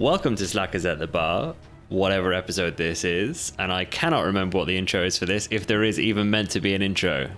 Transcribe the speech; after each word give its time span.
Welcome 0.00 0.34
to 0.36 0.48
Slackers 0.48 0.86
at 0.86 0.98
the 0.98 1.06
Bar, 1.06 1.54
whatever 1.90 2.32
episode 2.32 2.78
this 2.78 3.04
is, 3.04 3.52
and 3.58 3.70
I 3.70 3.84
cannot 3.84 4.22
remember 4.24 4.56
what 4.56 4.66
the 4.66 4.78
intro 4.78 5.04
is 5.04 5.18
for 5.18 5.26
this, 5.26 5.46
if 5.50 5.66
there 5.66 5.82
is 5.82 6.00
even 6.00 6.30
meant 6.30 6.48
to 6.52 6.60
be 6.62 6.72
an 6.72 6.80
intro. 6.80 7.28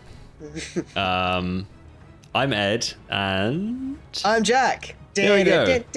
um, 0.97 1.67
I'm 2.33 2.53
Ed, 2.53 2.93
and 3.11 3.99
I'm 4.25 4.45
Jack. 4.45 4.95
There 5.15 5.35
we 5.35 5.43
go. 5.43 5.67
That's 5.67 5.97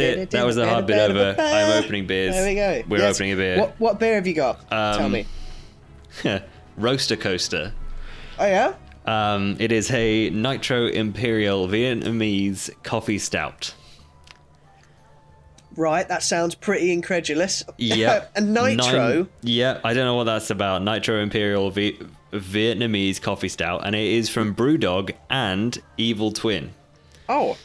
it. 0.00 0.30
That 0.32 0.44
was 0.44 0.56
the 0.56 0.68
hard 0.68 0.84
bit 0.86 0.98
over. 0.98 1.36
I'm 1.40 1.84
opening 1.84 2.08
beers. 2.08 2.34
There 2.34 2.48
we 2.48 2.54
go. 2.56 2.82
We're 2.88 2.98
Yes. 2.98 3.14
opening 3.14 3.34
a 3.34 3.36
beer. 3.36 3.60
What, 3.60 3.78
what 3.78 4.00
beer 4.00 4.16
have 4.16 4.26
you 4.26 4.34
got? 4.34 4.68
Tell 4.68 5.04
Um, 5.04 5.12
me. 5.12 5.26
Roaster 6.76 7.14
Coaster. 7.14 7.72
Oh 8.40 8.46
yeah. 8.46 8.74
Um, 9.06 9.56
it 9.60 9.70
is 9.70 9.92
a 9.92 10.30
Nitro 10.30 10.88
Imperial 10.88 11.68
Vietnamese 11.68 12.68
coffee 12.82 13.18
stout. 13.20 13.74
Right. 15.76 16.06
That 16.08 16.22
sounds 16.22 16.54
pretty 16.54 16.92
incredulous. 16.92 17.62
Yeah. 17.78 18.24
and 18.36 18.52
nitro. 18.54 19.14
Nine- 19.14 19.28
yeah, 19.42 19.80
I 19.84 19.94
don't 19.94 20.04
know 20.04 20.16
what 20.16 20.24
that's 20.24 20.50
about. 20.50 20.82
Nitro 20.82 21.20
Imperial 21.22 21.70
Vi- 21.70 21.98
Vietnamese 22.32 23.20
coffee 23.20 23.48
stout, 23.48 23.86
and 23.86 23.94
it 23.94 24.04
is 24.04 24.28
from 24.28 24.54
Brewdog 24.54 25.12
and 25.28 25.80
Evil 25.96 26.32
Twin. 26.32 26.72
Oh, 27.28 27.56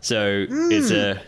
So 0.00 0.46
it's 0.50 0.90
a 0.90 1.20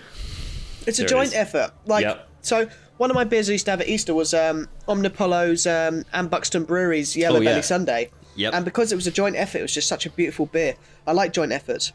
it's 0.86 0.98
a 0.98 1.02
There 1.02 1.06
it 1.06 1.08
joint 1.08 1.34
effort. 1.36 1.72
Like 1.86 2.04
Yep. 2.04 2.28
so. 2.42 2.68
One 2.98 3.10
of 3.10 3.14
my 3.14 3.24
beers 3.24 3.50
I 3.50 3.52
used 3.52 3.66
to 3.66 3.72
have 3.72 3.82
at 3.82 3.88
Easter 3.88 4.14
was 4.14 4.32
um, 4.32 4.68
Omnipollo's 4.88 5.66
um, 5.66 6.04
and 6.14 6.30
Buxton 6.30 6.64
Brewery's 6.64 7.14
Yellow 7.14 7.40
Oh, 7.40 7.42
yeah. 7.42 7.50
Belly 7.50 7.60
Sundae. 7.60 8.08
Yep. 8.36 8.54
And 8.54 8.64
because 8.64 8.90
it 8.90 8.94
was 8.94 9.06
a 9.06 9.10
joint 9.10 9.36
effort, 9.36 9.58
it 9.58 9.62
was 9.62 9.74
just 9.74 9.86
such 9.86 10.06
a 10.06 10.10
beautiful 10.10 10.46
beer. 10.46 10.76
I 11.06 11.12
like 11.12 11.34
joint 11.34 11.52
efforts. 11.52 11.92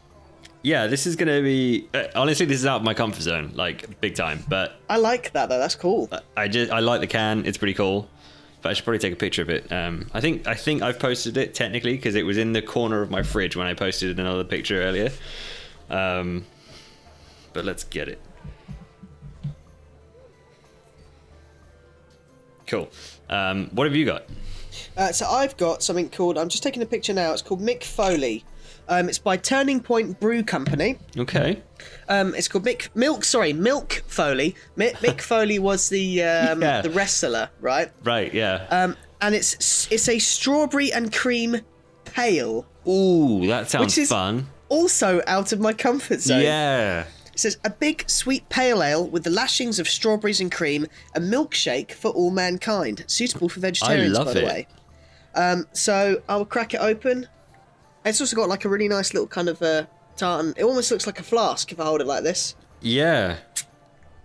Yeah. 0.62 0.86
This 0.86 1.06
is 1.06 1.16
gonna 1.16 1.42
be 1.42 1.88
uh, 1.94 2.04
honestly, 2.14 2.46
this 2.46 2.58
is 2.58 2.66
out 2.66 2.76
of 2.76 2.82
my 2.82 2.94
comfort 2.94 3.22
zone, 3.22 3.52
like 3.54 4.00
big 4.00 4.14
time. 4.14 4.44
But 4.48 4.76
I 4.88 4.96
like 4.96 5.32
that 5.32 5.48
though. 5.48 5.58
That's 5.58 5.74
cool. 5.74 6.08
I 6.36 6.48
just 6.48 6.70
I 6.72 6.80
like 6.80 7.00
the 7.00 7.06
can. 7.06 7.44
It's 7.46 7.58
pretty 7.58 7.74
cool. 7.74 8.08
But 8.62 8.70
I 8.70 8.72
should 8.74 8.84
probably 8.84 9.00
take 9.00 9.12
a 9.12 9.16
picture 9.16 9.42
of 9.42 9.50
it. 9.50 9.70
Um, 9.72 10.06
I 10.14 10.20
think 10.20 10.46
I 10.46 10.54
think 10.54 10.82
I've 10.82 10.98
posted 10.98 11.36
it 11.36 11.52
technically 11.54 11.96
because 11.96 12.14
it 12.14 12.22
was 12.22 12.38
in 12.38 12.52
the 12.52 12.62
corner 12.62 13.02
of 13.02 13.10
my 13.10 13.22
fridge 13.22 13.56
when 13.56 13.66
I 13.66 13.74
posted 13.74 14.18
another 14.18 14.44
picture 14.44 14.80
earlier. 14.82 15.10
Um, 15.90 16.46
but 17.52 17.64
let's 17.64 17.84
get 17.84 18.08
it. 18.08 18.20
Cool. 22.66 22.88
Um, 23.28 23.68
what 23.72 23.86
have 23.86 23.94
you 23.94 24.06
got? 24.06 24.24
Uh, 24.96 25.12
so 25.12 25.26
I've 25.26 25.56
got 25.56 25.82
something 25.82 26.08
called. 26.08 26.38
I'm 26.38 26.48
just 26.48 26.62
taking 26.62 26.82
a 26.82 26.86
picture 26.86 27.12
now. 27.12 27.32
It's 27.32 27.42
called 27.42 27.60
Mick 27.60 27.82
Foley. 27.84 28.44
Um, 28.88 29.08
it's 29.08 29.18
by 29.18 29.36
Turning 29.36 29.80
Point 29.80 30.18
Brew 30.20 30.42
Company. 30.42 30.98
Okay. 31.16 31.62
Um, 32.08 32.34
it's 32.34 32.48
called 32.48 32.64
Mick 32.64 32.88
Milk. 32.94 33.24
Sorry, 33.24 33.52
Milk 33.52 34.02
Foley. 34.06 34.54
Mick, 34.76 34.94
Mick 34.96 35.20
Foley 35.30 35.58
was 35.58 35.88
the 35.88 36.22
um, 36.22 36.60
Yeah. 36.62 36.82
the 36.82 36.90
wrestler, 36.90 37.50
right? 37.60 37.90
Right. 38.04 38.32
Yeah. 38.34 38.66
Um, 38.70 38.96
and 39.20 39.34
it's 39.34 39.90
it's 39.90 40.08
a 40.08 40.18
strawberry 40.18 40.92
and 40.92 41.12
cream 41.12 41.60
pale. 42.04 42.66
Ooh, 42.86 43.46
that 43.46 43.70
sounds 43.70 43.86
which 43.96 43.98
is- 43.98 44.08
fun. 44.08 44.48
Also 44.68 45.20
out 45.26 45.52
of 45.52 45.60
my 45.60 45.72
comfort 45.74 46.20
zone. 46.20 46.40
Yeah. 46.42 47.04
It 47.32 47.38
says 47.38 47.58
a 47.64 47.70
big 47.70 48.08
sweet 48.10 48.48
pale 48.48 48.82
ale 48.82 49.06
with 49.06 49.22
the 49.24 49.30
lashings 49.30 49.78
of 49.78 49.88
strawberries 49.88 50.40
and 50.40 50.50
cream, 50.52 50.86
a 51.14 51.20
milkshake 51.20 51.92
for 51.92 52.10
all 52.10 52.30
mankind, 52.30 53.04
suitable 53.06 53.48
for 53.50 53.60
vegetarians, 53.60 54.18
by 54.18 54.32
the 54.32 54.44
way. 54.44 54.66
Um, 55.34 55.66
so 55.72 56.22
I'll 56.28 56.44
crack 56.44 56.74
it 56.74 56.80
open. 56.80 57.26
It's 58.04 58.20
also 58.20 58.36
got 58.36 58.48
like 58.48 58.64
a 58.64 58.68
really 58.68 58.88
nice 58.88 59.14
little 59.14 59.26
kind 59.28 59.48
of 59.48 59.60
uh, 59.62 59.86
tartan. 60.16 60.54
It 60.56 60.64
almost 60.64 60.90
looks 60.90 61.06
like 61.06 61.20
a 61.20 61.22
flask 61.22 61.70
if 61.72 61.78
I 61.80 61.84
hold 61.84 62.00
it 62.00 62.06
like 62.06 62.22
this. 62.24 62.54
Yeah. 62.80 63.36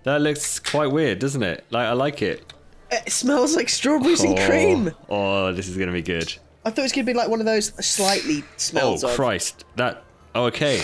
That 0.03 0.21
looks 0.21 0.59
quite 0.59 0.88
weird, 0.91 1.19
doesn't 1.19 1.43
it? 1.43 1.65
Like 1.69 1.85
I 1.88 1.93
like 1.93 2.21
it. 2.21 2.53
It 2.89 3.11
smells 3.11 3.55
like 3.55 3.67
strawberries 3.69 4.23
and 4.23 4.38
cream. 4.39 4.91
Oh, 5.09 5.51
this 5.51 5.67
is 5.67 5.77
gonna 5.77 5.91
be 5.91 6.01
good. 6.01 6.33
I 6.65 6.69
thought 6.69 6.79
it 6.79 6.83
was 6.83 6.91
gonna 6.93 7.05
be 7.05 7.13
like 7.13 7.27
one 7.29 7.39
of 7.39 7.45
those 7.45 7.67
slightly 7.85 8.43
smells 8.55 9.03
oh 9.03 9.09
of. 9.09 9.15
Christ, 9.15 9.65
that. 9.75 10.03
Oh, 10.33 10.45
okay. 10.45 10.81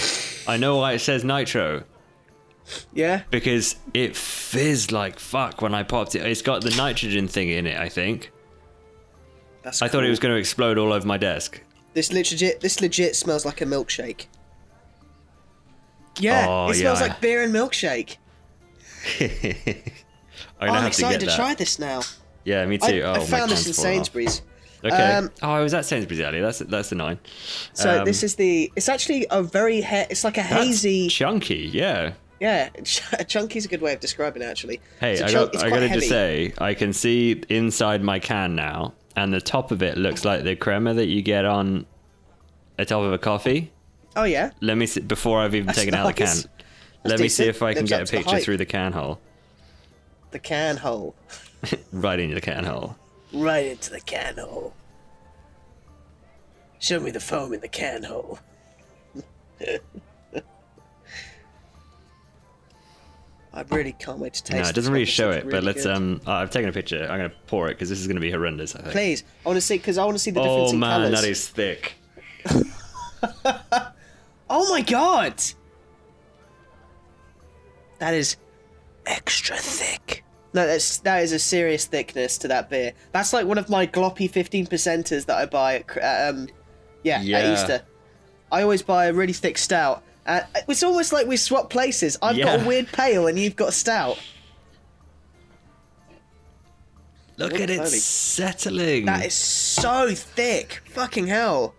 I 0.48 0.58
know 0.58 0.78
why 0.78 0.94
it 0.94 1.00
says 1.00 1.24
nitro 1.24 1.84
Yeah. 2.94 3.22
because 3.30 3.75
it 3.94 4.16
fizzed 4.16 4.92
like 4.92 5.20
fuck 5.20 5.62
when 5.62 5.74
I 5.74 5.84
popped 5.84 6.16
it. 6.16 6.25
It's 6.25 6.42
got 6.42 6.64
the 6.64 6.72
nitrogen 6.72 7.28
thing 7.28 7.50
in 7.50 7.66
it. 7.68 7.78
I 7.80 7.88
think. 7.90 8.31
That's 9.62 9.81
I 9.81 9.88
thought 9.88 10.04
it 10.04 10.10
was 10.10 10.20
going 10.20 10.34
to 10.34 10.40
explode 10.40 10.78
all 10.78 10.92
over 10.92 11.08
my 11.08 11.18
desk. 11.18 11.62
This 11.94 12.12
legit. 12.12 12.59
This 12.62 12.81
legit 12.81 13.16
smells 13.16 13.46
like 13.46 13.62
a 13.62 13.66
milkshake. 13.66 14.26
Yeah, 16.20 16.46
Oh, 16.48 16.70
it 16.70 16.76
smells 16.76 17.02
yeah. 17.02 17.08
like 17.08 17.22
beer 17.22 17.44
and 17.44 17.54
milkshake. 17.54 18.18
I'm 19.20 20.68
gonna 20.68 20.72
I'm 20.72 20.74
have 20.84 20.88
excited 20.88 21.20
to 21.20 21.20
to, 21.20 21.26
get 21.26 21.31
that. 21.31 21.36
try 21.36 21.56
this 21.56 21.80
now. 21.80 22.02
Yeah, 22.46 22.66
me 22.66 22.78
I, 22.81 22.92
too. 22.92 23.02
oh, 23.02 23.14
I 23.14 23.20
found 23.26 23.52
this 23.52 23.66
in 23.68 23.74
can's 23.74 23.76
fallen 23.78 23.90
off. 23.92 23.96
Sainsbury's. 24.08 24.42
Okay. 24.86 25.14
Um, 25.14 25.31
oh, 25.42 25.50
I 25.52 25.62
was 25.62 25.74
at 25.74 25.86
Sainsbury's 25.86 26.20
earlier. 26.22 26.42
That's 26.42 26.59
that's 26.59 26.90
the 26.90 26.96
nine. 26.96 27.20
So 27.74 28.00
Um, 28.00 28.06
this 28.06 28.22
is 28.24 28.36
the. 28.36 28.72
It's 28.75 28.90
actually 28.90 29.25
a 29.31 29.42
very. 29.42 29.81
He- 29.81 29.96
it's 30.10 30.24
like 30.24 30.38
a 30.38 30.42
hazy. 30.44 31.08
chunky. 31.10 31.70
Yeah. 31.74 32.14
yeah, 32.40 32.70
chunky's 33.28 33.66
a 33.66 33.68
good 33.70 33.81
way 33.81 33.94
of 33.94 34.00
describing 34.02 34.42
it. 34.42 34.46
Actually. 34.46 34.81
Hey, 35.00 35.14
It's 35.14 35.22
a 35.22 35.25
I, 35.25 35.28
chunk- 35.30 35.46
got, 35.52 35.54
it's 35.56 35.64
I 35.64 35.68
quite 35.70 35.78
gotta 35.78 35.88
heavy. 35.88 36.00
just 36.02 36.10
say, 36.10 36.54
I 36.58 36.74
can 36.74 36.92
see 36.92 37.42
inside 37.50 38.04
my 38.04 38.20
can 38.20 38.56
now, 38.56 38.94
and 39.16 39.34
the 39.34 39.41
top 39.41 39.72
of 39.72 39.81
it 39.81 39.97
looks 39.97 40.25
like 40.25 40.44
the 40.44 40.56
crema 40.56 40.94
that 40.94 41.07
you 41.07 41.22
get 41.22 41.46
on 41.46 41.85
the 42.78 42.85
top 42.85 43.03
of 43.03 43.13
a 43.13 43.18
coffee. 43.18 43.72
Oh 44.16 44.24
yeah. 44.24 44.51
Let 44.62 44.78
me 44.78 44.85
see, 44.85 45.01
before 45.01 45.41
I've 45.41 45.56
even 45.56 45.68
That's 45.68 45.79
taken 45.79 45.94
out 45.94 46.07
the 46.07 46.13
can. 46.13 46.38
Let 47.03 47.19
me 47.19 47.28
see 47.28 47.46
if 47.46 47.62
I 47.62 47.74
can 47.74 47.85
Lives 47.85 47.90
get 47.90 48.01
a 48.09 48.24
picture 48.24 48.40
through 48.40 48.57
the 48.57 48.66
can 48.66 48.94
hole. 48.94 49.19
The 50.31 50.40
can 50.40 50.78
hole. 50.78 51.16
right 51.91 52.19
into 52.19 52.35
the 52.35 52.41
can 52.41 52.63
hole. 52.63 52.96
Right 53.31 53.66
into 53.68 53.90
the 53.91 54.00
can 54.00 54.38
hole. 54.38 54.74
Show 56.80 57.00
me 57.00 57.12
the 57.12 57.19
foam 57.19 57.53
in 57.53 57.62
the 57.62 57.68
can 57.68 58.03
hole. 58.03 58.40
I 63.53 63.62
really 63.69 63.91
can't 63.94 64.18
wait 64.18 64.34
to 64.34 64.44
taste. 64.44 64.64
No, 64.64 64.69
it 64.69 64.74
doesn't 64.75 64.91
really 64.91 65.06
show 65.06 65.30
it, 65.30 65.47
but 65.50 65.64
let's 65.64 65.84
good. 65.84 65.96
um. 65.96 66.22
oh, 66.25 66.31
I've 66.31 66.50
taken 66.50 66.69
a 66.69 66.74
picture. 66.74 67.03
I'm 67.03 67.18
gonna 67.19 67.34
pour 67.47 67.68
it 67.69 67.75
because 67.75 67.90
this 67.90 68.00
is 68.00 68.08
gonna 68.08 68.19
be 68.19 68.31
horrendous. 68.31 68.75
I 68.75 68.80
think. 68.81 68.91
Please, 68.91 69.24
I 69.46 69.50
want 69.50 69.58
to 69.58 69.62
see 69.62 69.78
because 69.78 69.97
I 70.00 70.06
want 70.06 70.16
to 70.16 70.19
see 70.24 70.31
the 70.31 70.41
difference 70.41 70.72
Oh 70.72 70.74
in 70.74 70.80
man, 70.80 71.02
colours. 71.12 71.22
that 71.22 71.30
is 71.30 71.47
thick. 71.50 71.94
Oh 74.50 74.69
my 74.69 74.81
god! 74.81 75.42
That 78.00 78.13
is 78.13 78.36
extra 79.06 79.56
thick. 79.56 80.24
No, 80.53 80.68
that's 80.68 81.00
that 81.00 81.24
is 81.24 81.31
a 81.31 81.40
serious 81.40 81.86
thickness 81.86 82.38
to 82.40 82.47
that 82.50 82.69
beer. 82.69 82.94
That's 83.13 83.34
like 83.34 83.46
one 83.47 83.58
of 83.58 83.69
my 83.69 83.88
gloppy 83.88 84.30
fifteen 84.30 84.68
percenters 84.68 85.25
that 85.25 85.38
I 85.38 85.46
buy 85.46 85.84
at, 85.97 86.30
um, 86.36 86.50
yeah, 87.03 87.22
Yeah. 87.22 87.40
at 87.40 87.53
Easter. 87.53 87.81
I 88.52 88.62
always 88.62 88.84
buy 88.84 89.06
a 89.06 89.13
really 89.13 89.34
thick 89.34 89.58
stout. 89.58 90.03
Uh, 90.26 90.42
it's 90.68 90.84
almost 90.84 91.12
like 91.12 91.28
we 91.28 91.36
swap 91.38 91.70
places. 91.70 92.18
I've 92.22 92.38
got 92.38 92.62
a 92.62 92.66
weird 92.66 92.88
pale 92.88 93.28
and 93.28 93.38
you've 93.38 93.56
got 93.56 93.70
a 93.70 93.74
stout. 93.74 94.18
Look 97.38 97.54
Look, 97.54 97.62
at 97.62 97.70
it 97.70 97.78
holy- 97.80 97.90
settling. 97.90 99.06
That 99.06 99.26
is 99.26 99.34
so 99.34 100.14
thick. 100.14 100.82
Fucking 100.92 101.28
hell. 101.28 101.74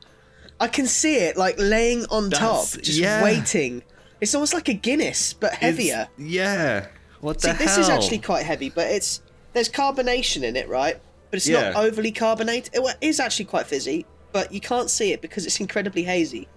I 0.60 0.68
can 0.68 0.86
see 0.86 1.16
it 1.16 1.36
like 1.36 1.54
laying 1.58 2.06
on 2.10 2.30
top, 2.30 2.64
just 2.82 2.98
yeah. 2.98 3.22
waiting. 3.22 3.82
It's 4.20 4.34
almost 4.34 4.52
like 4.54 4.68
a 4.68 4.74
Guinness, 4.74 5.32
but 5.32 5.52
It's- 5.54 5.62
heavier. 5.62 6.08
yeah. 6.18 6.86
What 7.20 7.40
See, 7.40 7.50
the 7.52 7.56
this 7.58 7.78
is 7.78 7.88
actually 7.88 8.18
quite 8.18 8.44
heavy, 8.44 8.68
but 8.68 8.86
it's 8.90 9.22
there's 9.52 9.68
carbonation 9.68 10.42
in 10.42 10.56
it, 10.56 10.68
right? 10.68 11.00
But 11.30 11.38
it's 11.38 11.48
Yeah. 11.48 11.70
not 11.70 11.76
overly 11.84 12.10
carbonated. 12.12 12.70
It 12.74 12.96
is 13.00 13.18
actually 13.20 13.46
quite 13.46 13.66
fizzy, 13.66 14.04
but 14.32 14.52
you 14.52 14.60
can't 14.60 14.90
see 14.90 15.12
it 15.12 15.22
because 15.22 15.46
it's 15.46 15.58
incredibly 15.60 16.02
hazy. 16.02 16.48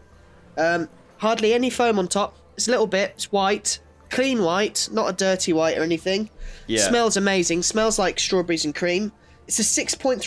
Um, 0.57 0.89
hardly 1.17 1.53
any 1.53 1.69
foam 1.69 1.99
on 1.99 2.07
top. 2.07 2.37
It's 2.55 2.67
a 2.67 2.71
little 2.71 2.87
bit. 2.87 3.11
It's 3.15 3.31
white, 3.31 3.79
clean 4.09 4.41
white, 4.41 4.89
not 4.91 5.09
a 5.09 5.13
dirty 5.13 5.53
white 5.53 5.77
or 5.77 5.83
anything. 5.83 6.29
Yeah. 6.65 6.87
Smells 6.87 7.17
amazing. 7.17 7.63
Smells 7.63 7.99
like 7.99 8.19
strawberries 8.19 8.65
and 8.65 8.73
cream. 8.73 9.11
It's 9.47 9.59
a 9.59 9.63
6.3%, 9.63 10.21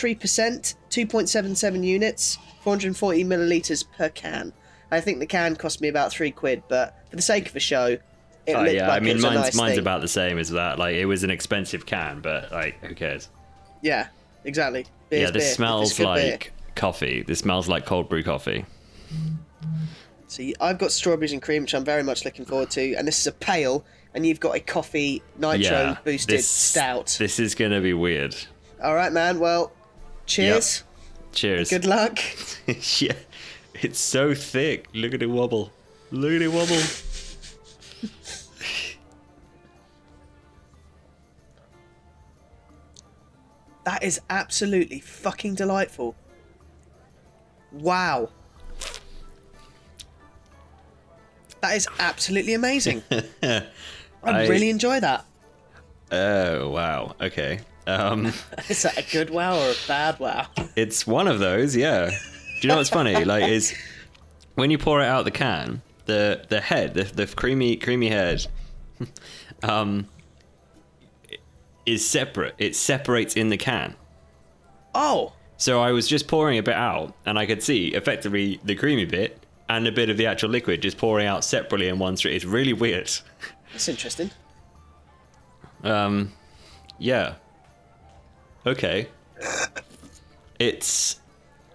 2.77 0.89 1.83
units, 1.83 2.37
440 2.63 3.23
milliliters 3.23 3.85
per 3.97 4.09
can. 4.09 4.51
I 4.89 4.99
think 4.99 5.19
the 5.19 5.25
can 5.25 5.55
cost 5.55 5.79
me 5.79 5.87
about 5.87 6.11
three 6.11 6.31
quid, 6.31 6.63
but 6.67 6.97
for 7.09 7.15
the 7.15 7.21
sake 7.21 7.47
of 7.47 7.55
a 7.55 7.59
show, 7.59 7.97
it 8.45 8.55
Oh 8.55 8.61
looked 8.61 8.73
yeah, 8.73 8.87
like 8.87 8.93
I 8.93 8.97
it 8.97 9.03
mean 9.03 9.21
mine's 9.21 9.35
nice 9.35 9.55
mine's 9.55 9.77
about 9.77 10.01
the 10.01 10.07
same 10.07 10.37
as 10.39 10.49
that. 10.49 10.79
Like 10.79 10.95
it 10.95 11.05
was 11.05 11.23
an 11.23 11.29
expensive 11.29 11.85
can, 11.85 12.21
but 12.21 12.51
like 12.51 12.83
who 12.83 12.95
cares? 12.95 13.29
Yeah, 13.81 14.07
exactly. 14.43 14.87
yeah, 15.11 15.31
this 15.31 15.43
beer. 15.45 15.53
smells 15.53 15.93
good 15.93 16.03
beer. 16.03 16.31
like 16.31 16.51
coffee. 16.75 17.21
This 17.21 17.39
smells 17.39 17.69
like 17.69 17.85
cold 17.85 18.09
brew 18.09 18.23
coffee. 18.23 18.65
So 20.31 20.43
I've 20.61 20.77
got 20.77 20.93
strawberries 20.93 21.33
and 21.33 21.41
cream, 21.41 21.63
which 21.63 21.73
I'm 21.73 21.83
very 21.83 22.03
much 22.03 22.23
looking 22.23 22.45
forward 22.45 22.71
to, 22.71 22.93
and 22.95 23.05
this 23.05 23.19
is 23.19 23.27
a 23.27 23.33
pale, 23.33 23.83
and 24.13 24.25
you've 24.25 24.39
got 24.39 24.55
a 24.55 24.61
coffee 24.61 25.21
nitro 25.37 25.57
yeah, 25.59 25.97
boosted 26.05 26.37
this, 26.37 26.47
stout. 26.47 27.17
This 27.19 27.37
is 27.37 27.53
going 27.53 27.71
to 27.71 27.81
be 27.81 27.91
weird. 27.91 28.33
All 28.81 28.95
right, 28.95 29.11
man. 29.11 29.41
Well, 29.41 29.73
cheers. 30.25 30.85
Yep. 30.85 31.33
Cheers. 31.33 31.69
Good 31.69 31.83
luck. 31.83 32.17
yeah, 33.01 33.11
it's 33.73 33.99
so 33.99 34.33
thick. 34.33 34.87
Look 34.93 35.13
at 35.13 35.21
it 35.21 35.29
wobble. 35.29 35.69
Look 36.11 36.31
at 36.31 36.41
it 36.41 36.47
wobble. 36.47 36.77
that 43.83 44.01
is 44.01 44.21
absolutely 44.29 45.01
fucking 45.01 45.55
delightful. 45.55 46.15
Wow. 47.73 48.29
That 51.61 51.75
is 51.75 51.87
absolutely 51.99 52.53
amazing. 52.53 53.03
I, 53.43 53.63
I- 54.23 54.47
really 54.47 54.69
enjoy 54.69 54.99
that. 54.99 55.25
Oh 56.11 56.69
wow. 56.69 57.15
Okay. 57.21 57.59
Um, 57.87 58.27
Is 58.69 58.83
that 58.83 58.97
a 58.97 59.11
good 59.11 59.29
wow 59.31 59.57
or 59.57 59.71
a 59.71 59.75
bad 59.87 60.19
wow? 60.19 60.47
it's 60.75 61.07
one 61.07 61.27
of 61.27 61.39
those. 61.39 61.75
Yeah. 61.75 62.09
Do 62.09 62.15
you 62.61 62.67
know 62.67 62.77
what's 62.77 62.89
funny? 62.89 63.23
Like, 63.25 63.49
is 63.49 63.73
when 64.55 64.69
you 64.69 64.77
pour 64.77 65.01
it 65.01 65.05
out 65.07 65.25
the 65.25 65.31
can, 65.31 65.81
the 66.05 66.45
the 66.49 66.61
head, 66.61 66.93
the, 66.93 67.03
the 67.03 67.25
creamy 67.27 67.77
creamy 67.77 68.09
head, 68.09 68.45
um, 69.63 70.07
is 71.85 72.07
separate. 72.07 72.55
It 72.57 72.75
separates 72.75 73.35
in 73.35 73.49
the 73.49 73.57
can. 73.57 73.95
Oh, 74.93 75.33
So 75.57 75.81
I 75.81 75.91
was 75.93 76.07
just 76.07 76.27
pouring 76.27 76.57
a 76.59 76.63
bit 76.63 76.75
out, 76.75 77.15
and 77.25 77.39
I 77.39 77.45
could 77.45 77.63
see 77.63 77.87
effectively 77.89 78.59
the 78.63 78.75
creamy 78.75 79.05
bit 79.05 79.40
and 79.75 79.87
a 79.87 79.91
bit 79.91 80.09
of 80.09 80.17
the 80.17 80.25
actual 80.25 80.49
liquid 80.49 80.81
just 80.81 80.97
pouring 80.97 81.25
out 81.25 81.43
separately 81.45 81.87
in 81.87 81.97
one 81.97 82.17
stream. 82.17 82.35
It's 82.35 82.45
really 82.45 82.73
weird. 82.73 83.09
that's 83.71 83.87
interesting. 83.87 84.29
Um, 85.83 86.33
yeah. 86.99 87.35
Okay. 88.65 89.07
It's 90.59 91.19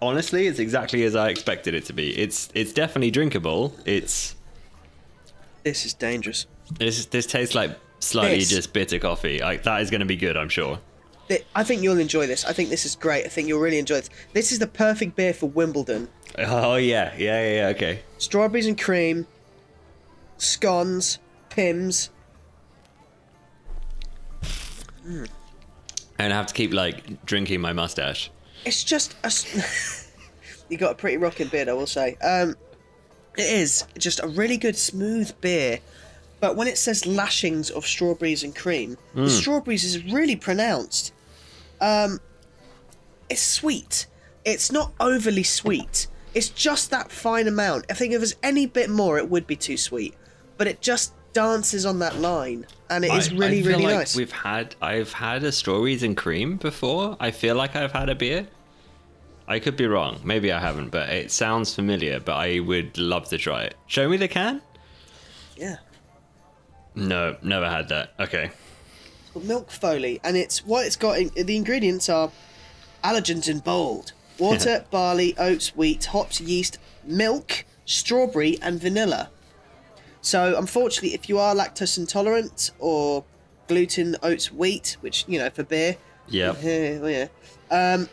honestly, 0.00 0.46
it's 0.46 0.58
exactly 0.58 1.02
as 1.04 1.16
I 1.16 1.30
expected 1.30 1.74
it 1.74 1.84
to 1.86 1.92
be. 1.92 2.10
It's 2.16 2.48
it's 2.54 2.72
definitely 2.72 3.10
drinkable. 3.10 3.74
It's 3.84 4.36
This 5.64 5.84
is 5.86 5.94
dangerous. 5.94 6.46
this 6.78 7.06
this 7.06 7.26
tastes 7.26 7.54
like 7.54 7.76
slightly 7.98 8.38
This- 8.38 8.50
just 8.50 8.72
bitter 8.72 8.98
coffee. 8.98 9.40
Like 9.40 9.62
that 9.64 9.80
is 9.80 9.90
going 9.90 10.00
to 10.00 10.06
be 10.06 10.16
good, 10.16 10.36
I'm 10.36 10.48
sure. 10.50 10.78
I 11.54 11.64
think 11.64 11.82
you'll 11.82 11.98
enjoy 11.98 12.26
this. 12.26 12.44
I 12.44 12.52
think 12.52 12.70
this 12.70 12.84
is 12.84 12.94
great. 12.94 13.24
I 13.24 13.28
think 13.28 13.48
you'll 13.48 13.60
really 13.60 13.78
enjoy 13.78 13.96
this. 13.96 14.10
This 14.32 14.52
is 14.52 14.58
the 14.58 14.66
perfect 14.66 15.16
beer 15.16 15.34
for 15.34 15.48
Wimbledon. 15.48 16.08
Oh 16.38 16.76
yeah, 16.76 17.14
yeah, 17.16 17.42
yeah. 17.42 17.54
yeah 17.54 17.68
okay. 17.68 18.00
Strawberries 18.18 18.66
and 18.66 18.80
cream, 18.80 19.26
scones, 20.38 21.18
Pimm's. 21.50 22.10
And 25.04 26.32
I 26.32 26.36
have 26.36 26.46
to 26.46 26.54
keep 26.54 26.72
like 26.72 27.24
drinking 27.24 27.60
my 27.60 27.72
mustache. 27.72 28.30
It's 28.64 28.84
just 28.84 29.16
a. 29.24 29.32
you 30.68 30.76
got 30.76 30.92
a 30.92 30.94
pretty 30.94 31.16
rocking 31.16 31.48
beard, 31.48 31.68
I 31.68 31.72
will 31.72 31.86
say. 31.86 32.16
Um, 32.16 32.56
it 33.36 33.46
is 33.46 33.84
just 33.98 34.20
a 34.22 34.28
really 34.28 34.56
good 34.56 34.76
smooth 34.76 35.32
beer, 35.40 35.80
but 36.40 36.56
when 36.56 36.68
it 36.68 36.78
says 36.78 37.06
lashings 37.06 37.70
of 37.70 37.86
strawberries 37.86 38.42
and 38.42 38.54
cream, 38.56 38.96
the 39.14 39.28
strawberries 39.30 39.84
is 39.84 40.04
really 40.04 40.36
pronounced. 40.36 41.12
Um, 41.80 42.20
it's 43.28 43.42
sweet. 43.42 44.06
It's 44.44 44.70
not 44.70 44.92
overly 45.00 45.42
sweet. 45.42 46.06
It's 46.34 46.48
just 46.48 46.90
that 46.90 47.10
fine 47.10 47.48
amount. 47.48 47.86
I 47.90 47.94
think 47.94 48.12
if 48.12 48.20
there's 48.20 48.36
any 48.42 48.66
bit 48.66 48.90
more, 48.90 49.18
it 49.18 49.28
would 49.28 49.46
be 49.46 49.56
too 49.56 49.76
sweet. 49.76 50.14
But 50.58 50.66
it 50.66 50.80
just 50.80 51.12
dances 51.32 51.84
on 51.84 51.98
that 51.98 52.16
line, 52.18 52.66
and 52.88 53.04
it 53.04 53.12
is 53.12 53.28
I- 53.28 53.32
really, 53.36 53.58
I 53.58 53.62
feel 53.62 53.72
really 53.72 53.84
like 53.84 53.94
nice. 53.94 54.16
We've 54.16 54.32
had 54.32 54.74
I've 54.80 55.12
had 55.12 55.42
a 55.44 55.52
strawberries 55.52 56.02
and 56.02 56.16
cream 56.16 56.56
before. 56.56 57.16
I 57.20 57.30
feel 57.30 57.56
like 57.56 57.74
I've 57.76 57.92
had 57.92 58.08
a 58.08 58.14
beer. 58.14 58.46
I 59.48 59.58
could 59.60 59.76
be 59.76 59.86
wrong. 59.86 60.20
Maybe 60.24 60.50
I 60.52 60.58
haven't, 60.60 60.90
but 60.90 61.08
it 61.08 61.30
sounds 61.30 61.74
familiar. 61.74 62.20
But 62.20 62.36
I 62.36 62.60
would 62.60 62.96
love 62.98 63.28
to 63.28 63.38
try 63.38 63.62
it. 63.64 63.74
Show 63.86 64.08
me 64.08 64.16
the 64.16 64.28
can. 64.28 64.60
Yeah. 65.56 65.76
No, 66.94 67.36
never 67.42 67.68
had 67.68 67.88
that. 67.90 68.14
Okay. 68.18 68.50
Milk 69.40 69.70
foley, 69.70 70.20
and 70.24 70.36
it's 70.36 70.64
what 70.64 70.86
it's 70.86 70.96
got. 70.96 71.18
In, 71.18 71.30
the 71.36 71.56
ingredients 71.56 72.08
are 72.08 72.30
allergens 73.04 73.48
in 73.48 73.58
bold: 73.60 74.12
water, 74.38 74.84
barley, 74.90 75.34
oats, 75.38 75.74
wheat, 75.76 76.06
hops, 76.06 76.40
yeast, 76.40 76.78
milk, 77.04 77.64
strawberry, 77.84 78.58
and 78.62 78.80
vanilla. 78.80 79.30
So, 80.20 80.56
unfortunately, 80.58 81.14
if 81.14 81.28
you 81.28 81.38
are 81.38 81.54
lactose 81.54 81.98
intolerant 81.98 82.72
or 82.78 83.24
gluten, 83.68 84.16
oats, 84.22 84.52
wheat, 84.52 84.96
which 85.00 85.24
you 85.28 85.38
know 85.38 85.50
for 85.50 85.62
beer, 85.62 85.96
Yep. 86.28 86.56
yeah, 86.62 86.70
oh, 87.02 87.06
yeah. 87.06 87.28
Um, 87.70 88.08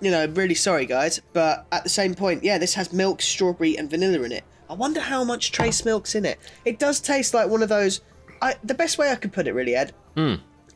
you 0.00 0.10
know, 0.10 0.26
really 0.26 0.54
sorry, 0.54 0.86
guys, 0.86 1.20
but 1.32 1.66
at 1.72 1.82
the 1.82 1.88
same 1.90 2.14
point, 2.14 2.44
yeah, 2.44 2.56
this 2.56 2.74
has 2.74 2.92
milk, 2.92 3.20
strawberry, 3.20 3.76
and 3.76 3.90
vanilla 3.90 4.22
in 4.22 4.32
it. 4.32 4.44
I 4.70 4.74
wonder 4.74 5.00
how 5.00 5.24
much 5.24 5.50
trace 5.50 5.84
milk's 5.84 6.14
in 6.14 6.24
it. 6.24 6.38
It 6.64 6.78
does 6.78 7.00
taste 7.00 7.34
like 7.34 7.48
one 7.48 7.62
of 7.62 7.68
those. 7.68 8.00
I, 8.40 8.54
the 8.62 8.74
best 8.74 8.96
way 8.98 9.10
I 9.10 9.16
could 9.16 9.32
put 9.32 9.48
it, 9.48 9.52
really, 9.52 9.74
Ed, 9.74 9.92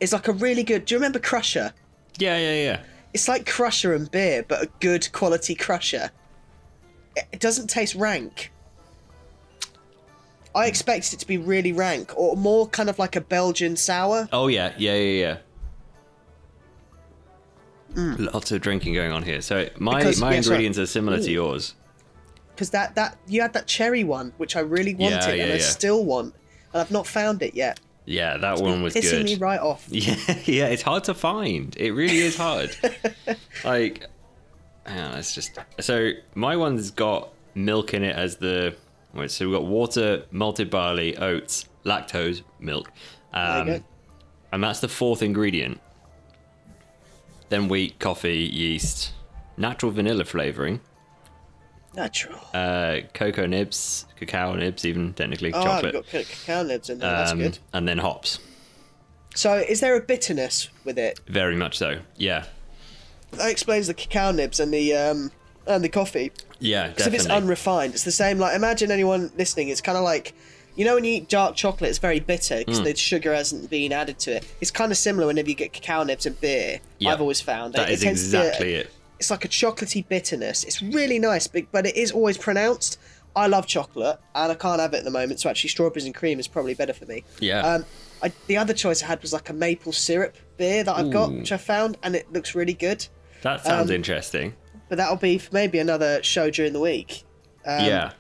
is 0.03 0.13
like 0.13 0.29
a 0.29 0.33
really 0.33 0.65
good. 0.65 0.85
Do 0.85 0.95
you 0.95 0.99
remember 0.99 1.19
Crusha? 1.19 1.73
Yeah, 2.19 2.37
yeah, 2.37 2.55
yeah. 2.55 2.81
It's 3.15 3.29
like 3.29 3.45
Crusha 3.47 3.95
and 3.95 4.11
beer, 4.11 4.45
but 4.47 4.63
a 4.63 4.69
good 4.81 5.11
quality 5.13 5.55
Crusha. 5.55 6.11
It, 7.17 7.41
doesn't 7.41 7.69
taste 7.69 7.95
rank. 7.95 8.51
I 10.55 10.67
expected 10.67 11.15
it 11.15 11.21
to 11.21 11.27
be 11.27 11.39
really 11.39 11.73
rank, 11.73 12.13
or 12.17 12.37
more 12.37 12.67
kind 12.67 12.91
of 12.91 12.99
like 12.99 13.17
a 13.17 13.21
Belgian 13.21 13.77
sour. 13.77 14.29
Oh 14.33 14.49
yeah, 14.49 14.73
yeah, 14.77 14.95
yeah, 14.95 15.37
yeah. 17.95 18.17
Lots 18.19 18.51
of 18.53 18.61
drinking 18.63 18.95
going 18.95 19.13
on 19.13 19.23
here. 19.23 19.43
So 19.43 19.69
my 19.79 19.95
Mm. 19.95 19.99
Because- 19.99 20.21
my 20.21 20.35
yeah, 20.35 20.41
sorry. 20.41 20.55
ingredients 20.57 20.79
are 20.79 20.87
similar 20.87 21.19
to 21.21 21.31
yours. 21.31 21.75
because 22.55 22.71
that 22.71 22.95
that 22.95 23.17
you 23.27 23.41
had 23.41 23.53
that 23.55 23.67
cherry 23.67 24.05
one 24.05 24.33
which 24.37 24.57
I 24.57 24.61
really 24.61 24.95
wanted 24.95 25.25
Yeah, 25.27 25.33
yeah, 25.33 25.43
and 25.45 25.53
I 25.55 25.59
still 25.59 26.05
want 26.05 26.35
and 26.73 26.81
I've 26.83 26.91
not 26.91 27.07
found 27.07 27.43
it 27.43 27.55
yet. 27.55 27.81
Yeah, 28.05 28.37
that 28.39 28.59
one 28.59 28.83
was 28.83 28.95
pissing 28.95 29.19
good. 29.19 29.25
me 29.25 29.35
right 29.37 29.61
off. 29.61 29.87
Yeah, 29.91 30.17
yeah, 30.45 30.67
it's 30.67 30.83
hard 30.83 31.05
to 31.05 31.15
find. 31.15 31.77
It 31.77 31.93
really 31.93 32.19
is 32.19 32.37
hard. 32.37 32.77
like, 33.65 34.07
on, 34.87 35.19
it's 35.19 35.35
just 35.35 35.59
so 35.81 36.11
my 36.35 36.57
one's 36.57 36.91
got 36.91 37.31
milk 37.55 37.95
in 37.95 38.03
it 38.03 38.17
as 38.17 38.37
the. 38.37 38.75
Wait, 39.15 39.31
so 39.31 39.47
we've 39.47 39.55
got 39.55 39.67
water, 39.67 40.25
malted 40.31 40.71
barley, 40.71 41.17
oats, 41.19 41.69
lactose, 41.85 42.43
milk, 42.59 42.91
um, 43.35 43.85
and 44.51 44.65
that's 44.65 44.81
the 44.81 44.89
fourth 44.89 45.23
ingredient. 45.23 45.81
Then 47.51 47.69
wheat, 47.69 47.99
coffee, 47.99 48.49
yeast, 48.51 49.13
natural 49.59 49.93
vanilla 49.93 50.25
flavoring, 50.25 50.81
Natural. 51.95 52.39
uh, 52.55 53.01
cocoa 53.15 53.47
nibs, 53.47 54.07
cacao 54.17 54.55
nibs, 54.55 54.85
even 54.87 55.13
technically 55.13 55.53
oh, 55.53 55.59
I've 55.61 55.65
chocolate, 55.83 55.93
got 55.93 56.07
cacao 56.07 56.63
nibs 56.63 56.89
in 56.91 56.99
there. 56.99 57.11
That's 57.11 57.33
um, 57.33 57.39
good. 57.39 57.59
and 57.73 57.87
then 57.87 57.99
hops. 57.99 58.39
So, 59.35 59.57
is 59.57 59.81
there 59.81 59.97
a 59.97 60.01
bitterness 60.01 60.69
with 60.85 60.99
it? 60.99 61.21
Very 61.27 61.57
much 61.57 61.77
so. 61.79 62.01
Yeah, 62.17 62.45
That 63.33 63.51
explains 63.51 63.87
the 63.87 63.95
cacao 63.95 64.31
nibs 64.33 64.61
and 64.61 64.73
the 64.73 64.95
um 64.95 65.31
and 65.67 65.83
the 65.85 65.89
coffee. 65.89 66.33
yeah, 66.59 66.89
Because 66.89 67.07
if 67.07 67.15
it's 67.15 67.27
unrefined, 67.27 67.95
it's 67.95 68.05
the 68.05 68.11
same. 68.13 68.39
Like, 68.39 68.57
imagine 68.57 68.91
anyone 68.91 69.31
listening. 69.39 69.69
It's 69.69 69.81
kind 69.81 69.97
of 69.97 70.03
like, 70.05 70.35
you 70.75 70.85
know, 70.85 70.97
when 70.97 71.05
you 71.05 71.13
eat 71.13 71.29
dark 71.29 71.55
chocolate, 71.55 71.89
it's 71.89 71.99
very 71.99 72.19
bitter 72.21 72.59
because 72.59 72.79
Hmm. 72.79 72.85
the 72.85 72.97
sugar 72.97 73.33
hasn't 73.33 73.71
been 73.71 73.93
added 73.93 74.19
to 74.21 74.37
it. 74.37 74.45
It's 74.61 74.71
kind 74.73 74.91
of 74.91 74.99
similar 74.99 75.27
whenever 75.29 75.49
you 75.49 75.55
get 75.55 75.73
cacao 75.73 76.03
nibs 76.03 76.27
in 76.27 76.33
beer. 76.35 76.81
Yeah. 76.99 77.13
I've 77.13 77.21
always 77.21 77.41
found 77.41 77.75
that 77.75 77.89
it, 77.91 77.93
is 77.93 78.03
it 78.03 78.07
tends 78.07 78.31
to 78.33 78.39
exactly 78.39 78.75
it. 78.75 78.91
It's 79.23 79.31
like 79.31 79.45
a 79.45 79.49
chocolatey 79.49 80.07
bitterness. 80.09 80.65
It's 80.65 80.83
really 80.83 81.21
nice, 81.21 81.47
but, 81.47 81.71
but 81.71 81.87
it 81.87 81.97
is 81.97 82.11
always 82.11 82.37
pronounced. 82.37 82.99
I 83.37 83.47
love 83.47 83.69
chocolate, 83.69 84.19
and 84.35 84.51
I 84.51 84.55
can't 84.57 84.81
have 84.81 84.95
it 84.95 84.97
at 84.97 85.05
the 85.05 85.13
moment, 85.13 85.39
so 85.39 85.49
actually 85.49 85.71
strawberries 85.71 86.07
and 86.07 86.15
cream 86.15 86.41
is 86.41 86.49
probably 86.49 86.75
better 86.75 86.93
for 86.93 87.07
me. 87.07 87.23
Yeah. 87.39 87.61
Um, 87.61 87.85
I, 88.21 88.33
the 88.49 88.57
other 88.57 88.75
choice 88.75 89.01
I 89.01 89.07
had 89.07 89.23
was 89.23 89.33
like 89.33 89.49
a 89.49 89.53
maple 89.53 89.93
syrup 89.93 90.37
beer 90.57 90.83
that 90.83 90.93
I've 90.93 91.13
got, 91.13 91.31
Ooh. 91.31 91.39
which 91.39 91.53
I 91.53 91.57
found, 91.57 91.99
and 92.03 92.17
it 92.17 92.33
looks 92.33 92.57
really 92.57 92.75
good. 92.75 93.07
That 93.43 93.65
sounds 93.65 93.91
um, 93.91 93.95
interesting. 93.95 94.55
But 94.89 94.99
that'll 94.99 95.15
be 95.15 95.39
for 95.39 95.55
maybe 95.55 95.79
another 95.79 96.21
show 96.25 96.51
during 96.51 96.73
the 96.73 96.81
week. 96.81 97.23
Um, 97.65 97.85
yeah. 97.85 98.13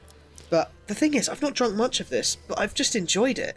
But 0.50 0.70
the 0.86 0.94
thing 0.94 1.14
is, 1.14 1.28
I've 1.28 1.42
not 1.42 1.54
drunk 1.54 1.74
much 1.74 1.98
of 1.98 2.10
this, 2.10 2.36
but 2.46 2.60
I've 2.60 2.74
just 2.74 2.94
enjoyed 2.94 3.40
it. 3.40 3.56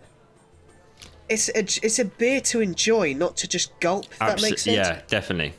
It's 1.30 1.50
a, 1.50 1.60
it's 1.60 2.00
a 2.00 2.06
beer 2.06 2.42
to 2.42 2.60
enjoy, 2.60 3.14
not 3.14 3.38
to 3.38 3.48
just 3.48 3.80
gulp. 3.80 4.06
If 4.06 4.18
that 4.18 4.40
Abso- 4.40 4.42
makes 4.42 4.64
sense. 4.64 4.78
Yeah, 4.78 5.02
definitely. 5.08 5.54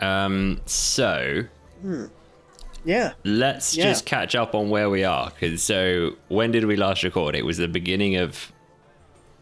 Um, 0.00 0.60
so 0.66 1.44
Yeah. 2.84 3.12
let's 3.24 3.76
Yeah. 3.76 3.84
just 3.84 4.06
catch 4.06 4.34
up 4.34 4.54
on 4.54 4.68
where 4.70 4.88
we 4.90 5.04
are. 5.04 5.30
Cause 5.40 5.62
so 5.62 6.12
when 6.28 6.50
did 6.52 6.64
we 6.66 6.76
last 6.76 7.02
record? 7.02 7.34
It 7.34 7.44
was 7.44 7.56
the 7.58 7.68
beginning 7.68 8.16
of 8.16 8.52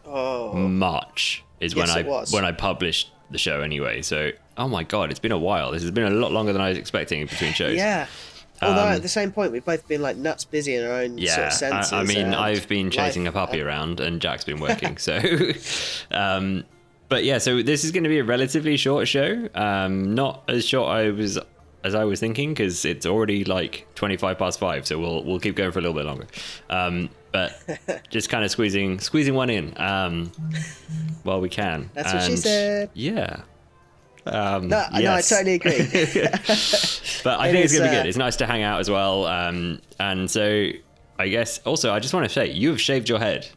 Oh. 0.05 0.53
March 0.53 1.43
is 1.59 1.75
when 1.75 1.89
I 1.89 2.01
was. 2.03 2.31
when 2.31 2.45
I 2.45 2.51
published 2.51 3.11
the 3.31 3.37
show 3.37 3.61
anyway. 3.61 4.01
So 4.01 4.31
oh 4.57 4.67
my 4.67 4.83
god, 4.83 5.11
it's 5.11 5.19
been 5.19 5.31
a 5.31 5.37
while. 5.37 5.71
This 5.71 5.81
has 5.81 5.91
been 5.91 6.05
a 6.05 6.09
lot 6.15 6.31
longer 6.31 6.53
than 6.53 6.61
I 6.61 6.69
was 6.69 6.77
expecting 6.77 7.25
between 7.25 7.53
shows. 7.53 7.75
Yeah. 7.75 8.07
Although 8.61 8.83
Um, 8.83 8.93
at 8.93 9.01
the 9.01 9.09
same 9.09 9.31
point, 9.33 9.51
we've 9.51 9.65
both 9.65 9.85
been 9.85 10.01
like 10.01 10.15
nuts 10.15 10.45
busy 10.45 10.75
in 10.75 10.85
our 10.85 10.93
own 11.01 11.17
Yeah, 11.17 11.35
sort 11.35 11.47
of 11.47 11.53
senses. 11.53 11.91
I, 11.93 11.99
I 11.99 12.03
mean, 12.05 12.33
I've 12.33 12.67
been 12.69 12.89
chasing 12.89 13.25
life. 13.25 13.33
a 13.35 13.37
puppy 13.37 13.61
around, 13.61 13.99
and 13.99 14.21
Jack's 14.21 14.45
been 14.45 14.61
working. 14.61 14.97
so, 15.09 15.19
um, 16.11 16.63
but 17.09 17.23
yeah, 17.23 17.37
so 17.37 17.61
this 17.61 17.83
is 17.83 17.91
going 17.91 18.03
to 18.03 18.09
be 18.09 18.19
a 18.19 18.23
relatively 18.23 18.77
short 18.77 19.07
show. 19.07 19.47
Um, 19.55 20.15
not 20.15 20.43
as 20.47 20.65
short 20.67 20.89
I 20.89 21.09
was 21.11 21.37
as 21.83 21.93
I 21.93 22.03
was 22.03 22.19
thinking 22.19 22.49
because 22.49 22.83
it's 22.85 23.05
already 23.05 23.43
like 23.43 23.87
twenty 23.95 24.17
five 24.17 24.37
past 24.39 24.59
five. 24.59 24.87
So 24.87 24.99
we'll 24.99 25.23
we'll 25.23 25.39
keep 25.39 25.55
going 25.55 25.71
for 25.71 25.79
a 25.79 25.81
little 25.81 25.95
bit 25.95 26.05
longer. 26.05 26.27
Um, 26.69 27.09
but 27.31 27.53
just 28.09 28.29
kind 28.29 28.43
of 28.43 28.51
squeezing 28.51 28.99
squeezing 28.99 29.35
one 29.35 29.49
in 29.49 29.73
um, 29.77 30.31
while 31.23 31.41
we 31.41 31.49
can. 31.49 31.89
That's 31.93 32.13
what 32.13 32.23
she 32.23 32.37
said. 32.37 32.89
Yeah. 32.93 33.41
Um, 34.27 34.69
No, 34.69 34.83
no, 34.91 35.13
I 35.13 35.21
totally 35.21 35.53
agree. 35.53 35.77
but 37.23 37.39
I 37.39 37.47
It 37.47 37.51
think 37.51 37.65
it's 37.65 37.73
going 37.73 37.83
to 37.83 37.89
be 37.91 37.95
uh, 37.95 38.01
good. 38.01 38.05
It's 38.07 38.17
nice 38.17 38.37
to 38.37 38.47
hang 38.47 38.63
out 38.63 38.79
as 38.79 38.89
well. 38.89 39.25
Um, 39.25 39.81
and 39.99 40.29
so 40.31 40.69
I 41.19 41.27
guess 41.27 41.59
also 41.59 41.93
I 41.93 41.99
just 41.99 42.13
want 42.13 42.25
to 42.25 42.33
say 42.33 42.49
you 42.49 42.69
have 42.69 42.81
shaved 42.81 43.07
your 43.07 43.19
head. 43.19 43.47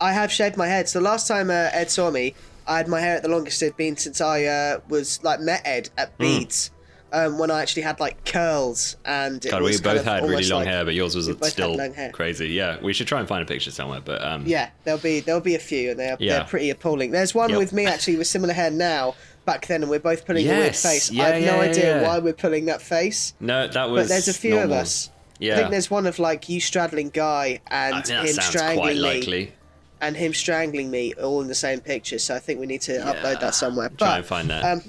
I 0.00 0.12
have 0.12 0.30
shaved 0.30 0.56
my 0.56 0.68
head. 0.68 0.88
So 0.88 1.00
the 1.00 1.04
last 1.04 1.26
time 1.26 1.50
uh, 1.50 1.70
Ed 1.72 1.90
saw 1.90 2.10
me, 2.10 2.34
I 2.70 2.76
had 2.78 2.88
my 2.88 3.00
hair 3.00 3.16
at 3.16 3.22
the 3.22 3.28
longest 3.28 3.60
it'd 3.62 3.76
been 3.76 3.96
since 3.96 4.20
I 4.20 4.44
uh, 4.44 4.80
was 4.88 5.22
like 5.22 5.40
met 5.40 5.62
Ed 5.64 5.90
at. 5.98 6.16
Beats. 6.18 6.70
Um, 7.12 7.38
when 7.38 7.50
I 7.50 7.60
actually 7.60 7.82
had 7.82 7.98
like 7.98 8.24
curls 8.24 8.96
and 9.04 9.44
it 9.44 9.50
God, 9.50 9.62
we 9.62 9.76
both 9.80 10.04
had 10.04 10.22
really 10.22 10.46
long 10.46 10.60
like- 10.60 10.68
hair, 10.68 10.84
but 10.84 10.94
yours 10.94 11.16
was 11.16 11.26
we 11.26 11.32
both 11.32 11.42
had 11.46 11.52
still 11.94 12.10
crazy. 12.12 12.50
Yeah, 12.50 12.78
we 12.80 12.92
should 12.92 13.08
try 13.08 13.18
and 13.18 13.26
find 13.26 13.42
a 13.42 13.46
picture 13.46 13.72
somewhere. 13.72 14.00
But 14.00 14.22
um, 14.22 14.44
Yeah, 14.46 14.70
there'll 14.84 15.00
be 15.00 15.18
there'll 15.18 15.40
be 15.40 15.56
a 15.56 15.58
few, 15.58 15.90
and 15.90 15.98
they're 15.98 16.16
Yeah. 16.20 16.34
they're 16.36 16.44
pretty 16.44 16.70
appalling. 16.70 17.10
There's 17.10 17.34
one 17.34 17.50
Yep. 17.50 17.58
with 17.58 17.72
me 17.72 17.86
actually 17.86 18.14
with 18.14 18.28
similar 18.28 18.54
hair 18.54 18.70
now. 18.70 19.16
Back 19.44 19.66
then, 19.66 19.82
and 19.82 19.90
we're 19.90 19.98
both 19.98 20.24
pulling 20.24 20.46
a 20.46 20.50
weird 20.50 20.64
Yes, 20.66 20.82
face. 20.82 21.10
yeah, 21.10 21.24
I 21.24 21.28
have 21.30 21.42
no 21.42 21.54
yeah, 21.62 21.70
idea 21.70 22.00
yeah. 22.02 22.06
why 22.06 22.18
we're 22.20 22.32
pulling 22.34 22.66
that 22.66 22.80
face, 22.80 23.32
no, 23.40 23.66
that 23.66 23.90
was. 23.90 24.04
but 24.04 24.08
there's 24.10 24.28
a 24.28 24.34
few 24.34 24.50
normal. 24.54 24.74
of 24.74 24.82
us. 24.82 25.10
Yeah, 25.40 25.54
I 25.54 25.56
think 25.56 25.70
there's 25.70 25.90
one 25.90 26.06
of 26.06 26.18
like 26.20 26.48
you 26.48 26.60
straddling 26.60 27.08
Guy 27.08 27.60
and 27.66 27.94
I 27.94 28.22
mean, 28.22 28.26
him 28.26 28.34
strangling 28.34 29.00
quite 29.00 29.26
me. 29.26 29.52
And 30.00 30.16
him 30.16 30.32
strangling 30.34 30.90
me, 30.90 31.12
all 31.14 31.40
in 31.42 31.48
the 31.48 31.54
same 31.54 31.80
picture. 31.80 32.18
So 32.18 32.34
I 32.34 32.38
think 32.38 32.58
we 32.60 32.66
need 32.66 32.80
to 32.82 32.94
Yeah. 32.94 33.12
upload 33.12 33.40
that 33.40 33.54
somewhere. 33.54 33.90
Try 33.98 34.16
and 34.18 34.26
find 34.26 34.48
that. 34.50 34.64
um, 34.64 34.82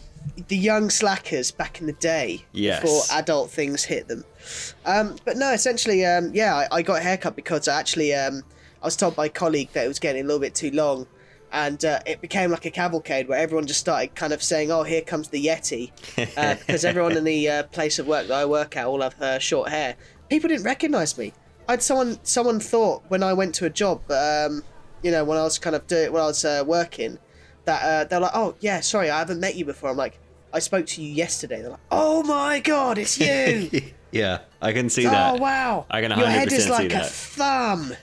the 0.47 0.55
young 0.57 0.89
slackers 0.89 1.51
back 1.51 1.81
in 1.81 1.87
the 1.87 1.93
day 1.93 2.45
Yes. 2.53 2.81
before 2.81 3.03
adult 3.11 3.51
things 3.51 3.83
hit 3.83 4.07
them. 4.07 4.23
Um, 4.85 5.17
but 5.25 5.37
no, 5.37 5.51
essentially, 5.51 6.05
um, 6.05 6.31
yeah, 6.33 6.55
I, 6.71 6.77
I 6.77 6.81
got 6.81 6.99
a 6.99 7.01
haircut 7.03 7.35
because 7.35 7.67
I 7.67 7.79
actually 7.79 8.13
um, 8.13 8.43
I 8.81 8.85
was 8.85 8.95
told 8.95 9.15
by 9.15 9.25
a 9.27 9.29
colleague 9.29 9.69
that 9.73 9.85
it 9.85 9.87
was 9.87 9.99
getting 9.99 10.21
a 10.23 10.25
little 10.25 10.39
bit 10.39 10.55
too 10.55 10.71
long, 10.71 11.05
and 11.51 11.83
uh, 11.83 11.99
it 12.05 12.21
became 12.21 12.49
like 12.49 12.65
a 12.65 12.71
cavalcade 12.71 13.27
where 13.27 13.37
everyone 13.37 13.67
just 13.67 13.79
started 13.81 14.15
kind 14.15 14.31
of 14.33 14.41
saying, 14.41 14.71
"Oh, 14.71 14.83
here 14.83 15.01
comes 15.01 15.27
the 15.27 15.45
Yeti," 15.45 15.91
uh, 16.37 16.55
because 16.59 16.85
everyone 16.85 17.17
in 17.17 17.23
the 17.25 17.49
uh, 17.49 17.63
place 17.63 17.99
of 17.99 18.07
work 18.07 18.27
that 18.27 18.33
I 18.33 18.45
work 18.45 18.77
at 18.77 18.85
all 18.87 19.01
have 19.01 19.21
uh, 19.21 19.37
short 19.39 19.69
hair. 19.69 19.95
People 20.29 20.47
didn't 20.47 20.63
recognise 20.63 21.17
me. 21.17 21.33
I 21.67 21.73
had 21.73 21.83
someone 21.83 22.17
someone 22.23 22.59
thought 22.59 23.03
when 23.09 23.21
I 23.21 23.33
went 23.33 23.53
to 23.55 23.65
a 23.65 23.69
job, 23.69 24.01
um, 24.09 24.63
you 25.03 25.11
know, 25.11 25.23
when 25.23 25.37
I 25.37 25.43
was 25.43 25.57
kind 25.57 25.75
of 25.75 25.87
doing 25.87 26.11
when 26.11 26.21
I 26.21 26.25
was 26.27 26.45
uh, 26.45 26.63
working, 26.65 27.17
that 27.65 27.83
uh, 27.83 28.03
they're 28.05 28.19
like, 28.19 28.31
"Oh, 28.33 28.55
yeah, 28.59 28.79
sorry, 28.81 29.09
I 29.09 29.19
haven't 29.19 29.39
met 29.39 29.55
you 29.55 29.65
before." 29.65 29.89
I'm 29.89 29.97
like, 29.97 30.19
"I 30.53 30.59
spoke 30.59 30.85
to 30.87 31.01
you 31.01 31.13
yesterday." 31.13 31.61
They're 31.61 31.71
like, 31.71 31.79
"Oh 31.91 32.23
my 32.23 32.59
god, 32.59 32.97
it's 32.97 33.19
you!" 33.19 33.69
yeah, 34.11 34.39
I 34.61 34.73
can 34.73 34.89
see 34.89 35.05
that. 35.05 35.33
oh 35.33 35.37
wow, 35.37 35.85
I 35.89 36.01
can 36.01 36.11
your 36.17 36.27
head 36.27 36.49
100% 36.49 36.51
is 36.51 36.69
like 36.69 36.93
a 36.93 37.03
thumb. 37.03 37.93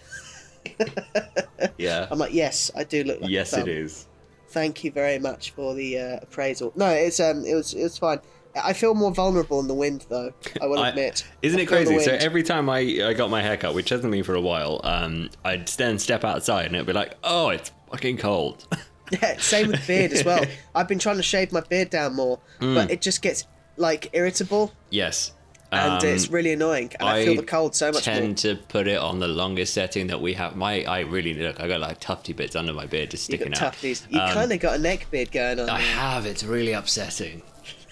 Yeah. 1.77 2.07
I'm 2.11 2.19
like, 2.19 2.33
"Yes, 2.35 2.71
I 2.77 2.85
do 2.85 3.05
look 3.05 3.21
like 3.21 3.31
yes, 3.31 3.53
a 3.53 3.57
thumb." 3.57 3.69
it 3.69 3.73
is. 3.73 4.07
Thank 4.49 4.83
you 4.83 4.91
very 4.91 5.19
much 5.19 5.51
for 5.51 5.75
the 5.75 5.99
uh, 5.99 6.19
appraisal. 6.23 6.73
No, 6.75 6.89
it's 6.89 7.21
um, 7.21 7.45
it 7.45 7.55
was 7.55 7.75
it 7.75 7.83
was 7.83 7.99
fine. 7.99 8.21
I 8.65 8.73
feel 8.73 8.95
more 8.95 9.11
vulnerable 9.13 9.61
in 9.61 9.69
the 9.69 9.75
wind, 9.75 10.07
though. 10.09 10.33
I 10.61 10.67
will 10.67 10.79
I- 10.79 10.91
admit. 10.91 11.27
Isn't 11.43 11.59
I 11.59 11.63
it 11.63 11.67
crazy? 11.67 11.99
So 12.01 12.13
every 12.13 12.43
time 12.43 12.69
I, 12.69 12.79
I 12.79 13.15
got 13.15 13.31
my 13.31 13.43
haircut, 13.43 13.75
which 13.75 13.89
hasn't 13.91 14.11
been 14.11 14.25
for 14.25 14.35
a 14.35 14.41
while, 14.41 14.81
um, 14.85 15.31
I'd 15.45 15.69
then 15.69 15.99
step 15.99 16.25
outside 16.25 16.67
and 16.67 16.75
it'd 16.75 16.87
be 16.87 16.93
like, 16.93 17.15
oh, 17.25 17.49
it's 17.51 17.73
fucking 17.91 18.19
cold. 18.19 18.67
Yeah, 19.11 19.39
same 19.39 19.69
with 19.69 19.87
beard 19.87 20.13
as 20.13 20.23
well. 20.23 20.45
I've 20.75 20.87
been 20.87 20.99
trying 20.99 21.17
to 21.17 21.23
shave 21.23 21.51
my 21.51 21.61
beard 21.63 21.89
down 21.89 22.15
more, 22.15 22.41
Mm. 22.61 22.75
but 22.75 22.91
it 22.91 23.01
just 23.01 23.23
gets 23.23 23.47
like 23.79 24.11
irritable 24.13 24.71
yes. 24.91 25.33
and 25.73 26.03
Um, 26.03 26.07
it's 26.11 26.29
really 26.29 26.53
annoying. 26.53 26.93
And 27.01 27.09
I, 27.09 27.25
feel 27.25 27.37
the 27.37 27.43
cold 27.43 27.75
so 27.75 27.91
much 27.91 28.07
I 28.07 28.13
tend 28.13 28.27
more. 28.27 28.35
to 28.57 28.57
put 28.69 28.87
it 28.87 28.99
on 28.99 29.19
the 29.19 29.27
longest 29.29 29.73
setting 29.73 30.09
that 30.09 30.21
we 30.21 30.35
have. 30.35 30.57
My, 30.57 30.83
I 30.85 31.01
really 31.01 31.33
look. 31.33 31.59
I 31.59 31.69
got 31.69 31.81
like 31.81 32.01
tufty 32.01 32.35
bits 32.35 32.55
under 32.55 32.75
my 32.75 32.85
beard 32.85 33.11
just 33.13 33.25
sticking 33.25 33.47
You've 33.47 33.57
sticking 33.57 33.61
got 33.65 33.69
out. 33.69 33.73
tufties. 33.73 34.07
You 34.11 34.21
Um, 34.21 34.35
kind 34.35 34.53
of 34.53 34.61
got 34.61 34.75
a 34.75 34.79
neck 34.79 35.07
beard 35.11 35.33
going 35.33 35.59
on. 35.59 35.71
I 35.71 35.81
have. 35.81 36.27
It's 36.27 36.45
really 36.45 36.73
upsetting. 36.75 37.41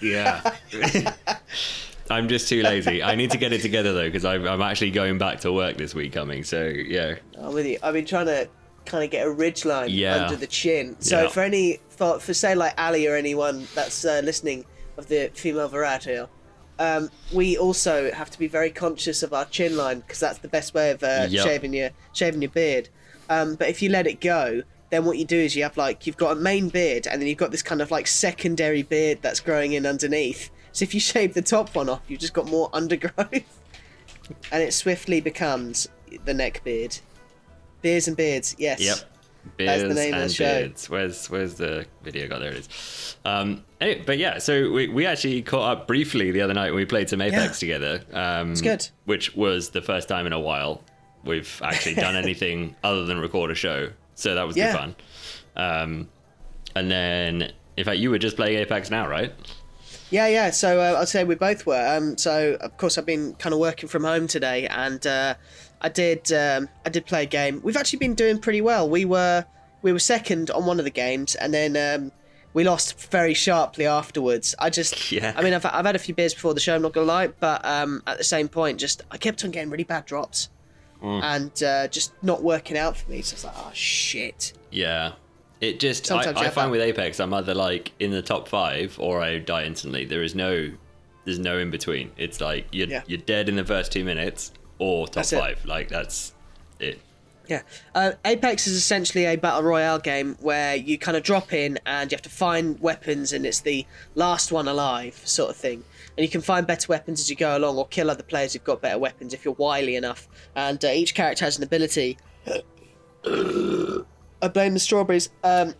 Yeah. 0.01 0.41
I'm 2.09 2.27
just 2.29 2.47
too 2.47 2.61
lazy. 2.63 3.03
I 3.03 3.15
need 3.15 3.31
to 3.31 3.37
get 3.37 3.51
it 3.51 3.61
together 3.61 3.93
though 3.93 4.05
because 4.07 4.23
I'm, 4.23 4.47
I'm 4.47 4.61
actually 4.61 4.91
going 4.91 5.17
back 5.17 5.41
to 5.41 5.51
work 5.51 5.77
this 5.77 5.93
week 5.93 6.13
coming. 6.13 6.43
So 6.43 6.63
yeah. 6.65 7.15
I'm 7.37 7.53
with 7.53 7.65
you. 7.65 7.77
I've 7.83 7.93
been 7.93 8.05
trying 8.05 8.27
to 8.27 8.47
kind 8.85 9.03
of 9.03 9.09
get 9.09 9.27
a 9.27 9.29
ridge 9.31 9.65
line 9.65 9.89
Yeah. 9.89 10.23
under 10.25 10.37
the 10.37 10.47
chin. 10.47 10.95
So 10.99 11.23
Yeah. 11.23 11.27
for 11.29 11.41
any 11.41 11.79
for, 11.89 12.19
for 12.19 12.33
say 12.33 12.55
like 12.55 12.73
Ali 12.79 13.07
or 13.07 13.15
anyone 13.15 13.67
that's 13.75 14.05
uh, 14.05 14.21
listening 14.23 14.65
of 14.97 15.07
the 15.07 15.29
female 15.33 15.67
variety, 15.67 16.19
um, 16.79 17.09
we 17.33 17.57
also 17.57 18.09
have 18.11 18.29
to 18.29 18.39
be 18.39 18.47
very 18.47 18.69
conscious 18.71 19.23
of 19.23 19.33
our 19.33 19.45
chin 19.45 19.75
line 19.75 19.99
because 19.99 20.19
that's 20.21 20.37
the 20.39 20.47
best 20.47 20.73
way 20.73 20.91
of 20.91 21.03
uh, 21.03 21.27
Yep. 21.29 21.45
shaving 21.45 21.73
your 21.73 21.89
shaving 22.13 22.41
your 22.41 22.51
beard. 22.51 22.87
Um, 23.29 23.55
but 23.55 23.67
if 23.67 23.81
you 23.81 23.89
let 23.89 24.07
it 24.07 24.21
go, 24.21 24.61
then 24.89 25.05
what 25.05 25.17
you 25.17 25.25
do 25.25 25.37
is 25.37 25.55
you 25.55 25.63
have 25.63 25.77
like 25.77 26.07
you've 26.07 26.17
got 26.17 26.37
a 26.37 26.39
main 26.39 26.69
beard 26.69 27.07
and 27.07 27.21
then 27.21 27.27
you've 27.27 27.37
got 27.37 27.51
this 27.51 27.61
kind 27.61 27.81
of 27.81 27.91
like 27.91 28.07
secondary 28.07 28.83
beard 28.83 29.19
that's 29.21 29.39
growing 29.39 29.73
in 29.73 29.85
underneath. 29.85 30.49
So 30.71 30.83
if 30.83 30.93
you 30.93 30.99
shave 31.11 31.33
the 31.33 31.41
top 31.41 31.75
one 31.75 31.89
off, 31.89 32.01
you've 32.07 32.19
just 32.19 32.33
got 32.33 32.47
more 32.47 32.69
undergrowth, 32.73 33.61
and 34.51 34.63
it 34.63 34.73
swiftly 34.73 35.21
becomes 35.21 35.87
the 36.25 36.33
neck 36.33 36.63
beard. 36.63 36.97
Beards 37.81 38.07
and 38.07 38.17
beards, 38.17 38.55
yes. 38.57 38.79
Yep. 38.81 38.97
That's 39.57 39.81
the 39.83 39.87
Beards 39.87 39.95
name 39.95 40.13
of 40.13 40.17
the 40.17 40.23
and 40.23 40.31
show. 40.31 40.59
beards. 40.59 40.89
Where's 40.89 41.29
where's 41.29 41.53
the 41.55 41.85
video? 42.03 42.27
God, 42.27 42.41
there 42.41 42.51
it 42.51 42.57
is. 42.57 43.15
Um, 43.23 43.63
anyway, 43.79 44.03
but 44.05 44.17
yeah, 44.17 44.39
so 44.39 44.71
we, 44.71 44.89
we 44.89 45.05
actually 45.05 45.41
caught 45.41 45.77
up 45.77 45.87
briefly 45.87 46.31
the 46.31 46.41
other 46.41 46.53
night 46.53 46.71
when 46.71 46.77
we 46.77 46.85
played 46.85 47.09
some 47.09 47.21
Apex 47.21 47.59
together. 47.59 48.03
Um, 48.11 48.51
it's 48.51 48.61
good. 48.61 48.87
Which 49.05 49.35
was 49.35 49.69
the 49.69 49.81
first 49.81 50.09
time 50.09 50.27
in 50.27 50.33
a 50.33 50.39
while 50.39 50.83
we've 51.23 51.61
actually 51.63 51.95
done 51.95 52.15
anything 52.23 52.75
other 52.83 53.05
than 53.05 53.19
record 53.19 53.51
a 53.51 53.55
show. 53.55 53.89
So 54.17 54.33
that 54.35 54.45
was 54.45 54.57
Yeah. 54.57 54.71
good 54.71 54.77
fun. 54.77 54.95
Um, 55.55 56.09
and 56.75 56.91
then, 56.91 57.51
in 57.77 57.85
fact, 57.85 57.99
you 57.99 58.09
were 58.09 58.17
just 58.19 58.35
playing 58.35 58.57
Apex 58.57 58.89
now, 58.89 59.07
right? 59.07 59.31
Yeah, 60.09 60.27
yeah. 60.27 60.49
So 60.51 60.79
uh, 60.81 60.99
I'd 60.99 61.07
say 61.07 61.23
we 61.23 61.35
both 61.35 61.65
were. 61.65 61.95
Um, 61.97 62.17
so 62.17 62.57
of 62.61 62.75
course 62.77 62.97
I've 62.97 63.05
been 63.05 63.33
kind 63.35 63.53
of 63.53 63.59
working 63.59 63.87
from 63.89 64.03
home 64.03 64.27
today, 64.27 64.65
and 64.67 65.05
uh, 65.05 65.35
I 65.81 65.89
did 65.89 66.31
um, 66.33 66.67
I 66.85 66.89
did 66.89 67.05
play 67.05 67.23
a 67.23 67.25
game. 67.25 67.61
We've 67.63 67.77
actually 67.77 67.99
been 67.99 68.15
doing 68.15 68.39
pretty 68.39 68.61
well. 68.61 68.89
We 68.89 69.05
were 69.05 69.45
we 69.81 69.91
were 69.93 69.99
second 69.99 70.49
on 70.51 70.65
one 70.65 70.79
of 70.79 70.85
the 70.85 70.91
games, 70.91 71.35
and 71.35 71.53
then 71.53 71.75
um, 71.75 72.11
we 72.53 72.63
lost 72.63 73.09
very 73.11 73.33
sharply 73.33 73.85
afterwards. 73.85 74.55
I 74.59 74.69
just 74.69 75.11
Yeah. 75.11 75.33
I 75.35 75.43
mean 75.43 75.53
I've, 75.53 75.65
I've 75.65 75.85
had 75.85 75.95
a 75.95 75.99
few 75.99 76.15
beers 76.15 76.33
before 76.33 76.53
the 76.53 76.59
show. 76.61 76.75
I'm 76.75 76.81
not 76.81 76.93
gonna 76.93 77.05
lie, 77.05 77.27
but 77.27 77.63
um, 77.65 78.01
at 78.07 78.17
the 78.17 78.23
same 78.23 78.47
point, 78.47 78.79
just 78.79 79.03
I 79.11 79.17
kept 79.17 79.43
on 79.43 79.51
getting 79.51 79.69
really 79.69 79.83
bad 79.83 80.05
drops, 80.05 80.47
Mm. 81.01 81.23
and 81.23 81.63
uh, 81.63 81.87
just 81.89 82.11
not 82.23 82.41
working 82.43 82.77
out 82.77 82.97
for 82.97 83.09
me. 83.11 83.21
So 83.21 83.33
it's 83.35 83.43
like 83.43 83.53
oh 83.57 83.71
shit. 83.73 84.53
Yeah. 84.71 85.13
It 85.59 85.79
just, 85.79 86.03
I, 86.11 86.21
Sometimes 86.23 86.39
you 86.39 86.45
I 86.47 86.49
find 86.51 86.67
that. 86.67 86.71
with 86.71 86.81
Apex, 86.81 87.19
I'm 87.19 87.33
either 87.33 87.55
like 87.55 87.91
in 87.99 88.11
the 88.11 88.21
top 88.21 88.47
five 88.47 88.95
or 88.99 89.21
I 89.21 89.39
die 89.39 89.63
instantly. 89.63 90.05
There 90.05 90.21
is 90.21 90.35
no, 90.35 90.71
there's 91.25 91.39
no 91.39 91.57
in 91.57 91.71
between. 91.71 92.11
It's 92.17 92.39
like 92.39 92.67
you're, 92.71 92.87
Yeah. 92.87 93.01
you're 93.07 93.17
dead 93.17 93.49
in 93.49 93.55
the 93.55 93.65
first 93.65 93.91
two 93.91 94.03
minutes 94.03 94.51
or 94.77 95.07
top 95.07 95.15
That's 95.15 95.33
it. 95.33 95.39
five. 95.39 95.65
Like 95.65 95.89
that's 95.89 96.33
it. 96.79 96.99
Yeah. 97.47 97.61
Uh, 97.95 98.11
Apex 98.25 98.67
is 98.67 98.73
essentially 98.75 99.25
a 99.25 99.35
battle 99.35 99.63
royale 99.63 99.99
game 99.99 100.35
where 100.41 100.75
you 100.75 100.97
kind 100.99 101.17
of 101.17 101.23
drop 101.23 101.53
in 101.53 101.79
and 101.85 102.11
you 102.11 102.15
have 102.15 102.21
to 102.23 102.29
find 102.29 102.79
weapons 102.79 103.33
and 103.33 103.45
it's 103.45 103.61
the 103.61 103.85
last 104.15 104.51
one 104.51 104.67
alive 104.67 105.21
sort 105.25 105.49
of 105.49 105.55
thing. 105.55 105.83
And 106.17 106.23
you 106.25 106.29
can 106.29 106.41
find 106.41 106.65
better 106.65 106.87
weapons 106.89 107.19
as 107.19 107.29
you 107.29 107.35
go 107.35 107.55
along 107.55 107.77
or 107.77 107.87
kill 107.87 108.09
other 108.09 108.23
players 108.23 108.53
who've 108.53 108.63
got 108.63 108.81
better 108.81 108.97
weapons 108.97 109.33
if 109.35 109.45
you're 109.45 109.53
wily 109.53 109.95
enough. 109.95 110.27
And 110.55 110.83
uh, 110.83 110.87
each 110.87 111.13
character 111.13 111.45
has 111.45 111.57
an 111.57 111.63
ability. 111.63 112.17
I 114.41 114.47
blame 114.51 114.73
the 114.73 114.79
strawberries. 114.79 115.29
Um, 115.43 115.73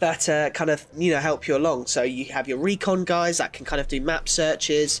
that 0.00 0.28
uh, 0.28 0.50
kind 0.50 0.68
of 0.70 0.86
you 0.96 1.12
know 1.12 1.18
help 1.20 1.48
you 1.48 1.56
along. 1.56 1.86
So 1.86 2.02
you 2.02 2.26
have 2.26 2.46
your 2.48 2.58
recon 2.58 3.04
guys 3.04 3.38
that 3.38 3.52
can 3.52 3.64
kind 3.64 3.80
of 3.80 3.88
do 3.88 4.00
map 4.00 4.28
searches 4.28 5.00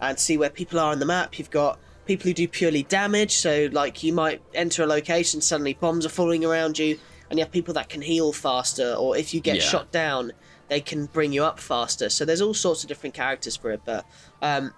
and 0.00 0.18
see 0.18 0.36
where 0.38 0.50
people 0.50 0.78
are 0.80 0.92
on 0.92 0.98
the 1.00 1.06
map. 1.06 1.38
You've 1.38 1.50
got 1.50 1.78
people 2.06 2.24
who 2.28 2.34
do 2.34 2.48
purely 2.48 2.84
damage. 2.84 3.32
So 3.36 3.68
like 3.72 4.02
you 4.02 4.12
might 4.12 4.40
enter 4.54 4.82
a 4.82 4.86
location, 4.86 5.40
suddenly 5.40 5.74
bombs 5.74 6.06
are 6.06 6.10
falling 6.10 6.44
around 6.44 6.78
you, 6.78 6.98
and 7.28 7.38
you 7.38 7.44
have 7.44 7.52
people 7.52 7.74
that 7.74 7.88
can 7.88 8.02
heal 8.02 8.32
faster. 8.32 8.94
Or 8.94 9.16
if 9.16 9.34
you 9.34 9.40
get 9.40 9.56
Yeah. 9.56 9.62
shot 9.62 9.92
down, 9.92 10.32
they 10.68 10.80
can 10.80 11.06
bring 11.06 11.32
you 11.32 11.44
up 11.44 11.60
faster. 11.60 12.08
So 12.10 12.24
there's 12.24 12.40
all 12.40 12.54
sorts 12.54 12.82
of 12.82 12.88
different 12.88 13.14
characters 13.14 13.56
for 13.56 13.70
it. 13.70 13.80
But 13.84 14.04
um, 14.42 14.72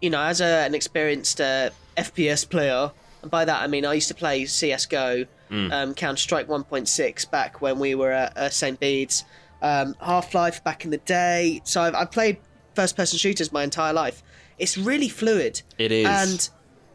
you 0.00 0.10
know, 0.10 0.20
as 0.20 0.40
a, 0.40 0.44
an 0.66 0.74
experienced 0.74 1.40
uh, 1.40 1.70
FPS 1.96 2.48
player, 2.48 2.90
and 3.22 3.30
by 3.30 3.44
that 3.44 3.62
I 3.62 3.66
mean 3.66 3.84
I 3.84 3.94
used 3.94 4.08
to 4.08 4.14
play 4.14 4.44
CS:GO, 4.46 5.26
um, 5.50 5.94
Counter 5.94 6.20
Strike 6.20 6.48
1.6 6.48 7.30
back 7.30 7.60
when 7.60 7.78
we 7.78 7.94
were 7.94 8.10
at 8.12 8.36
uh, 8.36 8.48
St. 8.50 8.78
Bede's, 8.80 9.24
um, 9.62 9.94
Half 10.00 10.34
Life 10.34 10.64
back 10.64 10.84
in 10.84 10.90
the 10.90 10.98
day. 10.98 11.60
So 11.64 11.82
I've, 11.82 11.94
I've 11.94 12.10
played 12.10 12.38
first-person 12.74 13.18
shooters 13.18 13.52
my 13.52 13.62
entire 13.62 13.92
life. 13.92 14.22
It's 14.58 14.76
really 14.76 15.08
fluid. 15.08 15.62
It 15.78 15.92
is. 15.92 16.06
and 16.06 16.48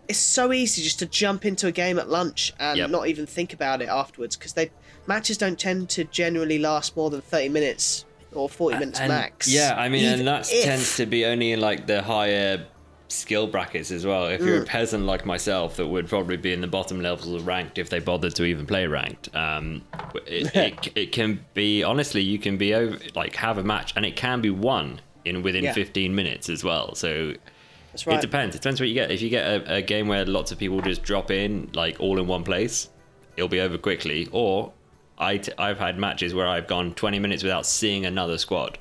it's 0.10 0.20
so 0.20 0.52
easy 0.52 0.82
just 0.82 1.00
to 1.00 1.06
jump 1.06 1.46
into 1.46 1.68
a 1.68 1.72
game 1.72 2.00
at 2.00 2.10
lunch 2.10 2.52
and 2.60 2.78
Yep. 2.80 2.90
not 2.90 3.08
even 3.08 3.26
think 3.26 3.54
about 3.54 3.82
it 3.82 3.88
afterwards 3.90 4.36
because 4.36 4.54
they 4.54 4.72
matches 5.08 5.38
don't 5.38 5.58
tend 5.60 5.88
to 5.92 6.04
generally 6.06 6.58
last 6.60 6.98
more 6.98 7.10
than 7.10 7.22
30 7.22 7.50
minutes 7.50 8.06
or 8.34 8.50
40 8.50 8.80
minutes 8.80 9.00
And- 9.00 9.10
max. 9.10 9.48
Yeah, 9.48 9.76
I 9.78 9.90
mean, 9.90 10.06
and 10.06 10.28
that 10.28 10.52
if- 10.52 10.64
tends 10.66 10.98
to 10.98 11.06
be 11.06 11.26
only 11.26 11.52
in 11.52 11.60
like 11.60 11.88
the 11.88 12.02
higher 12.02 12.66
skill 13.08 13.48
brackets 13.48 13.90
as 13.90 14.06
well. 14.06 14.28
If 14.28 14.42
you're 14.42 14.62
a 14.62 14.66
peasant 14.66 15.06
like 15.06 15.26
myself, 15.26 15.78
that 15.78 15.88
would 15.88 16.08
probably 16.08 16.38
be 16.38 16.54
in 16.54 16.62
the 16.62 16.68
bottom 16.68 17.02
levels 17.02 17.34
of 17.34 17.48
ranked 17.48 17.80
if 17.80 17.90
they 17.90 18.00
bothered 18.00 18.36
to 18.36 18.44
even 18.46 18.68
play 18.68 18.86
ranked. 18.86 19.34
Um, 19.36 19.84
it, 20.28 20.56
it, 20.56 20.92
it 20.96 21.12
can 21.12 21.44
be 21.56 21.84
honestly, 21.84 22.22
you 22.22 22.38
can 22.38 22.58
be 22.58 22.74
over 22.76 22.98
like 23.16 23.36
have 23.36 23.58
a 23.58 23.64
match, 23.64 23.94
and 23.96 24.06
it 24.06 24.16
can 24.16 24.42
be 24.42 24.52
won 24.52 25.02
in 25.26 25.42
within 25.42 25.64
Yeah. 25.64 25.74
15 25.74 26.14
minutes 26.14 26.50
as 26.50 26.64
well. 26.64 26.94
So 26.96 27.34
right. 28.06 28.18
it 28.18 28.22
depends. 28.22 28.56
It 28.56 28.62
depends 28.62 28.80
what 28.80 28.90
you 28.90 28.96
get. 28.96 29.12
If 29.12 29.22
you 29.22 29.30
get 29.30 29.46
a, 29.48 29.76
a 29.78 29.82
game 29.82 30.08
where 30.08 30.24
lots 30.26 30.52
of 30.52 30.60
people 30.60 30.80
just 30.82 31.02
drop 31.04 31.32
in 31.32 31.70
like 31.74 32.00
all 32.00 32.20
in 32.20 32.28
one 32.28 32.44
place, 32.44 32.90
it'll 33.36 33.50
be 33.50 33.60
over 33.60 33.78
quickly. 33.78 34.28
Or 34.32 34.72
I 35.20 35.38
t- 35.38 35.52
I've 35.58 35.78
had 35.80 35.98
matches 35.98 36.34
where 36.34 36.48
I've 36.48 36.68
gone 36.68 36.94
20 36.94 37.20
minutes 37.20 37.44
without 37.44 37.66
seeing 37.66 38.06
another 38.06 38.38
squad. 38.38 38.78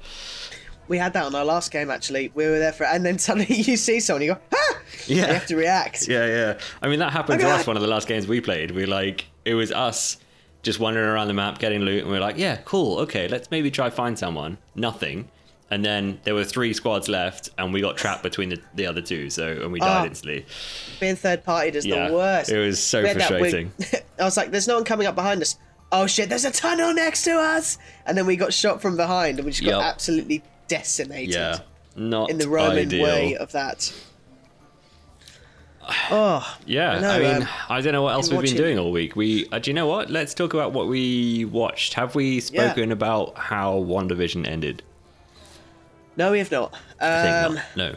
We 0.86 0.96
had 0.98 1.12
that 1.14 1.24
on 1.26 1.34
our 1.34 1.44
last 1.44 1.70
game 1.70 1.90
actually. 1.90 2.30
We 2.34 2.46
were 2.46 2.58
there 2.58 2.72
for, 2.72 2.84
and 2.84 3.04
then 3.04 3.18
suddenly 3.18 3.54
you 3.62 3.76
see 3.76 4.00
someone, 4.00 4.22
you 4.22 4.34
go, 4.34 4.38
ah! 4.54 4.78
Yeah. 5.06 5.26
You 5.28 5.32
have 5.34 5.46
to 5.46 5.56
react. 5.56 6.08
Yeah, 6.08 6.26
yeah. 6.26 6.58
I 6.82 6.88
mean, 6.88 6.98
that 7.00 7.12
happened 7.12 7.40
Oh, 7.42 7.44
to 7.44 7.50
us 7.50 7.66
one 7.66 7.76
of 7.76 7.82
the 7.82 7.88
last 7.88 8.08
games 8.08 8.26
we 8.26 8.40
played. 8.40 8.70
We 8.70 8.86
like 8.86 9.26
it 9.44 9.54
was 9.54 9.72
us 9.72 10.18
just 10.62 10.80
wandering 10.80 11.06
around 11.08 11.28
the 11.28 11.34
map 11.34 11.58
getting 11.58 11.80
loot, 11.82 12.02
and 12.02 12.10
we 12.10 12.16
are 12.16 12.20
like, 12.20 12.36
yeah, 12.38 12.56
cool, 12.64 12.98
okay, 13.00 13.28
let's 13.28 13.50
maybe 13.50 13.70
try 13.70 13.90
find 13.90 14.18
someone. 14.18 14.58
Nothing. 14.74 15.28
And 15.70 15.84
then 15.84 16.18
there 16.24 16.34
were 16.34 16.44
three 16.44 16.72
squads 16.72 17.08
left, 17.08 17.50
and 17.58 17.72
we 17.74 17.80
got 17.82 17.96
trapped 17.98 18.22
between 18.22 18.48
the, 18.48 18.60
the 18.74 18.86
other 18.86 19.02
two, 19.02 19.28
so 19.30 19.46
and 19.62 19.70
we 19.72 19.80
died 19.80 20.02
Oh. 20.02 20.06
instantly. 20.06 20.46
Being 21.00 21.16
third 21.16 21.44
party 21.44 21.76
is 21.76 21.84
Yeah, 21.86 22.08
the 22.08 22.14
worst. 22.14 22.50
it 22.50 22.58
was 22.58 22.82
so 22.82 23.04
had 23.04 23.18
that 23.18 23.28
frustrating. 23.28 23.72
I 24.18 24.24
was 24.24 24.36
like, 24.38 24.50
there's 24.50 24.66
no 24.68 24.74
one 24.76 24.84
coming 24.84 25.06
up 25.06 25.14
behind 25.14 25.42
us. 25.42 25.58
Oh 25.90 26.06
shit, 26.06 26.28
there's 26.28 26.44
a 26.44 26.50
tunnel 26.50 26.92
next 26.92 27.22
to 27.22 27.32
us! 27.38 27.78
And 28.06 28.16
then 28.16 28.26
we 28.26 28.36
got 28.36 28.52
shot 28.52 28.82
from 28.82 28.96
behind 28.96 29.38
and 29.38 29.46
we 29.46 29.52
just 29.52 29.64
got 29.64 29.70
Yup. 29.70 29.82
absolutely 29.82 30.42
decimated 30.68 31.34
Yeah, 31.34 31.60
not 31.96 32.28
in 32.30 32.36
the 32.38 32.48
Roman 32.48 32.78
ideal. 32.78 33.02
way 33.04 33.36
of 33.36 33.52
that. 33.52 33.92
Oh, 36.10 36.56
Yeah, 36.66 37.00
I, 37.00 37.16
I 37.16 37.18
mean, 37.18 37.42
um, 37.42 37.48
I 37.70 37.80
don't 37.80 37.94
know 37.94 38.02
what 38.02 38.12
else 38.12 38.30
we've 38.30 38.42
been 38.42 38.56
doing 38.56 38.78
all 38.78 38.92
week. 38.92 39.16
We, 39.16 39.48
uh, 39.50 39.58
do 39.58 39.70
you 39.70 39.74
know 39.74 39.86
what? 39.86 40.10
Let's 40.10 40.34
talk 40.34 40.52
about 40.52 40.72
what 40.74 40.86
we 40.86 41.46
watched. 41.46 41.94
Have 41.94 42.14
we 42.14 42.40
spoken 42.40 42.92
about 42.92 43.38
how 43.38 43.74
WandaVision 43.74 44.46
ended? 44.46 44.82
no, 46.16 46.32
we 46.32 46.38
have 46.40 46.50
not. 46.50 46.74
Um, 47.00 47.54
not. 47.54 47.64
No. 47.76 47.94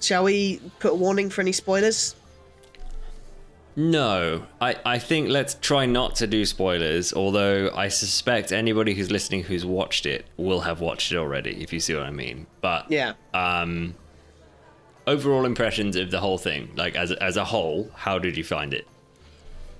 shall 0.00 0.24
we 0.24 0.60
put 0.80 0.92
a 0.92 0.94
warning 0.96 1.30
for 1.30 1.42
any 1.42 1.52
spoilers? 1.52 2.16
No, 3.80 4.44
I, 4.60 4.76
I 4.84 4.98
think 4.98 5.30
let's 5.30 5.54
try 5.54 5.86
not 5.86 6.14
to 6.16 6.26
do 6.26 6.44
spoilers, 6.44 7.14
although 7.14 7.70
I 7.74 7.88
suspect 7.88 8.52
anybody 8.52 8.92
who's 8.92 9.10
listening 9.10 9.44
who's 9.44 9.64
watched 9.64 10.04
it 10.04 10.26
will 10.36 10.60
have 10.60 10.82
watched 10.82 11.12
it 11.12 11.16
already, 11.16 11.62
if 11.62 11.72
you 11.72 11.80
see 11.80 11.94
what 11.94 12.02
I 12.02 12.10
mean. 12.10 12.46
But 12.60 12.90
Yeah. 12.90 13.14
um, 13.32 13.94
overall 15.06 15.46
impressions 15.46 15.96
of 15.96 16.10
the 16.10 16.20
whole 16.20 16.36
thing, 16.36 16.72
like 16.76 16.94
as, 16.94 17.10
as 17.10 17.38
a 17.38 17.44
whole, 17.46 17.90
how 17.94 18.18
did 18.18 18.36
you 18.36 18.44
find 18.44 18.74
it? 18.74 18.86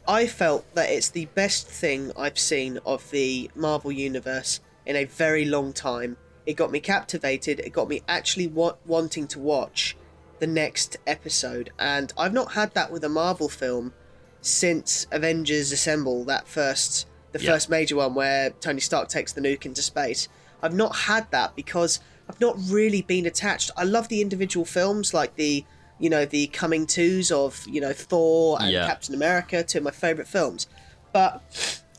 I 0.09 0.27
felt 0.27 0.65
that 0.75 0.89
it's 0.89 1.11
the 1.11 1.27
best 1.27 1.67
thing 1.67 2.11
I've 2.17 2.39
seen 2.39 2.79
of 2.87 3.11
the 3.11 3.51
Marvel 3.55 3.93
Universe 3.93 4.61
in 4.87 4.97
a 4.97 5.05
very 5.05 5.45
long 5.45 5.75
time. 5.75 6.17
It 6.47 6.55
got 6.55 6.71
me 6.73 6.81
captivated. 6.81 7.61
It 7.61 7.75
got 7.75 7.87
me 7.87 8.01
actually 8.09 8.47
wa- 8.47 8.77
wanting 8.87 9.27
to 9.29 9.39
watch 9.39 9.95
the 10.41 10.47
next 10.47 10.97
episode, 11.07 11.71
and 11.79 12.13
I've 12.19 12.33
not 12.33 12.53
had 12.53 12.75
that 12.75 12.91
with 12.91 13.05
a 13.05 13.09
Marvel 13.09 13.49
film 13.49 13.93
since 14.41 15.07
Avengers 15.13 15.71
Assemble. 15.73 16.25
That 16.25 16.49
first, 16.49 17.07
the 17.33 17.41
Yeah. 17.41 17.53
first 17.53 17.69
major 17.71 17.97
one 17.97 18.15
where 18.15 18.51
Tony 18.61 18.81
Stark 18.81 19.09
takes 19.09 19.33
the 19.33 19.41
nuke 19.41 19.65
into 19.67 19.83
space. 19.83 20.29
I've 20.63 20.75
not 20.75 20.97
had 20.97 21.31
that 21.31 21.55
because 21.55 22.01
I've 22.29 22.41
not 22.41 22.57
really 22.69 23.03
been 23.03 23.27
attached. 23.27 23.71
I 23.77 23.85
love 23.85 24.09
the 24.09 24.21
individual 24.21 24.65
films, 24.65 25.15
like 25.15 25.37
the 25.37 25.65
you 25.99 26.09
know 26.09 26.25
the 26.25 26.47
coming 26.47 26.87
twos 26.87 27.31
of 27.31 27.63
you 27.69 27.81
know 27.81 27.93
Thor 27.93 28.57
and 28.61 28.71
Yeah. 28.71 28.87
Captain 28.87 29.15
America, 29.15 29.63
two 29.63 29.79
of 29.79 29.85
my 29.85 29.91
favorite 29.91 30.27
films. 30.29 30.67
But 31.13 31.43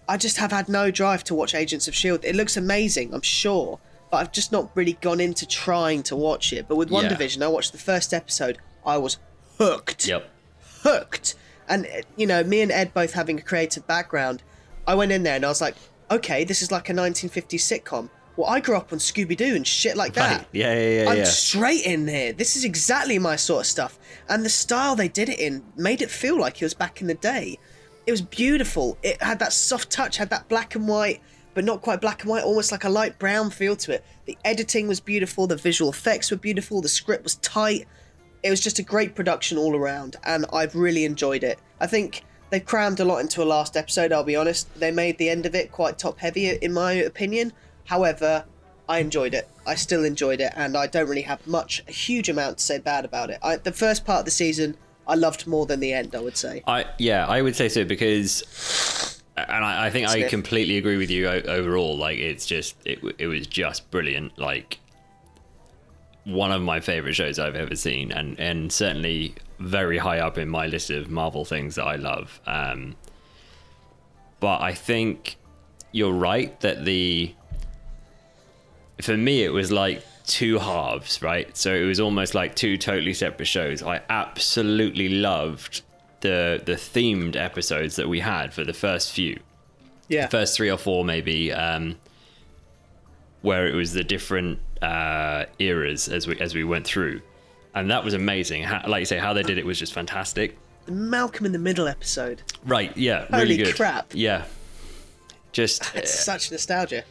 I 0.10 0.18
just 0.18 0.38
have 0.38 0.52
had 0.52 0.68
no 0.68 0.89
drive 0.89 1.24
to 1.26 1.36
watch 1.36 1.54
Agents 1.54 1.88
of 1.88 1.94
Shield. 1.94 2.26
It 2.26 2.36
looks 2.36 2.58
amazing, 2.58 3.13
I'm 3.13 3.22
sure, 3.22 3.80
but 4.12 4.17
I've 4.17 4.32
just 4.32 4.52
not 4.52 4.69
really 4.76 4.93
gone 5.02 5.19
into 5.19 5.47
trying 5.47 6.04
to 6.04 6.15
watch 6.15 6.52
it. 6.54 6.67
But 6.67 6.76
with 6.76 6.91
One 6.91 7.04
Yeah. 7.06 7.10
Division, 7.10 7.41
I 7.41 7.47
watched 7.47 7.71
the 7.71 7.78
first 7.80 8.13
episode. 8.13 8.58
I 8.86 8.97
was 8.97 9.17
hooked 9.58 10.06
Yep. 10.08 10.30
hooked. 10.84 11.36
And 11.67 11.86
uh, 11.86 12.02
you 12.17 12.28
know, 12.28 12.43
me 12.43 12.62
and 12.62 12.71
Ed 12.71 12.93
both 12.93 13.13
having 13.13 13.39
a 13.39 13.41
creative 13.41 13.88
background, 13.88 14.43
I 14.86 14.95
went 14.95 15.12
in 15.12 15.24
there 15.24 15.36
and 15.36 15.45
I 15.45 15.50
was 15.50 15.62
like, 15.62 15.76
okay, 16.10 16.43
this 16.43 16.62
is 16.62 16.71
like 16.71 16.89
a 16.89 16.93
1950s 16.93 17.62
sitcom. 17.62 18.10
Well, 18.38 18.50
I 18.50 18.60
grew 18.60 18.76
up 18.78 18.91
on 18.93 19.00
Scooby 19.00 19.36
Doo 19.38 19.56
and 19.56 19.67
shit 19.67 19.95
like 19.97 20.13
that. 20.13 20.38
Right. 20.39 20.47
Yeah, 20.52 20.74
yeah, 20.74 21.04
yeah, 21.04 21.10
I'm 21.10 21.17
yeah. 21.17 21.24
straight 21.26 21.86
in 21.86 22.08
here. 22.08 22.34
This 22.34 22.56
is 22.56 22.63
exactly 22.65 23.19
my 23.19 23.36
sort 23.36 23.62
of 23.62 23.67
stuff. 23.67 24.00
And 24.30 24.43
the 24.43 24.50
style 24.50 24.95
they 24.95 25.10
did 25.10 25.30
it 25.30 25.39
in 25.39 25.63
made 25.76 26.02
it 26.02 26.10
feel 26.10 26.39
like 26.39 26.62
it 26.62 26.65
was 26.65 26.74
back 26.74 27.02
in 27.02 27.08
the 27.08 27.13
day. 27.13 27.60
It 28.08 28.12
was 28.12 28.21
beautiful. 28.21 28.97
It 29.04 29.21
had 29.21 29.39
that 29.39 29.54
soft 29.54 29.89
touch, 29.91 30.17
had 30.17 30.30
that 30.32 30.47
black 30.50 30.76
and 30.76 30.88
white, 30.88 31.21
but 31.54 31.64
not 31.64 31.82
quite 31.82 32.02
black 32.02 32.22
and 32.22 32.30
white, 32.30 32.44
almost 32.44 32.72
like 32.72 32.84
a 32.84 32.90
light 32.90 33.20
brown 33.20 33.50
feel 33.50 33.76
to 33.78 33.94
it. 33.94 34.04
The 34.26 34.38
editing 34.46 34.88
was 34.88 35.00
beautiful, 35.00 35.48
the 35.48 35.56
visual 35.56 35.92
effects 35.92 36.32
were 36.32 36.38
beautiful, 36.38 36.82
the 36.82 36.90
script 36.90 37.24
was 37.24 37.36
tight. 37.36 37.88
It 38.44 38.50
was 38.50 38.62
just 38.62 38.80
a 38.80 38.84
great 38.84 39.16
production 39.16 39.58
all 39.58 39.76
around, 39.76 40.16
and 40.24 40.46
I've 40.52 40.76
really 40.76 41.06
enjoyed 41.06 41.44
it. 41.44 41.60
I 41.80 41.88
think 41.88 42.24
they've 42.50 42.66
crammed 42.66 43.00
a 43.00 43.06
lot 43.06 43.20
into 43.20 43.44
a 43.44 43.46
last 43.46 43.78
episode, 43.78 44.12
I'll 44.12 44.24
be 44.24 44.36
honest. 44.36 44.74
They 44.80 44.92
made 44.92 45.18
the 45.18 45.30
end 45.30 45.46
of 45.46 45.54
it 45.56 45.72
quite 45.72 46.00
top 46.00 46.20
heavy, 46.20 46.50
in 46.50 46.74
my 46.74 46.94
opinion. 46.94 47.54
However, 47.86 48.46
I 48.90 49.00
enjoyed 49.00 49.34
it. 49.34 49.48
I 49.66 49.76
still 49.76 50.04
enjoyed 50.04 50.42
it, 50.42 50.52
and 50.56 50.76
I 50.76 50.88
don't 50.88 51.08
really 51.08 51.22
have 51.22 51.46
much, 51.48 51.84
a 51.88 51.92
huge 51.92 52.30
amount 52.30 52.58
to 52.58 52.64
say 52.64 52.80
bad 52.80 53.06
about 53.06 53.30
it. 53.30 53.40
I, 53.44 53.58
the 53.58 53.72
first 53.72 54.06
part 54.06 54.20
of 54.20 54.26
the 54.26 54.32
season, 54.32 54.76
I 55.08 55.16
loved 55.16 55.46
more 55.48 55.66
than 55.66 55.80
the 55.80 55.94
end, 55.94 56.16
I 56.16 56.20
would 56.20 56.38
say. 56.38 56.64
I 56.68 56.86
yeah, 56.98 57.28
I 57.28 57.42
would 57.42 57.56
say 57.56 57.70
so 57.70 57.86
because, 57.86 59.21
and 59.38 59.65
I, 59.65 59.88
I 59.88 59.89
think 59.89 60.08
I 60.08 60.24
completely 60.24 60.78
agree 60.78 60.98
with 60.98 61.10
you 61.10 61.28
overall. 61.28 61.98
Like 61.98 62.20
it's 62.20 62.46
just 62.46 62.76
it 62.86 63.00
it 63.17 63.28
was 63.28 63.48
just 63.48 63.89
brilliant. 63.91 64.38
Like 64.38 64.80
one 66.24 66.52
of 66.52 66.62
my 66.62 66.80
favorite 66.80 67.13
shows 67.13 67.39
I've 67.39 67.56
ever 67.56 67.76
seen, 67.76 68.12
and 68.12 68.39
and 68.39 68.72
certainly 68.72 69.36
very 69.60 69.98
high 69.98 70.20
up 70.20 70.38
in 70.38 70.50
my 70.50 70.67
list 70.67 70.89
of 70.89 71.10
Marvel 71.10 71.46
things 71.46 71.76
that 71.76 71.86
I 71.86 71.96
love. 71.96 72.41
Um, 72.46 72.96
but 74.39 74.62
I 74.62 74.74
think 74.74 75.38
you're 75.91 76.13
right 76.13 76.60
that 76.62 76.86
the 76.86 77.34
for 79.02 79.17
me 79.17 79.44
it 79.44 79.52
was 79.52 79.72
like 79.72 80.04
two 80.26 80.60
halves 80.60 81.22
right 81.22 81.58
so 81.58 81.74
it 81.74 81.84
was 81.84 82.00
almost 82.00 82.34
like 82.34 82.56
two 82.56 82.78
totally 82.78 83.13
separate 83.13 83.48
shows 83.48 83.82
i 83.84 84.00
absolutely 84.10 85.10
loved 85.10 85.82
the 86.22 86.62
the 86.66 86.74
themed 86.74 87.36
episodes 87.36 87.96
that 87.98 88.08
we 88.08 88.20
had 88.20 88.54
for 88.54 88.64
the 88.64 88.74
first 88.74 89.12
few 89.12 89.40
Yeah. 90.08 90.28
first 90.28 90.56
three 90.56 90.70
or 90.72 90.78
four 90.78 91.04
maybe 91.06 91.52
um 91.52 91.98
where 93.42 93.68
it 93.68 93.74
was 93.74 93.94
the 93.94 94.04
different 94.04 94.60
uh 94.82 95.46
eras 95.60 96.08
as 96.08 96.28
we 96.28 96.40
as 96.40 96.54
we 96.56 96.64
went 96.64 96.86
through 96.86 97.22
and 97.74 97.90
that 97.90 98.04
was 98.04 98.14
amazing 98.14 98.64
how, 98.64 98.82
like 98.88 99.00
you 99.02 99.06
say 99.06 99.18
how 99.18 99.34
they 99.34 99.44
did 99.44 99.58
it 99.58 99.66
was 99.66 99.80
just 99.80 99.94
fantastic 99.94 100.58
The 100.86 100.92
Malcolm 100.92 101.46
in 101.46 101.52
the 101.52 101.60
Middle 101.60 101.88
episode. 101.88 102.42
right 102.66 102.96
yeah 102.98 103.26
Holy 103.28 103.44
really 103.44 103.58
good 103.58 103.76
crap. 103.76 104.12
yeah 104.14 104.46
just 105.52 105.94
It's 105.96 106.14
such 106.24 106.52
nostalgia. 106.52 107.04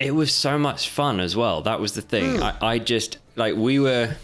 it 0.00 0.12
was 0.14 0.32
so 0.32 0.58
much 0.58 0.88
fun 0.90 1.20
as 1.20 1.36
well. 1.36 1.62
That 1.62 1.78
was 1.80 1.92
the 1.94 2.02
thing. 2.02 2.42
I, 2.42 2.56
I 2.60 2.78
just 2.80 3.18
like 3.36 3.54
we 3.54 3.78
were 3.78 4.16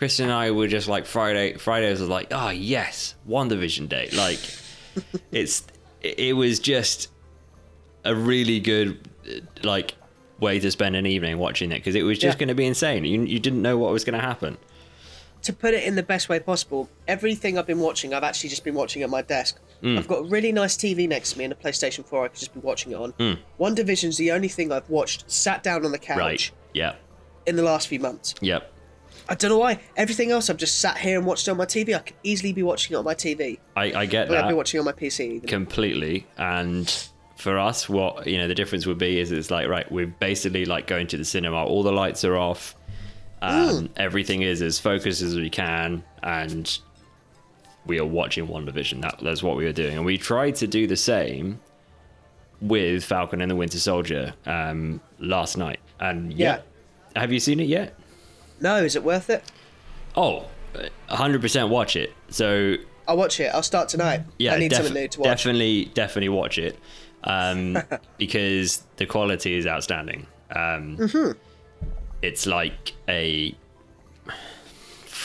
Chris 0.00 0.18
and 0.18 0.32
I 0.32 0.50
were 0.50 0.66
just 0.66 0.88
like 0.88 1.04
Friday 1.04 1.58
Fridays 1.58 2.00
was 2.00 2.08
like, 2.08 2.28
oh 2.30 2.48
yes, 2.48 3.16
WandaVision 3.28 3.86
day. 3.90 4.08
Like 4.16 4.40
it's 5.30 5.66
it 6.00 6.34
was 6.34 6.58
just 6.58 7.08
a 8.06 8.14
really 8.14 8.60
good 8.60 9.06
like 9.62 9.92
way 10.38 10.58
to 10.58 10.70
spend 10.70 10.96
an 10.96 11.04
evening 11.04 11.36
watching 11.36 11.70
it 11.70 11.74
because 11.80 11.94
it 11.94 12.02
was 12.02 12.18
just 12.18 12.36
Yeah. 12.36 12.40
going 12.40 12.48
to 12.48 12.54
be 12.54 12.64
insane. 12.64 13.04
You 13.04 13.24
you 13.24 13.38
didn't 13.38 13.60
know 13.60 13.76
what 13.76 13.92
was 13.92 14.02
going 14.04 14.18
to 14.18 14.24
happen. 14.26 14.56
to 15.42 15.52
put 15.52 15.74
it 15.74 15.84
in 15.84 15.96
the 15.96 16.02
best 16.02 16.30
way 16.30 16.40
possible, 16.40 16.88
everything 17.06 17.58
I've 17.58 17.66
been 17.66 17.80
watching, 17.80 18.14
I've 18.14 18.24
actually 18.24 18.48
just 18.48 18.64
been 18.64 18.74
watching 18.74 19.02
at 19.02 19.10
my 19.10 19.20
desk. 19.20 19.58
Hmm. 19.82 19.98
I've 19.98 20.08
got 20.08 20.20
a 20.20 20.24
really 20.24 20.50
nice 20.52 20.76
TV 20.78 21.06
next 21.06 21.32
to 21.32 21.38
me 21.38 21.44
and 21.44 21.52
a 21.52 21.56
PlayStation 21.56 22.06
4 22.06 22.24
I 22.24 22.28
could 22.28 22.38
just 22.38 22.54
be 22.54 22.60
watching 22.60 22.92
it 22.92 22.96
on. 22.96 23.10
Hmm. 23.12 23.34
WandaVision's 23.62 24.16
the 24.16 24.32
only 24.32 24.48
thing 24.48 24.72
I've 24.72 24.88
watched, 24.88 25.30
sat 25.30 25.62
down 25.62 25.84
on 25.84 25.92
the 25.92 25.98
couch 25.98 26.18
Right. 26.18 26.50
Yeah. 26.72 26.94
in 27.46 27.56
the 27.56 27.62
last 27.62 27.88
few 27.88 28.00
months. 28.00 28.34
Yep. 28.40 28.70
I 29.30 29.34
don't 29.36 29.50
know 29.50 29.58
why. 29.58 29.78
Everything 29.96 30.32
else 30.32 30.50
I've 30.50 30.56
just 30.56 30.80
sat 30.80 30.98
here 30.98 31.16
and 31.16 31.24
watched 31.24 31.46
it 31.46 31.52
on 31.52 31.56
my 31.56 31.64
TV. 31.64 31.94
I 31.94 32.00
could 32.00 32.16
easily 32.24 32.52
be 32.52 32.64
watching 32.64 32.94
it 32.94 32.98
on 32.98 33.04
my 33.04 33.14
TV. 33.14 33.60
I, 33.76 33.92
I 33.92 34.06
get 34.06 34.28
But 34.28 34.38
I'd 34.38 34.48
be 34.48 34.54
watching 34.54 34.78
it 34.78 34.80
on 34.80 34.86
my 34.86 34.92
PC. 34.92 35.20
Even. 35.20 35.48
completely 35.48 36.26
and 36.36 37.08
for 37.36 37.58
us 37.58 37.88
what 37.88 38.26
you 38.26 38.36
know 38.36 38.48
the 38.48 38.54
difference 38.54 38.86
would 38.86 38.98
be 38.98 39.18
is 39.18 39.32
it's 39.32 39.50
like 39.50 39.68
right 39.68 39.90
we're 39.90 40.06
basically 40.06 40.64
like 40.64 40.86
going 40.86 41.06
to 41.06 41.16
the 41.16 41.24
cinema 41.24 41.64
all 41.64 41.82
the 41.82 41.92
lights 41.92 42.24
are 42.24 42.36
off 42.36 42.74
um, 43.42 43.88
everything 43.96 44.42
is 44.42 44.60
as 44.60 44.78
focused 44.78 45.22
as 45.22 45.36
we 45.36 45.48
can 45.48 46.04
and 46.22 46.80
we 47.86 47.98
are 47.98 48.04
watching 48.04 48.46
WandaVision 48.46 49.00
that, 49.00 49.18
that's 49.22 49.42
what 49.42 49.56
we 49.56 49.64
were 49.64 49.72
doing 49.72 49.96
and 49.96 50.04
we 50.04 50.18
tried 50.18 50.54
to 50.56 50.66
do 50.66 50.86
the 50.86 50.96
same 50.96 51.58
with 52.60 53.02
falcon 53.02 53.40
and 53.40 53.50
the 53.50 53.56
winter 53.56 53.78
soldier 53.78 54.34
um, 54.44 55.00
last 55.18 55.56
night 55.56 55.80
and 56.00 56.34
yeah. 56.34 56.60
have 57.16 57.32
you 57.32 57.40
seen 57.40 57.60
it 57.60 57.68
yet 57.68 57.94
No, 58.60 58.76
is 58.76 58.94
it 58.96 59.02
worth 59.02 59.30
it? 59.30 59.42
Oh, 60.16 60.46
100% 61.08 61.68
watch 61.68 61.96
it. 61.96 62.12
So 62.28 62.76
I'll 63.08 63.16
watch 63.16 63.40
it. 63.40 63.46
I'll 63.54 63.62
start 63.62 63.88
tonight. 63.88 64.22
yeah, 64.38 64.54
I 64.54 64.58
need 64.58 64.68
def- 64.70 64.78
something 64.78 64.94
new 64.94 65.08
to 65.08 65.20
watch. 65.20 65.26
definitely, 65.26 65.86
definitely 65.94 66.28
watch 66.28 66.58
it 66.58 66.78
um, 67.24 67.78
because 68.18 68.82
the 68.96 69.06
quality 69.06 69.54
is 69.54 69.66
outstanding. 69.66 70.26
Um, 70.54 70.96
Mm-hmm. 70.98 71.32
It's 72.22 72.46
like 72.46 72.92
a 73.08 73.54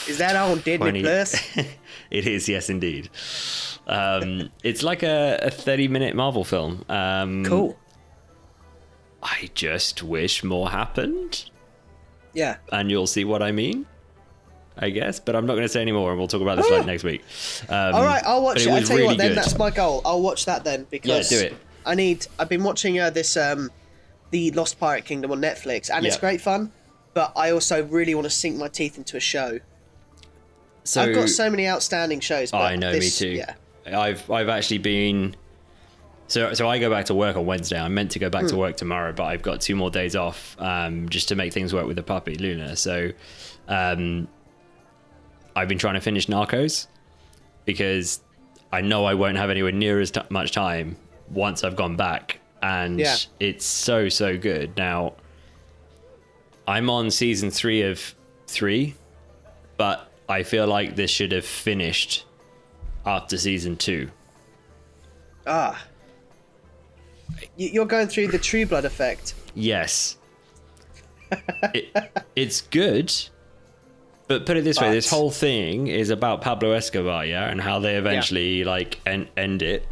Is 0.08 0.16
that 0.18 0.34
on 0.34 0.56
Disney 0.60 0.78
20 0.78 1.02
Plus? 1.02 1.56
it 2.10 2.26
is, 2.26 2.48
yes, 2.48 2.70
indeed. 2.70 3.10
Um, 3.86 4.48
it's 4.64 4.82
like 4.82 5.02
a, 5.02 5.38
a 5.42 5.50
30 5.50 5.88
minute 5.88 6.16
Marvel 6.16 6.42
film. 6.42 6.84
Um, 6.88 7.44
Cool. 7.44 7.76
I 9.22 9.50
just 9.54 10.02
wish 10.02 10.42
more 10.42 10.70
happened, 10.70 11.50
Yeah. 12.36 12.56
and 12.70 12.90
you'll 12.90 13.06
see 13.06 13.24
what 13.24 13.42
I 13.42 13.50
mean. 13.50 13.86
I 14.78 14.90
guess, 14.90 15.18
but 15.18 15.34
I'm 15.34 15.46
not 15.46 15.54
going 15.54 15.64
to 15.64 15.70
say 15.70 15.80
anymore, 15.80 16.10
and 16.10 16.18
we'll 16.18 16.28
talk 16.28 16.42
about 16.42 16.58
this 16.58 16.68
like 16.70 16.84
next 16.84 17.02
week. 17.02 17.24
Um, 17.70 17.94
All 17.94 18.04
right, 18.04 18.22
I'll 18.26 18.42
watch 18.42 18.60
it. 18.60 18.68
I'll 18.68 18.78
was 18.78 18.88
tell 18.88 18.98
you 18.98 19.04
what, 19.04 19.12
really 19.12 19.16
then 19.16 19.28
good. 19.28 19.38
that's 19.38 19.56
my 19.56 19.70
goal. 19.70 20.02
I'll 20.04 20.20
watch 20.20 20.44
that 20.44 20.64
then 20.64 20.86
because 20.90 21.30
do 21.30 21.38
it. 21.38 21.56
I 21.86 21.94
need. 21.94 22.26
I've 22.38 22.50
been 22.50 22.62
watching 22.62 23.00
uh, 23.00 23.08
this 23.08 23.38
um, 23.38 23.70
the 24.32 24.50
Lost 24.50 24.78
Pirate 24.78 25.06
Kingdom 25.06 25.32
on 25.32 25.40
Netflix, 25.40 25.88
and 25.90 26.04
it's 26.04 26.18
great 26.18 26.42
fun. 26.42 26.72
But 27.14 27.32
I 27.36 27.52
also 27.52 27.84
really 27.86 28.14
want 28.14 28.26
to 28.26 28.30
sink 28.30 28.58
my 28.58 28.68
teeth 28.68 28.98
into 28.98 29.16
a 29.16 29.20
show. 29.20 29.60
So, 30.84 31.00
I've 31.00 31.14
got 31.14 31.30
so 31.30 31.48
many 31.48 31.66
outstanding 31.66 32.20
shows. 32.20 32.52
Oh, 32.52 32.58
I 32.58 32.76
know, 32.76 32.92
this- 32.92 33.18
me 33.18 33.26
too. 33.30 33.36
Yeah. 33.38 33.98
I've 33.98 34.30
I've 34.30 34.50
actually 34.50 34.78
been. 34.78 35.36
So 36.28 36.52
so 36.54 36.68
I 36.68 36.78
go 36.78 36.90
back 36.90 37.06
to 37.06 37.14
work 37.14 37.36
on 37.36 37.46
Wednesday. 37.46 37.78
I'm 37.78 37.94
meant 37.94 38.10
to 38.12 38.18
go 38.18 38.28
back 38.30 38.42
Hmm. 38.42 38.48
to 38.48 38.56
work 38.56 38.76
tomorrow, 38.76 39.12
but 39.12 39.24
I've 39.24 39.42
got 39.42 39.60
two 39.60 39.76
more 39.76 39.90
days 39.90 40.16
off 40.16 40.56
um, 40.60 41.08
just 41.08 41.28
to 41.28 41.36
make 41.36 41.52
things 41.52 41.72
work 41.72 41.86
with 41.86 41.96
the 41.96 42.02
puppy 42.02 42.34
Luna. 42.36 42.74
So, 42.76 43.12
um, 43.68 44.26
I've 45.54 45.68
been 45.68 45.78
trying 45.78 45.94
to 45.94 46.00
finish 46.00 46.26
Narcos 46.26 46.86
because 47.64 48.20
I 48.72 48.80
know 48.80 49.04
I 49.04 49.14
won't 49.14 49.36
have 49.38 49.50
anywhere 49.50 49.72
near 49.72 50.00
as 50.00 50.10
t- 50.10 50.20
much 50.28 50.52
time 50.52 50.96
once 51.30 51.62
I've 51.64 51.76
gone 51.76 51.96
back, 51.96 52.40
and 52.62 52.98
Yeah. 52.98 53.16
it's 53.40 53.64
so 53.64 54.08
so 54.08 54.36
good. 54.36 54.76
Now, 54.76 55.14
I'm 56.66 56.90
on 56.90 57.10
season 57.12 57.50
three 57.50 57.82
of 57.82 58.14
three, 58.48 58.94
but 59.76 60.10
I 60.28 60.42
feel 60.42 60.66
like 60.66 60.96
this 60.96 61.10
should 61.10 61.30
have 61.32 61.44
finished 61.46 62.24
after 63.04 63.38
season 63.38 63.76
two. 63.76 64.10
Ah. 65.46 65.80
You- 67.56 67.70
You're 67.70 67.86
going 67.86 68.08
through 68.08 68.28
the 68.28 68.38
True 68.38 68.66
Blood 68.66 68.84
effect. 68.84 69.34
Yes. 69.54 70.16
it, 71.74 71.88
it's 72.36 72.60
good. 72.60 73.12
But 74.28 74.44
put 74.44 74.56
it 74.56 74.64
this 74.64 74.80
way, 74.80 74.90
this 74.92 75.08
whole 75.08 75.30
thing 75.30 75.86
is 75.86 76.10
about 76.10 76.40
Pablo 76.40 76.72
Escobar, 76.72 77.24
yeah, 77.24 77.48
and 77.48 77.60
how 77.60 77.78
they 77.78 77.96
eventually 77.96 78.64
like 78.64 79.00
en- 79.06 79.28
end 79.36 79.62
it. 79.62 79.86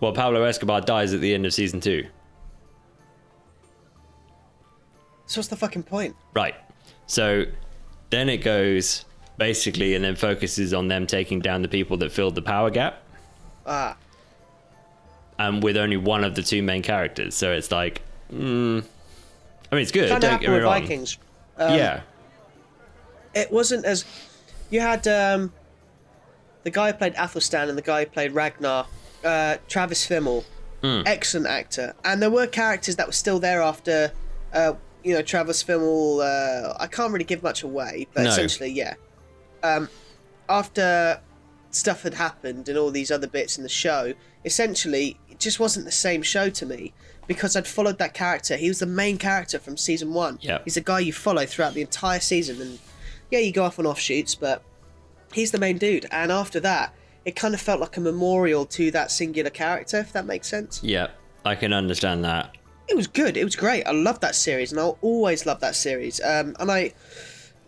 Well, 0.00 0.12
Pablo 0.12 0.42
Escobar 0.44 0.80
dies 0.82 1.14
at 1.14 1.20
the 1.20 1.32
end 1.32 1.46
of 1.46 1.54
season 1.54 1.80
2. 1.80 2.04
So 5.26 5.38
what's 5.40 5.48
the 5.48 5.56
fucking 5.56 5.84
point? 5.84 6.14
Right. 6.34 6.54
So 7.06 7.44
then 8.10 8.28
it 8.28 8.38
goes 8.38 9.04
basically 9.38 9.94
and 9.94 10.04
then 10.04 10.14
focuses 10.16 10.74
on 10.74 10.88
them 10.88 11.06
taking 11.06 11.40
down 11.40 11.62
the 11.62 11.68
people 11.68 11.96
that 11.98 12.12
filled 12.12 12.34
the 12.34 12.42
power 12.42 12.70
gap 12.70 13.02
Ah. 13.66 13.96
And 15.46 15.62
with 15.62 15.76
only 15.76 15.96
one 15.96 16.24
of 16.24 16.34
the 16.34 16.42
two 16.42 16.62
main 16.62 16.82
characters. 16.82 17.34
So 17.34 17.52
it's 17.52 17.70
like 17.70 18.02
mm, 18.32 18.82
I 19.70 19.74
mean 19.74 19.82
it's 19.82 19.92
good, 19.92 20.08
don't 20.20 20.40
get 20.40 20.50
me 20.50 20.58
wrong. 20.58 20.80
Vikings. 20.80 21.18
Um, 21.58 21.74
yeah. 21.76 22.00
it 23.34 23.50
wasn't 23.52 23.84
as 23.84 24.04
you 24.70 24.80
had 24.80 25.06
um, 25.08 25.52
the 26.64 26.70
guy 26.70 26.90
who 26.92 26.96
played 26.98 27.14
Athelstan 27.14 27.68
and 27.68 27.76
the 27.76 27.82
guy 27.82 28.04
who 28.04 28.10
played 28.10 28.32
Ragnar, 28.32 28.86
uh, 29.24 29.56
Travis 29.68 30.06
Fimmel, 30.06 30.44
Hmm. 30.82 31.02
excellent 31.06 31.46
actor, 31.46 31.94
and 32.04 32.20
there 32.20 32.30
were 32.30 32.46
characters 32.46 32.96
that 32.96 33.06
were 33.06 33.12
still 33.12 33.38
there 33.38 33.62
after, 33.62 34.10
uh, 34.52 34.72
you 35.04 35.14
know, 35.14 35.22
Travis 35.22 35.62
Fimmel. 35.62 36.20
Uh, 36.20 36.74
I 36.80 36.86
can't 36.88 37.12
really 37.12 37.24
give 37.24 37.40
much 37.42 37.62
away, 37.62 38.08
but 38.14 38.22
No. 38.24 38.30
essentially, 38.30 38.70
yeah. 38.70 38.94
Um, 39.62 39.88
after 40.48 41.20
stuff 41.70 42.02
had 42.02 42.14
happened 42.14 42.68
and 42.68 42.76
all 42.76 42.90
these 42.90 43.10
other 43.12 43.28
bits 43.28 43.56
in 43.58 43.62
the 43.62 43.68
show, 43.68 44.12
essentially, 44.44 45.18
just 45.42 45.60
wasn't 45.60 45.84
the 45.86 45.92
same 45.92 46.22
show 46.22 46.50
to 46.50 46.66
me 46.66 46.92
because 47.26 47.56
I'd 47.56 47.66
followed 47.66 47.98
that 47.98 48.14
character. 48.14 48.56
He 48.56 48.68
was 48.68 48.80
the 48.80 48.86
main 48.86 49.18
character 49.18 49.58
from 49.58 49.76
season 49.76 50.12
one. 50.12 50.38
Yeah. 50.42 50.58
He's 50.64 50.74
the 50.74 50.80
guy 50.80 51.00
you 51.00 51.12
follow 51.12 51.46
throughout 51.46 51.74
the 51.74 51.80
entire 51.80 52.20
season, 52.20 52.60
and 52.60 52.78
yeah, 53.30 53.38
you 53.38 53.52
go 53.52 53.64
off 53.64 53.78
on 53.78 53.86
offshoots, 53.86 54.34
but 54.34 54.62
he's 55.32 55.50
the 55.50 55.58
main 55.58 55.78
dude. 55.78 56.06
And 56.10 56.32
after 56.32 56.60
that, 56.60 56.94
it 57.24 57.36
kind 57.36 57.54
of 57.54 57.60
felt 57.60 57.80
like 57.80 57.96
a 57.96 58.00
memorial 58.00 58.66
to 58.66 58.90
that 58.90 59.10
singular 59.10 59.50
character, 59.50 59.98
if 59.98 60.12
that 60.12 60.26
makes 60.26 60.48
sense. 60.48 60.82
Yeah. 60.82 61.08
I 61.44 61.54
can 61.54 61.72
understand 61.72 62.24
that. 62.24 62.56
It 62.88 62.96
was 62.96 63.06
good. 63.06 63.36
It 63.36 63.44
was 63.44 63.56
great. 63.56 63.84
I 63.84 63.92
loved 63.92 64.20
that 64.20 64.34
series, 64.34 64.70
and 64.70 64.80
I'll 64.80 64.98
always 65.02 65.46
love 65.46 65.60
that 65.60 65.74
series. 65.74 66.20
Um, 66.20 66.54
and 66.60 66.70
I 66.70 66.92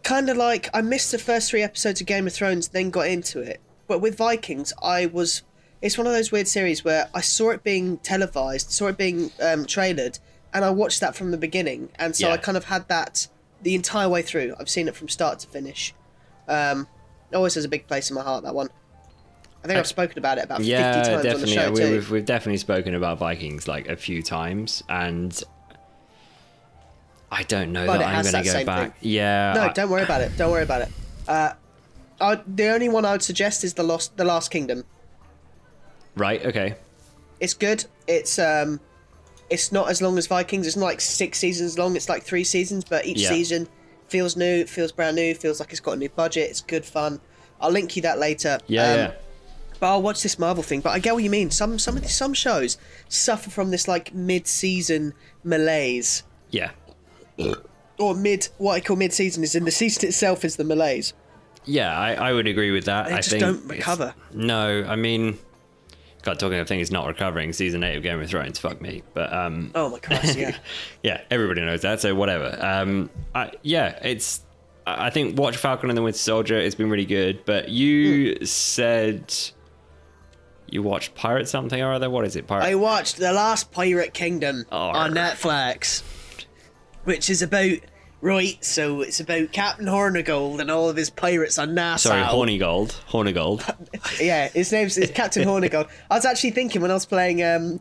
kind 0.03 0.29
of 0.29 0.37
like 0.37 0.69
I 0.75 0.83
missed 0.83 1.11
the 1.13 1.19
first 1.19 1.51
three 1.51 1.63
episodes 1.63 2.01
of 2.01 2.07
Game 2.07 2.27
of 2.27 2.33
Thrones, 2.33 2.69
then 2.69 2.91
got 2.91 3.09
into 3.09 3.41
it. 3.41 3.61
But 3.87 4.01
with 4.01 4.17
Vikings, 4.17 4.73
I 4.83 5.07
was. 5.07 5.43
It's 5.85 5.99
one 5.99 6.07
of 6.07 6.15
those 6.15 6.33
weird 6.33 6.49
series 6.49 6.83
where 6.83 7.11
I 7.15 7.21
saw 7.21 7.51
it 7.51 7.63
being 7.63 7.99
televised, 7.99 8.71
saw 8.71 8.87
it 8.87 8.97
being 8.97 9.25
um, 9.43 9.67
trailered, 9.67 10.19
and 10.55 10.65
I 10.65 10.71
watched 10.71 11.01
that 11.01 11.15
from 11.15 11.31
the 11.31 11.37
beginning, 11.37 11.91
and 11.99 12.17
so 12.17 12.29
Yeah. 12.29 12.33
I 12.33 12.37
kind 12.39 12.57
of 12.57 12.65
had 12.65 12.89
that 12.89 13.29
the 13.61 13.75
entire 13.75 14.09
way 14.09 14.23
through. 14.23 14.55
I've 14.59 14.71
seen 14.71 14.89
it 14.89 14.97
from 14.97 15.11
start 15.11 15.41
to 15.41 15.47
finish. 15.47 15.95
Um, 16.49 16.89
always 17.35 17.55
has 17.57 17.67
a 17.67 17.69
big 17.69 17.87
place 17.87 18.09
in 18.11 18.15
my 18.15 18.23
heart. 18.23 18.45
That 18.45 18.55
one. 18.55 18.71
I 19.63 19.67
think 19.67 19.79
I've 19.79 19.87
spoken 19.87 20.17
about 20.19 20.39
it 20.39 20.45
about 20.45 20.61
Yeah, 20.63 21.03
fifty 21.03 21.11
times 21.23 21.35
on 21.35 21.41
the 21.43 21.47
show 21.47 21.71
we, 21.71 21.81
too. 21.81 21.91
we've, 21.93 22.11
we've 22.11 22.25
definitely 22.25 22.57
spoken 22.59 22.95
about 22.95 23.19
Vikings 23.19 23.69
like 23.69 23.87
a 23.89 23.97
few 23.97 24.23
times, 24.23 24.83
and 24.89 25.39
I 27.31 27.43
don't 27.43 27.73
know 27.73 27.87
But 27.87 27.99
that 27.99 28.09
I'm 28.09 28.23
going 28.23 28.43
to 28.43 28.53
go 28.53 28.65
back. 28.65 28.97
Yeah. 29.03 29.53
No, 29.55 29.63
I- 29.65 29.73
don't 29.75 29.91
worry 29.91 30.03
about 30.03 30.23
it. 30.23 30.35
Don't 30.39 30.51
worry 30.51 30.63
about 30.63 30.81
it. 30.83 30.89
Uh, 31.29 31.53
I, 32.23 32.41
the 32.47 32.69
only 32.69 32.89
one 32.89 33.05
I 33.05 33.13
would 33.13 33.23
suggest 33.23 33.65
is 33.65 33.75
the 33.75 33.83
Lost, 33.83 34.17
the 34.17 34.25
Last 34.25 34.51
Kingdom. 34.51 34.85
Right. 36.17 36.45
Okay. 36.47 36.75
It's 37.41 37.55
good. 37.55 37.85
It's 38.07 38.39
um, 38.39 38.81
it's 39.51 39.73
not 39.73 39.91
as 39.91 40.01
long 40.01 40.17
as 40.19 40.27
Vikings. 40.27 40.67
It's 40.67 40.77
not 40.77 40.87
like 40.87 41.01
six 41.01 41.39
seasons 41.39 41.79
long. 41.79 41.97
It's 41.97 42.09
like 42.09 42.23
three 42.23 42.45
seasons, 42.45 42.85
but 42.85 43.05
each 43.07 43.21
Yeah. 43.23 43.29
season 43.29 43.69
feels 44.09 44.37
new, 44.37 44.65
feels 44.67 44.93
brand 44.93 45.17
new, 45.17 45.35
feels 45.35 45.61
like 45.61 45.71
it's 45.71 45.81
got 45.81 45.93
a 45.93 45.97
new 45.97 46.09
budget. 46.11 46.51
It's 46.51 46.61
good 46.61 46.85
fun. 46.85 47.21
I'll 47.61 47.71
link 47.71 47.97
you 47.97 48.03
that 48.03 48.19
later. 48.19 48.59
Yeah. 48.67 48.83
Um, 48.91 48.99
yeah. 48.99 49.13
But 49.81 49.87
I'll 49.89 50.03
watch 50.03 50.23
this 50.23 50.39
Marvel 50.39 50.63
thing. 50.63 50.81
But 50.81 50.91
I 50.91 50.99
get 51.01 51.15
what 51.15 51.25
you 51.25 51.31
mean. 51.31 51.51
Some 51.51 51.79
some 51.79 51.97
of 51.97 52.03
these, 52.03 52.15
some 52.15 52.33
shows 52.35 52.79
suffer 53.09 53.51
from 53.51 53.71
this 53.71 53.89
like 53.89 54.15
mid-season 54.15 55.15
malaise, 55.43 56.23
Yeah. 56.51 56.71
or 57.99 58.15
mid 58.15 58.49
what 58.59 58.75
I 58.75 58.81
call 58.81 58.97
mid-season 58.97 59.43
is 59.43 59.55
in 59.55 59.65
the 59.65 59.71
season 59.83 60.09
itself 60.09 60.45
is 60.45 60.57
the 60.57 60.65
malaise. 60.65 61.13
Yeah. 61.65 61.97
I, 61.99 62.15
I 62.15 62.33
would 62.33 62.47
agree 62.47 62.71
with 62.71 62.85
that. 62.85 63.07
They 63.09 63.13
I 63.15 63.17
just 63.17 63.31
think 63.31 63.41
don't 63.41 63.67
recover. 63.67 64.15
No, 64.33 64.85
I 64.87 64.97
mean, 64.97 65.39
God, 66.25 66.39
talking 66.39 66.59
of 66.59 66.67
things 66.67 66.91
not 66.91 67.07
recovering. 67.07 67.53
Season 67.53 67.85
eight 67.85 67.97
of 67.97 68.03
Game 68.03 68.21
of 68.21 68.29
Thrones. 68.29 68.59
Fuck 68.59 68.81
me. 68.81 69.03
But 69.13 69.33
um, 69.33 69.71
Oh 69.75 69.91
my 69.91 69.99
Christ! 69.99 70.37
Yeah. 70.39 70.57
yeah, 71.03 71.21
everybody 71.31 71.61
knows 71.61 71.83
that. 71.83 72.01
So 72.01 72.15
whatever. 72.15 72.57
Um, 72.61 73.11
I, 73.35 73.53
yeah, 73.63 73.99
it's. 74.03 74.41
I 74.87 75.09
think 75.11 75.39
watch 75.39 75.57
Falcon 75.57 75.89
and 75.91 75.97
the 75.97 76.03
Winter 76.03 76.19
Soldier. 76.19 76.59
It's 76.59 76.75
been 76.75 76.91
really 76.91 77.07
good. 77.07 77.45
But 77.45 77.69
you 77.69 78.35
Hmm. 78.39 78.45
said 78.45 79.35
you 80.69 80.83
watched 80.83 81.15
Pirate 81.15 81.49
something 81.49 81.81
or 81.81 81.93
other. 81.93 82.11
What 82.11 82.25
is 82.25 82.37
it? 82.37 82.47
Pirate. 82.47 82.65
I 82.65 82.75
watched 82.75 83.17
The 83.19 83.33
Last 83.33 83.71
Pirate 83.71 84.13
Kingdom 84.15 84.65
Arr. 84.73 84.97
on 84.97 85.13
Netflix, 85.15 86.03
which 87.05 87.31
is 87.31 87.43
about 87.43 87.79
right. 88.25 88.63
So 88.65 89.03
it's 89.03 89.21
about 89.21 89.53
Captain 89.53 89.87
Hornigold 89.87 90.61
and 90.61 90.71
all 90.71 90.89
of 90.89 90.97
his 90.97 91.11
pirates 91.11 91.59
on 91.59 91.75
Nassau. 91.75 92.09
Sorry, 92.09 92.23
Hornigold. 92.23 92.93
Hornigold. 93.09 93.63
Yeah, 94.21 94.49
his 94.49 94.71
name's 94.73 94.97
is 94.99 95.11
Captain 95.11 95.47
Hornigold. 95.47 95.89
I 96.11 96.15
was 96.17 96.25
actually 96.25 96.51
thinking 96.51 96.81
when 96.83 96.91
I 96.91 96.95
was 96.95 97.07
playing. 97.07 97.43
um 97.43 97.81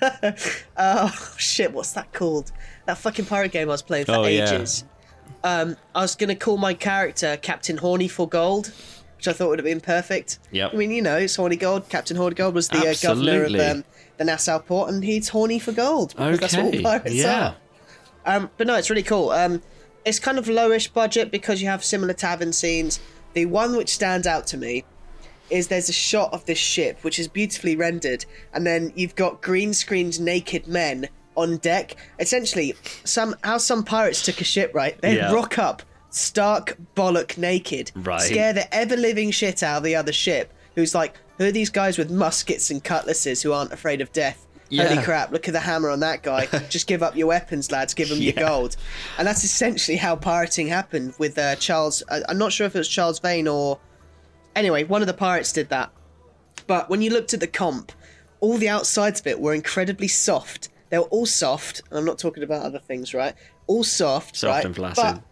Oh 0.76 1.34
shit! 1.38 1.72
What's 1.72 1.92
that 1.92 2.12
called? 2.12 2.52
That 2.86 2.98
fucking 2.98 3.26
pirate 3.26 3.52
game 3.52 3.68
I 3.68 3.72
was 3.72 3.82
playing 3.82 4.06
for 4.06 4.12
Oh, 4.12 4.24
yeah. 4.26 4.50
ages. 4.54 4.84
Um, 5.42 5.76
I 5.94 6.00
was 6.02 6.14
gonna 6.16 6.34
call 6.36 6.56
my 6.56 6.74
character 6.74 7.36
Captain 7.40 7.76
Horny 7.76 8.08
for 8.08 8.28
Gold, 8.28 8.72
which 9.16 9.28
I 9.28 9.32
thought 9.32 9.48
would 9.50 9.58
have 9.58 9.64
been 9.64 9.80
perfect. 9.80 10.38
Yep. 10.52 10.74
I 10.74 10.76
mean, 10.76 10.90
you 10.90 11.02
know, 11.02 11.16
it's 11.16 11.36
Horny 11.36 11.56
Gold. 11.56 11.88
Captain 11.88 12.16
Horny 12.16 12.34
Gold 12.34 12.54
was 12.54 12.68
the 12.68 12.78
uh, 12.78 12.94
governor 13.02 13.44
of 13.44 13.54
Absolutely. 13.54 13.60
um, 13.60 13.84
the 14.18 14.24
Nassau 14.24 14.58
port, 14.58 14.90
and 14.90 15.04
he's 15.04 15.28
horny 15.28 15.58
for 15.58 15.72
gold. 15.72 16.14
because 16.16 16.40
That's 16.40 16.56
what 16.56 16.66
Okay. 16.66 16.82
pirates 16.82 17.14
Yeah. 17.14 17.48
are. 17.48 17.56
Um, 18.26 18.50
but 18.56 18.66
no, 18.66 18.74
it's 18.76 18.90
really 18.90 19.02
cool. 19.02 19.30
Um, 19.30 19.62
it's 20.04 20.18
kind 20.18 20.38
of 20.38 20.46
lowish 20.46 20.92
budget 20.92 21.30
because 21.30 21.62
you 21.62 21.68
have 21.68 21.84
similar 21.84 22.12
tavern 22.14 22.52
scenes. 22.52 23.00
The 23.34 23.46
one 23.46 23.76
which 23.76 23.92
stands 23.92 24.26
out 24.26 24.46
to 24.48 24.56
me 24.56 24.84
is 25.50 25.68
there's 25.68 25.88
a 25.88 25.92
shot 25.94 26.32
of 26.32 26.44
this 26.46 26.58
ship 26.58 26.98
which 27.02 27.18
is 27.18 27.28
beautifully 27.28 27.76
rendered, 27.76 28.24
and 28.52 28.66
then 28.66 28.92
you've 28.94 29.14
got 29.14 29.42
green 29.42 29.74
screened 29.74 30.20
naked 30.20 30.66
men 30.66 31.08
on 31.36 31.56
deck. 31.58 31.96
Essentially, 32.18 32.74
some 33.04 33.34
how 33.42 33.58
some 33.58 33.82
pirates 33.84 34.22
took 34.22 34.40
a 34.40 34.44
ship 34.44 34.70
right. 34.74 35.00
They 35.02 35.16
Yeah. 35.16 35.32
rock 35.32 35.58
up 35.58 35.82
stark 36.10 36.76
bollock 36.94 37.36
naked, 37.36 37.90
Right. 37.96 38.20
scare 38.20 38.52
the 38.52 38.72
ever 38.72 38.96
living 38.96 39.30
shit 39.32 39.62
out 39.62 39.78
of 39.78 39.82
the 39.82 39.96
other 39.96 40.12
ship. 40.12 40.52
Who's 40.76 40.94
like, 40.94 41.14
who 41.38 41.44
are 41.46 41.50
these 41.52 41.70
guys 41.70 41.98
with 41.98 42.10
muskets 42.10 42.70
and 42.70 42.82
cutlasses 42.82 43.42
who 43.42 43.52
aren't 43.52 43.72
afraid 43.72 44.00
of 44.00 44.12
death? 44.12 44.46
Holy 44.72 45.02
crap! 45.02 45.30
Look 45.30 45.46
at 45.48 45.52
the 45.52 45.60
hammer 45.60 45.90
on 45.90 46.00
that 46.00 46.22
guy. 46.22 46.46
Just 46.68 46.86
give 46.86 47.02
up 47.02 47.16
your 47.16 47.26
weapons, 47.28 47.70
lads. 47.70 47.94
Give 47.94 48.08
them 48.08 48.18
your 48.18 48.32
gold. 48.32 48.76
And 49.18 49.26
that's 49.26 49.44
essentially 49.44 49.96
how 49.96 50.16
pirating 50.16 50.68
happened 50.68 51.14
with 51.18 51.36
uh, 51.38 51.56
Charles. 51.56 52.02
I- 52.10 52.22
I'm 52.28 52.38
not 52.38 52.52
sure 52.52 52.66
if 52.66 52.74
it 52.74 52.78
was 52.78 52.88
Charles 52.88 53.18
Vane 53.20 53.46
or 53.48 53.78
anyway, 54.56 54.84
one 54.84 55.00
of 55.02 55.06
the 55.06 55.14
pirates 55.14 55.52
did 55.52 55.68
that. 55.68 55.90
But 56.66 56.88
when 56.88 57.02
you 57.02 57.10
looked 57.10 57.34
at 57.34 57.40
the 57.40 57.46
comp, 57.46 57.92
all 58.40 58.56
the 58.58 58.68
outsides 58.68 59.20
of 59.20 59.26
it 59.26 59.38
were 59.40 59.54
incredibly 59.54 60.08
soft. 60.08 60.68
They 60.90 60.98
were 60.98 61.04
all 61.04 61.26
soft. 61.26 61.82
and 61.90 61.98
I'm 61.98 62.04
not 62.04 62.18
talking 62.18 62.42
about 62.42 62.62
other 62.62 62.78
things, 62.78 63.12
right? 63.14 63.34
All 63.66 63.84
soft, 63.84 64.36
Soft 64.36 64.50
right? 64.56 64.64
and 64.64 64.74
flaccid. 64.74 65.04
But, 65.04 65.22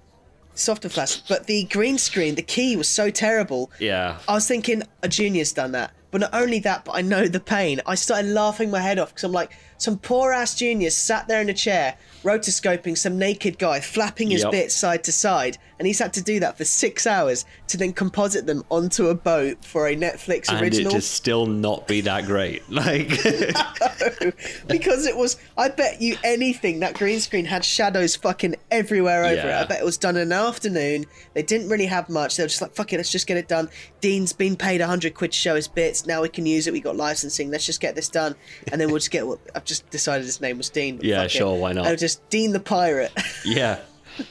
soft 0.54 0.84
and 0.84 0.92
flaccid. 0.92 1.22
But 1.28 1.46
the 1.46 1.64
green 1.64 1.98
screen, 1.98 2.34
the 2.34 2.42
key 2.42 2.76
was 2.76 2.88
so 2.88 3.10
terrible. 3.10 3.70
Yeah. 3.78 4.18
I 4.28 4.34
was 4.34 4.46
thinking 4.46 4.82
a 5.02 5.08
junior's 5.08 5.52
done 5.52 5.72
that. 5.72 5.92
But 6.12 6.20
not 6.20 6.34
only 6.34 6.60
that, 6.60 6.84
but 6.84 6.92
I 6.92 7.00
know 7.00 7.26
the 7.26 7.40
pain. 7.40 7.80
I 7.86 7.96
started 7.96 8.30
laughing 8.30 8.70
my 8.70 8.80
head 8.80 8.98
off 9.00 9.08
because 9.08 9.24
I'm 9.24 9.32
like, 9.32 9.50
some 9.78 9.98
poor 9.98 10.30
ass 10.30 10.54
juniors 10.54 10.94
sat 10.94 11.26
there 11.26 11.40
in 11.40 11.48
a 11.48 11.54
chair, 11.54 11.96
rotoscoping 12.22 12.96
some 12.96 13.18
naked 13.18 13.58
guy, 13.58 13.80
flapping 13.80 14.30
his 14.30 14.42
Yep. 14.42 14.52
bits 14.52 14.74
side 14.74 15.02
to 15.04 15.12
side, 15.12 15.58
and 15.82 15.86
he's 15.88 15.98
had 15.98 16.12
to 16.14 16.22
do 16.22 16.38
that 16.38 16.56
for 16.56 16.64
six 16.64 17.08
hours 17.08 17.44
to 17.66 17.76
then 17.76 17.92
composite 17.92 18.46
them 18.46 18.62
onto 18.70 19.08
a 19.08 19.14
boat 19.16 19.64
for 19.64 19.88
a 19.88 19.96
Netflix 19.96 20.48
And 20.48 20.62
original. 20.62 20.92
it 20.92 20.94
to 20.94 21.00
still 21.00 21.44
not 21.44 21.88
be 21.88 22.02
that 22.02 22.24
great. 22.24 22.62
Like, 22.68 23.08
because 24.68 25.06
it 25.06 25.16
was 25.16 25.38
I 25.58 25.68
bet 25.70 26.00
you 26.00 26.16
anything 26.22 26.78
that 26.80 26.94
green 26.94 27.18
screen 27.18 27.44
had 27.44 27.64
shadows 27.64 28.14
fucking 28.14 28.54
everywhere 28.70 29.24
over 29.24 29.48
it. 29.48 29.54
I 29.54 29.64
bet 29.64 29.80
it 29.80 29.84
was 29.84 29.98
done 29.98 30.14
in 30.14 30.22
an 30.22 30.32
afternoon. 30.32 31.06
They 31.34 31.42
didn't 31.42 31.68
really 31.68 31.86
have 31.86 32.08
much. 32.08 32.36
They 32.36 32.44
were 32.44 32.48
just 32.48 32.62
like, 32.62 32.74
fuck 32.74 32.92
it, 32.92 32.96
let's 32.98 33.10
just 33.10 33.26
get 33.26 33.36
it 33.36 33.48
done. 33.48 33.68
Dean's 34.00 34.32
been 34.32 34.54
paid 34.54 34.80
a 34.80 34.86
hundred 34.86 35.14
quid 35.14 35.32
to 35.32 35.36
show 35.38 35.56
his 35.56 35.66
bits. 35.66 36.06
Now 36.06 36.22
we 36.22 36.28
can 36.28 36.46
use 36.46 36.68
it. 36.68 36.72
We 36.72 36.80
got 36.80 36.94
licensing. 36.96 37.50
Let's 37.50 37.66
just 37.66 37.80
get 37.80 37.96
this 37.96 38.08
done. 38.08 38.36
And 38.70 38.80
then 38.80 38.88
we'll 38.88 38.98
just 38.98 39.10
get 39.10 39.26
what 39.26 39.40
I've 39.56 39.64
just 39.64 39.90
decided 39.90 40.26
his 40.26 40.40
name 40.40 40.58
was 40.58 40.70
Dean. 40.70 41.00
Yeah, 41.02 41.16
fuck 41.16 41.24
it. 41.26 41.30
sure, 41.30 41.56
why 41.56 41.72
not? 41.72 41.86
I 41.86 41.90
was 41.92 42.00
just 42.00 42.28
Dean 42.30 42.52
the 42.52 42.60
pirate. 42.60 43.12
yeah. 43.44 43.80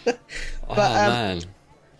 oh, 0.69 0.73
um, 0.73 0.77
man. 0.77 1.41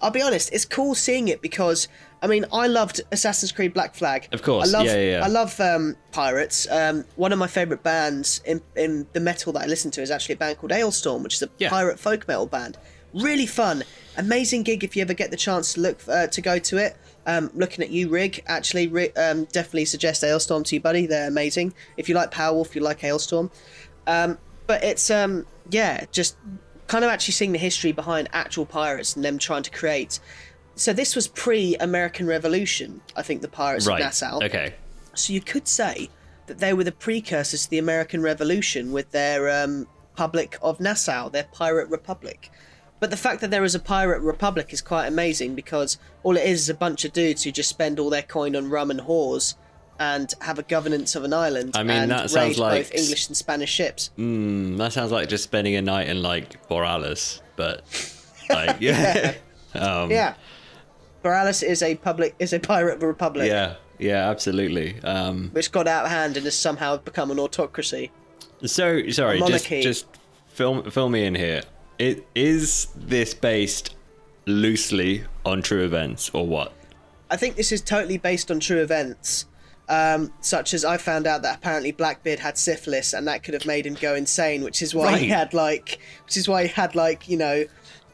I'll 0.02 0.12
be 0.12 0.22
honest, 0.22 0.52
it's 0.52 0.66
cool 0.66 0.96
seeing 0.96 1.28
it 1.28 1.42
because 1.42 1.88
I 2.24 2.28
mean 2.28 2.46
I 2.52 2.68
loved 2.68 3.02
Assassin's 3.12 3.52
Creed 3.52 3.74
Black 3.74 3.94
Flag. 3.94 4.28
Of 4.32 4.42
course, 4.42 4.74
I 4.74 4.78
love 4.78 4.86
yeah, 4.88 4.96
yeah, 4.96 5.12
yeah. 5.20 5.24
I 5.26 5.28
love 5.28 5.60
um, 5.60 5.96
pirates. 6.12 6.68
Um, 6.72 7.06
one 7.18 7.32
of 7.32 7.38
my 7.40 7.48
favourite 7.48 7.84
bands 7.84 8.42
in 8.46 8.62
in 8.76 9.06
the 9.14 9.20
metal 9.20 9.54
that 9.54 9.62
I 9.64 9.66
listen 9.68 9.92
to 9.92 10.02
is 10.02 10.10
actually 10.10 10.34
a 10.34 10.38
band 10.38 10.58
called 10.58 10.72
Alestorm, 10.72 11.22
which 11.24 11.36
is 11.36 11.44
a 11.44 11.50
Yeah. 11.60 11.70
pirate 11.70 12.00
folk 12.00 12.28
metal 12.28 12.48
band. 12.48 12.78
Really 13.14 13.46
fun, 13.46 13.84
amazing 14.18 14.64
gig 14.64 14.84
if 14.84 14.96
you 14.96 15.02
ever 15.04 15.14
get 15.14 15.30
the 15.32 15.38
chance 15.38 15.74
to 15.74 15.82
look 15.82 16.00
uh, 16.08 16.28
to 16.28 16.42
go 16.42 16.58
to 16.58 16.78
it. 16.78 16.98
Um, 17.28 17.52
looking 17.54 17.84
at 17.84 17.92
you, 17.92 18.10
Rig, 18.10 18.42
actually, 18.48 18.88
Rig, 18.88 19.12
um, 19.18 19.44
definitely 19.46 19.86
suggest 19.86 20.24
Alestorm 20.24 20.64
to 20.66 20.76
you, 20.76 20.82
buddy. 20.82 21.06
They're 21.06 21.28
amazing. 21.28 21.74
If 21.98 22.10
you 22.10 22.16
like 22.16 22.32
Powerwolf, 22.32 22.74
you 22.74 22.82
like 22.82 23.02
Alestorm. 23.02 23.52
Um, 24.08 24.40
but 24.66 24.84
it's 24.84 25.12
um, 25.12 25.46
yeah, 25.70 26.06
just 26.12 26.38
kind 26.92 27.06
of 27.06 27.10
actually 27.10 27.32
seeing 27.32 27.54
the 27.54 27.58
history 27.58 27.94
behind 27.94 28.28
actual 28.34 28.66
pirates 28.66 29.16
and 29.16 29.24
them 29.24 29.38
trying 29.38 29.64
to 29.64 29.72
create. 29.72 30.20
So 30.76 30.92
this 30.92 31.16
was 31.16 31.26
pre-American 31.26 32.28
Revolution, 32.28 33.00
I 33.16 33.22
think. 33.22 33.42
The 33.42 33.48
pirates 33.48 33.88
Right. 33.88 34.02
of 34.02 34.08
Nassau. 34.08 34.40
Okay. 34.44 34.74
So 35.14 35.32
you 35.32 35.40
could 35.40 35.70
say 35.70 36.10
that 36.48 36.60
they 36.60 36.74
were 36.74 36.84
the 36.84 36.92
precursors 36.92 37.64
to 37.64 37.70
the 37.70 37.78
American 37.78 38.22
Revolution 38.22 38.92
with 38.92 39.10
their 39.12 39.64
um, 39.64 39.88
Public 40.18 40.58
of 40.62 40.82
Nassau, 40.82 41.30
their 41.30 41.46
pirate 41.46 41.88
republic. 41.88 42.52
But 43.00 43.10
the 43.10 43.16
fact 43.16 43.40
that 43.40 43.52
there 43.52 43.64
is 43.64 43.74
a 43.74 43.80
pirate 43.80 44.22
republic 44.22 44.74
is 44.74 44.82
quite 44.82 45.08
amazing 45.08 45.56
because 45.56 45.98
all 46.24 46.36
it 46.36 46.44
is 46.44 46.64
is 46.64 46.70
a 46.70 46.74
bunch 46.74 47.06
of 47.06 47.14
dudes 47.14 47.44
who 47.44 47.52
just 47.54 47.70
spend 47.70 48.00
all 48.00 48.10
their 48.10 48.22
coin 48.22 48.54
on 48.54 48.70
rum 48.70 48.92
and 48.92 49.00
whores 49.00 49.56
and 50.02 50.34
have 50.42 50.58
a 50.58 50.64
governance 50.64 51.16
of 51.16 51.24
an 51.24 51.32
island 51.32 51.78
I 51.78 51.84
mean, 51.84 51.96
and 51.96 52.12
that 52.12 52.32
sounds 52.32 52.58
raid 52.58 52.58
like- 52.58 52.90
both 52.90 52.96
English 52.96 53.28
and 53.28 53.38
Spanish 53.38 53.70
ships. 53.72 54.10
Mm, 54.18 54.78
that 54.80 54.94
sounds 54.94 55.12
like 55.12 55.30
just 55.30 55.44
spending 55.44 55.76
a 55.76 55.82
night 55.82 56.10
in 56.10 56.24
like 56.24 56.68
Borealis, 56.68 57.40
but 57.56 57.84
like 58.50 58.78
yeah, 58.80 59.36
um, 59.76 60.10
Yeah. 60.10 60.34
Borealis 61.22 61.62
is 61.62 61.84
a 61.84 61.96
public 61.96 62.34
is 62.40 62.52
a 62.52 62.60
pirate 62.60 63.00
republic 63.00 63.48
yeah, 63.48 63.76
yeah, 64.00 64.28
absolutely. 64.28 65.00
Um, 65.04 65.52
which 65.54 65.72
got 65.72 65.88
out 65.88 66.06
of 66.06 66.12
hand 66.12 66.36
and 66.36 66.46
has 66.46 66.58
somehow 66.58 66.98
become 66.98 67.30
an 67.30 67.38
autocracy. 67.40 68.10
so 68.66 69.08
sorry, 69.10 69.40
just 69.40 69.68
just 69.68 70.08
film 70.48 70.90
fill 70.90 71.10
me 71.10 71.26
in 71.26 71.36
here. 71.36 71.62
It 72.00 72.26
is 72.34 72.88
this 72.96 73.36
based 73.36 73.96
loosely 74.48 75.26
on 75.46 75.62
true 75.62 75.84
events 75.84 76.32
or 76.34 76.48
what? 76.48 76.74
I 77.30 77.38
think 77.38 77.56
this 77.56 77.72
is 77.72 77.82
totally 77.82 78.18
based 78.18 78.50
on 78.50 78.60
true 78.60 78.82
events, 78.82 79.46
um, 79.92 80.32
such 80.40 80.74
as 80.74 80.86
I 80.86 80.96
found 80.96 81.28
out 81.28 81.42
that 81.42 81.58
apparently 81.58 81.92
Blackbeard 81.92 82.40
had 82.40 82.58
syphilis, 82.58 83.14
and 83.14 83.28
that 83.28 83.44
could 83.44 83.54
have 83.54 83.66
made 83.66 83.86
him 83.86 83.96
go 83.96 84.16
insane, 84.16 84.64
which 84.64 84.82
is 84.82 84.96
why 84.96 85.18
he 85.18 85.28
had 85.28 85.54
like, 85.54 86.00
which 86.26 86.38
is 86.38 86.48
why 86.48 86.64
he 86.64 86.70
had 86.70 86.96
like 86.96 87.28
you 87.28 87.36
know, 87.38 87.66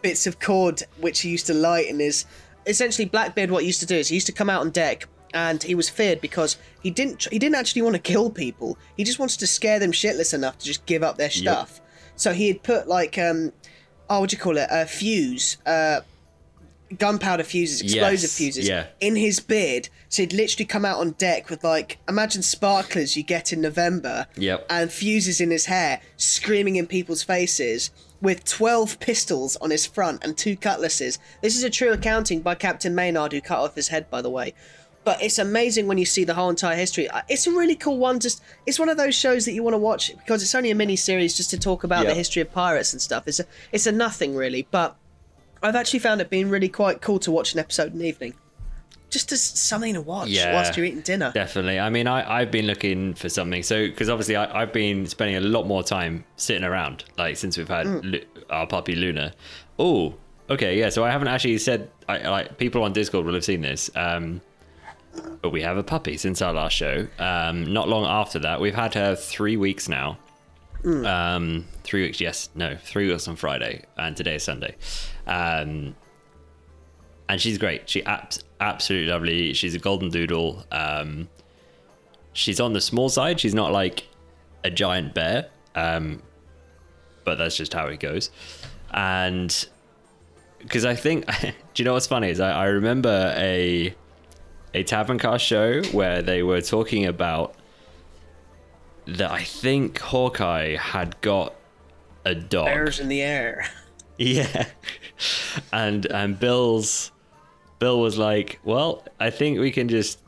bits 0.01 0.25
of 0.25 0.39
cord 0.39 0.81
which 0.99 1.21
he 1.21 1.29
used 1.29 1.45
to 1.47 1.53
light 1.53 1.87
in 1.87 1.99
his. 1.99 2.25
Essentially, 2.65 3.05
Blackbeard 3.05 3.51
what 3.51 3.61
he 3.61 3.67
used 3.67 3.79
to 3.79 3.85
do 3.85 3.95
is 3.95 4.07
he 4.09 4.15
used 4.15 4.25
to 4.27 4.33
come 4.33 4.49
out 4.49 4.61
on 4.61 4.71
deck. 4.71 5.07
And 5.33 5.61
he 5.61 5.75
was 5.75 5.89
feared 5.89 6.21
because 6.21 6.57
he 6.81 6.89
didn't. 6.89 7.27
He 7.29 7.37
didn't 7.37 7.55
actually 7.55 7.81
want 7.81 7.95
to 7.95 8.01
kill 8.01 8.29
people. 8.31 8.77
He 8.95 9.03
just 9.03 9.19
wanted 9.19 9.39
to 9.41 9.45
scare 9.45 9.77
them 9.77 9.91
shitless 9.91 10.33
enough 10.33 10.57
to 10.59 10.65
just 10.65 10.85
give 10.85 11.03
up 11.03 11.17
their 11.17 11.29
stuff. 11.29 11.81
So 12.15 12.31
he 12.31 12.47
had 12.47 12.63
put 12.63 12.87
like, 12.87 13.17
um, 13.17 13.51
oh, 14.09 14.21
what 14.21 14.29
do 14.29 14.35
you 14.35 14.41
call 14.41 14.57
it? 14.57 14.67
A 14.71 14.85
fuse, 14.85 15.57
uh, 15.65 15.99
gunpowder 16.97 17.43
fuses, 17.43 17.81
explosive 17.81 18.21
Yes, 18.29 18.37
fuses 18.37 18.67
yeah. 18.67 18.87
in 18.99 19.15
his 19.15 19.39
beard. 19.39 19.89
So 20.09 20.23
he'd 20.23 20.33
literally 20.33 20.65
come 20.65 20.85
out 20.85 20.99
on 20.99 21.11
deck 21.11 21.49
with 21.49 21.63
like 21.63 21.97
imagine 22.07 22.41
sparklers 22.41 23.17
you 23.17 23.23
get 23.23 23.51
in 23.51 23.61
November. 23.61 24.27
Yep. 24.35 24.65
And 24.69 24.91
fuses 24.91 25.41
in 25.41 25.51
his 25.51 25.65
hair, 25.65 26.01
screaming 26.17 26.75
in 26.77 26.87
people's 26.87 27.23
faces. 27.23 27.91
With 28.19 28.45
12 28.45 28.99
pistols 28.99 29.57
on 29.57 29.69
his 29.69 29.85
front 29.85 30.23
and 30.23 30.35
two 30.35 30.55
cutlasses. 30.57 31.19
This 31.43 31.55
is 31.55 31.63
a 31.63 31.69
true 31.69 31.91
accounting 31.91 32.41
by 32.41 32.55
Captain 32.55 32.95
Maynard, 32.95 33.31
who 33.31 33.41
cut 33.41 33.59
off 33.59 33.75
his 33.75 33.89
head, 33.89 34.09
by 34.09 34.23
the 34.23 34.29
way. 34.31 34.55
But 35.03 35.21
it's 35.21 35.37
amazing 35.37 35.85
when 35.85 35.99
you 35.99 36.05
see 36.05 36.23
the 36.23 36.33
whole 36.33 36.49
entire 36.49 36.75
history. 36.75 37.07
Uh, 37.07 37.21
It's 37.29 37.45
a 37.45 37.51
really 37.51 37.75
cool 37.75 37.99
one. 37.99 38.19
Just 38.19 38.41
it's 38.65 38.79
one 38.79 38.89
of 38.89 38.97
those 38.97 39.13
shows 39.13 39.45
that 39.45 39.53
you 39.53 39.61
want 39.61 39.75
to 39.75 39.77
watch 39.77 40.11
because 40.17 40.41
it's 40.41 40.55
only 40.55 40.71
a 40.71 40.75
mini 40.75 40.95
series 40.95 41.37
just 41.37 41.51
to 41.51 41.59
talk 41.59 41.83
about 41.83 42.07
the 42.07 42.15
history 42.15 42.41
of 42.41 42.51
pirates 42.51 42.91
and 42.91 42.99
stuff. 43.01 43.27
It's 43.27 43.39
a 43.39 43.45
it's 43.71 43.85
a 43.85 43.91
nothing 43.91 44.35
really, 44.35 44.67
but 44.71 44.95
I've 45.63 45.75
actually 45.75 45.99
found 45.99 46.21
it 46.21 46.29
being 46.29 46.49
really 46.49 46.69
quite 46.69 47.01
cool 47.01 47.19
to 47.19 47.31
watch 47.31 47.53
an 47.53 47.59
episode 47.59 47.93
in 47.93 47.99
the 47.99 48.07
evening. 48.07 48.33
Just 49.09 49.31
as 49.31 49.41
something 49.41 49.93
to 49.93 50.01
watch 50.01 50.27
Yeah. 50.27 50.53
whilst 50.53 50.75
you're 50.75 50.85
eating 50.85 50.99
dinner. 51.01 51.31
Definitely. 51.33 51.79
I 51.79 51.89
mean, 51.89 52.07
I, 52.07 52.39
I've 52.41 52.51
been 52.51 52.67
looking 52.67 53.13
for 53.13 53.29
something. 53.29 53.63
So, 53.63 53.87
because 53.87 54.09
obviously 54.09 54.35
I, 54.35 54.61
I've 54.63 54.73
been 54.73 55.05
spending 55.07 55.37
a 55.37 55.41
lot 55.41 55.65
more 55.65 55.81
time 55.81 56.25
sitting 56.35 56.65
around, 56.65 57.05
like 57.17 57.37
since 57.37 57.57
we've 57.57 57.69
had 57.69 57.87
Lu- 58.03 58.21
our 58.49 58.67
puppy 58.67 58.95
Luna. 58.95 59.33
Oh, 59.79 60.15
okay. 60.49 60.77
Yeah. 60.77 60.89
So 60.89 61.05
I 61.05 61.11
haven't 61.11 61.29
actually 61.29 61.57
said, 61.59 61.89
I, 62.09 62.17
like, 62.27 62.57
people 62.57 62.83
on 62.83 62.91
Discord 62.91 63.25
will 63.25 63.33
have 63.33 63.45
seen 63.45 63.61
this. 63.61 63.89
Um, 63.95 64.41
but 65.41 65.51
we 65.51 65.61
have 65.61 65.77
a 65.77 65.83
puppy 65.83 66.17
since 66.17 66.41
our 66.41 66.51
last 66.53 66.73
show. 66.73 67.07
Um, 67.17 67.71
not 67.73 67.87
long 67.87 68.05
after 68.05 68.39
that, 68.39 68.59
we've 68.59 68.75
had 68.75 68.93
her 68.93 69.15
three 69.15 69.55
weeks 69.55 69.87
now. 69.87 70.17
Um, 70.85 71.65
three 71.83 72.03
weeks, 72.03 72.21
yes, 72.21 72.49
no, 72.55 72.77
three 72.77 73.09
weeks 73.09 73.27
on 73.27 73.35
Friday, 73.35 73.83
and 73.97 74.15
today 74.15 74.35
is 74.35 74.43
Sunday. 74.43 74.75
Um, 75.27 75.95
and 77.29 77.41
she's 77.41 77.57
great. 77.57 77.89
She 77.89 78.03
abs- 78.03 78.43
absolutely 78.59 79.11
lovely. 79.11 79.53
She's 79.53 79.75
a 79.75 79.79
golden 79.79 80.09
doodle. 80.09 80.63
Um, 80.71 81.27
she's 82.33 82.59
on 82.59 82.73
the 82.73 82.81
small 82.81 83.09
side. 83.09 83.39
She's 83.39 83.53
not 83.53 83.71
like 83.71 84.07
a 84.63 84.69
giant 84.69 85.13
bear, 85.13 85.49
um, 85.75 86.21
but 87.23 87.37
that's 87.37 87.57
just 87.57 87.73
how 87.73 87.87
it 87.87 87.99
goes. 87.99 88.31
And 88.91 89.67
because 90.59 90.85
I 90.85 90.95
think, 90.95 91.25
do 91.41 91.53
you 91.75 91.85
know 91.85 91.93
what's 91.93 92.07
funny 92.07 92.29
is 92.29 92.39
I, 92.39 92.51
I 92.51 92.65
remember 92.65 93.33
a 93.37 93.93
a 94.73 94.83
tavern 94.83 95.17
cast 95.17 95.43
show 95.45 95.81
where 95.91 96.21
they 96.21 96.43
were 96.43 96.61
talking 96.61 97.05
about 97.05 97.55
that. 99.07 99.31
I 99.31 99.43
think 99.43 99.99
Hawkeye 99.99 100.75
had 100.75 101.19
got 101.21 101.55
a 102.25 102.35
dog. 102.35 102.65
Bears 102.65 102.99
in 102.99 103.07
the 103.09 103.21
air. 103.21 103.67
Yeah. 104.19 104.65
And 105.71 106.05
and 106.07 106.39
Bill's 106.39 107.11
Bill 107.79 107.99
was 107.99 108.17
like, 108.17 108.59
"Well, 108.63 109.03
I 109.19 109.29
think 109.29 109.59
we 109.59 109.71
can 109.71 109.87
just 109.87 110.19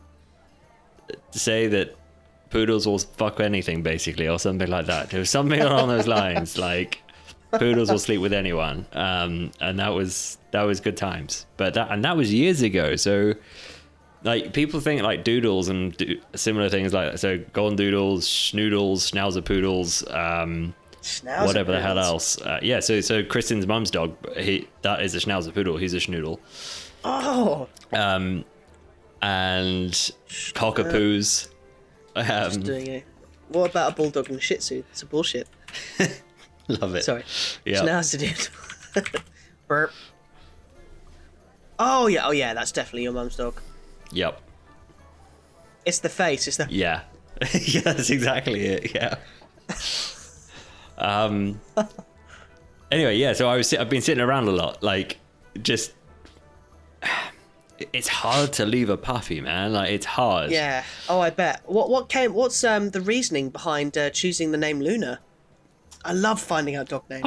say 1.31 1.67
that 1.67 1.95
poodles 2.49 2.87
will 2.87 2.99
fuck 2.99 3.39
anything 3.39 3.83
basically 3.83 4.27
or 4.27 4.39
something 4.39 4.69
like 4.69 4.85
that." 4.87 5.13
It 5.13 5.19
was 5.19 5.29
something 5.29 5.59
along 5.61 5.89
those 5.89 6.07
lines 6.19 6.57
like 6.57 7.01
poodles 7.51 7.91
will 7.91 7.99
sleep 7.99 8.21
with 8.21 8.33
anyone. 8.33 8.85
Um 8.93 9.51
and 9.59 9.79
that 9.79 9.89
was 9.89 10.37
that 10.51 10.63
was 10.63 10.79
good 10.79 10.97
times. 10.97 11.45
But 11.57 11.73
that 11.75 11.91
and 11.91 12.03
that 12.05 12.15
was 12.17 12.33
years 12.33 12.61
ago. 12.61 12.95
So 12.95 13.33
like 14.23 14.53
people 14.53 14.79
think 14.79 15.01
like 15.01 15.23
doodles 15.23 15.69
and 15.69 15.95
do, 15.95 16.19
similar 16.35 16.69
things 16.69 16.93
like 16.93 17.11
that. 17.11 17.17
So 17.19 17.37
golden 17.53 17.77
doodles, 17.77 18.27
schnoodles, 18.27 19.11
schnauzer 19.11 19.43
poodles, 19.43 20.07
um 20.09 20.73
Schnauzer 21.09 21.45
whatever 21.45 21.71
the 21.71 21.81
hell 21.81 21.97
else. 21.99 22.39
Uh, 22.41 22.59
yeah, 22.61 22.79
so 22.79 23.01
so 23.01 23.23
Kristen's 23.23 23.65
mum's 23.67 23.91
dog, 23.91 24.15
he 24.37 24.67
that 24.83 25.01
is 25.01 25.15
a 25.15 25.19
Schnauzer 25.19 25.53
poodle. 25.53 25.77
He's 25.77 25.93
a 25.93 25.97
schnoodle. 25.97 26.39
Oh, 27.03 27.67
Um, 27.93 28.45
and 29.21 29.91
cockapoos. 30.53 31.47
just 32.15 32.57
Um, 32.57 32.63
doing 32.63 32.87
it. 32.87 33.05
What 33.49 33.71
about 33.71 33.93
a 33.93 33.95
bulldog 33.95 34.29
and 34.29 34.37
a 34.37 34.41
Shih 34.41 34.57
Tzu? 34.57 34.83
It's 34.91 35.01
a 35.01 35.05
bullshit. 35.05 35.47
love 36.67 36.95
it. 36.95 37.03
Sorry. 37.03 37.23
Yeah. 37.65 37.81
Schnauzer 37.81 38.19
dude. 38.19 39.13
Burp. 39.67 39.91
Oh 41.79 42.07
yeah, 42.07 42.27
oh 42.27 42.31
yeah, 42.31 42.53
that's 42.53 42.71
definitely 42.71 43.03
your 43.03 43.13
mum's 43.13 43.35
dog. 43.37 43.59
Yep. 44.11 44.41
It's 45.85 45.99
the 45.99 46.09
face. 46.09 46.47
It's 46.47 46.57
the 46.57 46.67
Yeah. 46.69 47.01
yeah, 47.53 47.81
that's 47.81 48.09
exactly 48.09 48.65
it. 48.65 48.93
Yeah. 48.93 49.15
Um. 50.99 51.59
Anyway, 52.91 53.17
yeah. 53.17 53.33
So 53.33 53.47
I 53.47 53.55
was 53.55 53.71
I've 53.71 53.87
been 53.87 54.01
sitting 54.01 54.23
around 54.23 54.47
a 54.47 54.51
lot, 54.51 54.81
like 54.81 55.19
just. 55.61 55.93
It's 57.93 58.07
hard 58.07 58.51
to 58.53 58.65
leave 58.65 58.89
a 58.89 58.97
puppy, 58.97 59.39
man. 59.41 59.73
Like 59.73 59.91
it's 59.91 60.05
hard. 60.05 60.51
yeah. 60.51 60.83
Oh, 61.07 61.19
I 61.19 61.29
bet. 61.29 61.61
What 61.65 61.89
what 61.89 62.09
came? 62.09 62.33
What's 62.33 62.63
um 62.63 62.89
the 62.89 62.99
reasoning 62.99 63.51
behind 63.51 63.97
uh, 63.97 64.09
choosing 64.09 64.51
the 64.51 64.57
name 64.57 64.81
Luna? 64.81 65.19
I 66.03 66.13
love 66.13 66.41
finding 66.41 66.75
out 66.75 66.89
dog 66.89 67.03
names. 67.09 67.25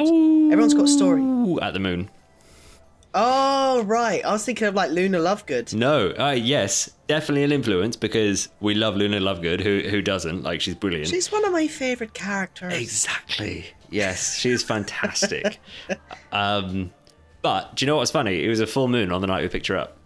Everyone's 0.51 0.73
got 0.73 0.83
a 0.83 0.87
story. 0.89 1.21
At 1.61 1.73
the 1.73 1.79
moon. 1.79 2.09
Oh 3.15 3.83
right, 3.83 4.25
I 4.25 4.31
was 4.31 4.43
thinking 4.43 4.67
of 4.67 4.73
like 4.73 4.89
Luna 4.89 5.19
Lovegood. 5.19 5.73
No, 5.75 6.13
uh, 6.17 6.31
yes, 6.31 6.89
definitely 7.07 7.43
an 7.43 7.51
influence 7.51 7.95
because 7.95 8.49
we 8.59 8.73
love 8.73 8.95
Luna 8.95 9.19
Lovegood. 9.19 9.61
Who 9.61 9.87
who 9.87 10.01
doesn't? 10.01 10.41
Like 10.41 10.61
she's 10.61 10.73
brilliant. 10.73 11.09
She's 11.09 11.31
one 11.31 11.45
of 11.45 11.51
my 11.51 11.67
favorite 11.67 12.13
characters. 12.15 12.73
Exactly. 12.73 13.67
Yes, 13.91 14.35
she's 14.35 14.63
fantastic. 14.63 15.59
um, 16.31 16.91
but 17.43 17.75
do 17.75 17.85
you 17.85 17.87
know 17.87 17.97
what's 17.97 18.09
funny? 18.09 18.43
It 18.43 18.47
was 18.47 18.59
a 18.59 18.67
full 18.67 18.87
moon 18.87 19.11
on 19.11 19.21
the 19.21 19.27
night 19.27 19.43
we 19.43 19.49
picked 19.49 19.67
her 19.67 19.77
up. 19.77 19.97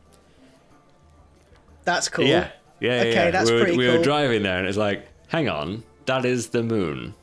That's 1.86 2.10
cool. 2.10 2.26
Yeah, 2.26 2.50
yeah, 2.82 2.96
yeah. 2.96 3.00
Okay, 3.00 3.13
yeah. 3.13 3.32
that's 3.32 3.50
we 3.50 3.56
were, 3.56 3.63
pretty 3.63 3.78
We 3.78 3.88
were 3.88 4.04
driving 4.04 4.43
there, 4.43 4.58
and 4.58 4.67
it's 4.67 4.78
like, 4.78 5.08
hang 5.30 5.48
on, 5.48 5.84
that 6.08 6.26
is 6.26 6.50
the 6.50 6.62
moon. 6.62 7.13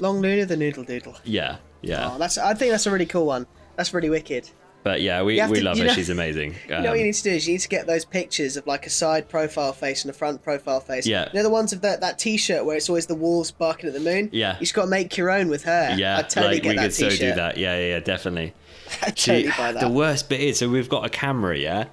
Long 0.00 0.20
Luna 0.20 0.44
the 0.44 0.58
Noodle 0.58 0.84
Doodle. 0.84 1.16
Yeah, 1.24 1.56
yeah. 1.80 2.10
Oh, 2.12 2.18
that's. 2.18 2.36
I 2.36 2.52
think 2.52 2.72
that's 2.72 2.84
a 2.84 2.90
really 2.90 3.06
cool 3.06 3.24
one. 3.24 3.46
That's 3.76 3.94
really 3.94 4.10
wicked. 4.10 4.50
But 4.86 5.00
yeah, 5.00 5.20
we, 5.22 5.42
we 5.48 5.58
to- 5.58 5.64
love 5.64 5.78
her. 5.78 5.86
know- 5.86 5.92
she's 5.92 6.10
amazing. 6.10 6.54
You 6.68 6.70
know 6.70 6.90
what 6.90 6.98
you 6.98 7.00
Um, 7.00 7.06
need 7.06 7.14
to 7.14 7.22
do 7.24 7.30
is 7.30 7.44
you 7.48 7.54
need 7.54 7.60
to 7.62 7.68
get 7.68 7.88
those 7.88 8.04
pictures 8.04 8.56
of 8.56 8.68
like 8.68 8.86
a 8.86 8.90
side 8.90 9.28
profile 9.28 9.72
face 9.72 10.04
and 10.04 10.10
a 10.10 10.12
front 10.14 10.44
profile 10.44 10.78
face. 10.78 11.08
Yeah. 11.08 11.26
You 11.32 11.38
know 11.38 11.42
the 11.42 11.50
ones 11.50 11.72
of 11.72 11.80
that 11.80 12.00
that 12.02 12.20
T-shirt 12.20 12.64
where 12.64 12.76
it's 12.76 12.88
always 12.88 13.06
the 13.06 13.16
wolves 13.16 13.50
barking 13.50 13.88
at 13.88 13.94
the 13.94 14.00
moon. 14.00 14.28
Yeah. 14.32 14.54
You 14.54 14.60
just 14.60 14.74
got 14.74 14.82
to 14.84 14.88
make 14.88 15.16
your 15.16 15.28
own 15.30 15.48
with 15.48 15.64
her. 15.64 15.96
yeah, 15.98 16.18
I 16.18 16.22
totally 16.22 16.54
like 16.54 16.62
get 16.62 16.68
we 16.70 16.76
that 16.76 16.82
could 16.84 16.94
so 16.94 17.08
T-shirt. 17.10 17.30
do 17.30 17.34
that. 17.34 17.56
Yeah, 17.56 17.76
yeah, 17.80 17.86
yeah, 17.94 18.00
definitely. 18.00 18.54
I 19.02 19.12
She- 19.16 19.30
totally 19.32 19.52
buy 19.58 19.72
that. 19.72 19.80
The 19.80 19.88
worst 19.90 20.28
bit 20.28 20.40
is, 20.40 20.58
so 20.58 20.68
we've 20.68 20.88
got 20.88 21.04
a 21.04 21.08
camera, 21.10 21.58
yeah, 21.58 21.86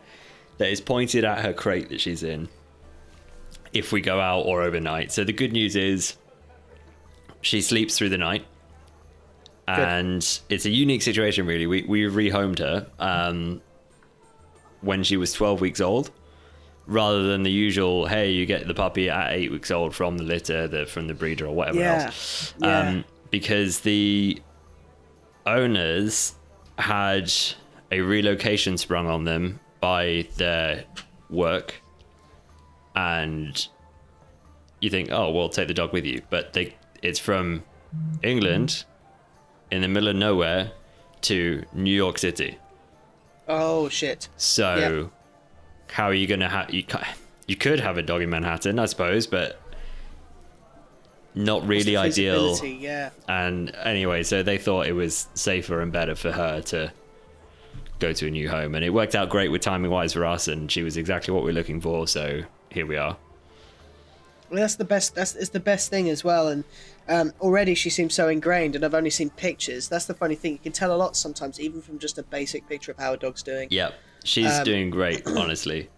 that 0.59 0.69
is 0.69 0.79
pointed 0.79 1.25
at 1.25 1.43
her 1.43 1.51
crate 1.53 1.89
that 1.89 1.99
she's 1.99 2.21
in. 2.21 2.47
If 3.73 3.91
we 3.91 4.01
go 4.01 4.19
out 4.19 4.41
or 4.41 4.61
overnight, 4.61 5.11
so 5.11 5.23
the 5.23 5.33
good 5.33 5.51
news 5.51 5.75
is, 5.75 6.15
she 7.41 7.59
sleeps 7.61 7.97
through 7.97 8.09
the 8.09 8.19
night, 8.19 8.45
and 9.67 10.39
it's 10.49 10.65
a 10.65 10.69
unique 10.69 11.01
situation. 11.01 11.45
Really, 11.45 11.67
we 11.67 11.83
we 11.83 12.01
rehomed 12.03 12.59
her 12.59 12.87
um, 12.99 13.61
when 14.81 15.03
she 15.03 15.17
was 15.17 15.33
twelve 15.33 15.61
weeks 15.61 15.79
old, 15.81 16.11
rather 16.87 17.23
than 17.23 17.43
the 17.43 17.51
usual. 17.51 18.05
Hey, 18.07 18.31
you 18.31 18.45
get 18.45 18.67
the 18.67 18.73
puppy 18.73 19.09
at 19.09 19.33
eight 19.33 19.51
weeks 19.51 19.71
old 19.71 19.95
from 19.95 20.17
the 20.17 20.23
litter, 20.23 20.67
the 20.67 20.85
from 20.85 21.07
the 21.07 21.13
breeder 21.13 21.45
or 21.47 21.55
whatever 21.55 21.79
Yeah. 21.79 22.03
else. 22.05 22.53
Yeah. 22.59 22.79
Um, 22.79 23.05
because 23.31 23.79
the 23.81 24.41
owners 25.45 26.35
had 26.77 27.31
a 27.91 28.01
relocation 28.01 28.77
sprung 28.77 29.07
on 29.07 29.23
them 29.23 29.59
by 29.79 30.27
their 30.37 30.85
work 31.29 31.81
and 32.95 33.67
you 34.79 34.89
think 34.89 35.09
oh 35.11 35.31
well 35.31 35.49
take 35.49 35.67
the 35.67 35.73
dog 35.73 35.91
with 35.93 36.05
you 36.05 36.21
but 36.29 36.53
they 36.53 36.75
it's 37.01 37.19
from 37.19 37.63
england 38.21 38.85
in 39.73 39.81
the 39.81 39.87
middle 39.87 40.09
of 40.09 40.15
nowhere 40.15 40.71
to 41.21 41.63
new 41.73 41.95
york 41.95 42.17
city 42.17 42.57
oh 43.47 43.89
shit. 43.89 44.29
so 44.37 45.11
how 45.87 46.05
are 46.05 46.13
you 46.13 46.27
gonna 46.27 46.49
have 46.49 46.73
you, 46.73 46.83
you 47.47 47.55
could 47.55 47.79
have 47.79 47.97
a 47.97 48.01
dog 48.01 48.21
in 48.21 48.29
manhattan 48.29 48.79
i 48.79 48.85
suppose 48.85 49.27
but 49.27 49.59
not 51.35 51.67
really 51.67 51.97
ideal? 51.97 52.63
Yeah. 52.63 53.09
and 53.27 53.75
anyway, 53.75 54.23
so 54.23 54.43
they 54.43 54.57
thought 54.57 54.87
it 54.87 54.93
was 54.93 55.27
safer 55.33 55.81
and 55.81 55.91
better 55.91 56.15
for 56.15 56.31
her 56.31 56.61
to 56.61 56.91
go 57.99 58.13
to 58.13 58.27
a 58.27 58.31
new 58.31 58.49
home. 58.49 58.75
And 58.75 58.83
it 58.83 58.91
worked 58.91 59.15
out 59.15 59.29
great 59.29 59.49
with 59.49 59.61
timing 59.61 59.91
wise 59.91 60.13
for 60.13 60.25
us. 60.25 60.47
And 60.47 60.71
she 60.71 60.83
was 60.83 60.97
exactly 60.97 61.33
what 61.33 61.43
we 61.43 61.51
are 61.51 61.53
looking 61.53 61.81
for. 61.81 62.07
So 62.07 62.41
here 62.69 62.85
we 62.85 62.97
are. 62.97 63.17
That's 64.53 64.75
the 64.75 64.85
best. 64.85 65.15
That's 65.15 65.35
it's 65.35 65.49
the 65.49 65.59
best 65.59 65.89
thing 65.89 66.09
as 66.09 66.23
well. 66.23 66.47
And 66.47 66.63
um, 67.09 67.33
already 67.41 67.75
she 67.75 67.89
seems 67.89 68.13
so 68.13 68.29
ingrained, 68.29 68.75
and 68.75 68.85
I've 68.85 68.93
only 68.93 69.09
seen 69.09 69.29
pictures. 69.31 69.89
That's 69.89 70.05
the 70.05 70.13
funny 70.13 70.35
thing. 70.35 70.53
You 70.53 70.59
can 70.59 70.71
tell 70.71 70.93
a 70.93 70.97
lot 70.97 71.15
sometimes, 71.15 71.59
even 71.59 71.81
from 71.81 71.99
just 71.99 72.17
a 72.17 72.23
basic 72.23 72.67
picture 72.69 72.91
of 72.91 72.97
how 72.97 73.13
a 73.13 73.17
dog's 73.17 73.43
doing. 73.43 73.67
Yep. 73.71 73.93
She's 74.23 74.51
Um, 74.59 74.63
doing 74.63 74.89
great, 74.89 75.25
honestly. 75.27 75.89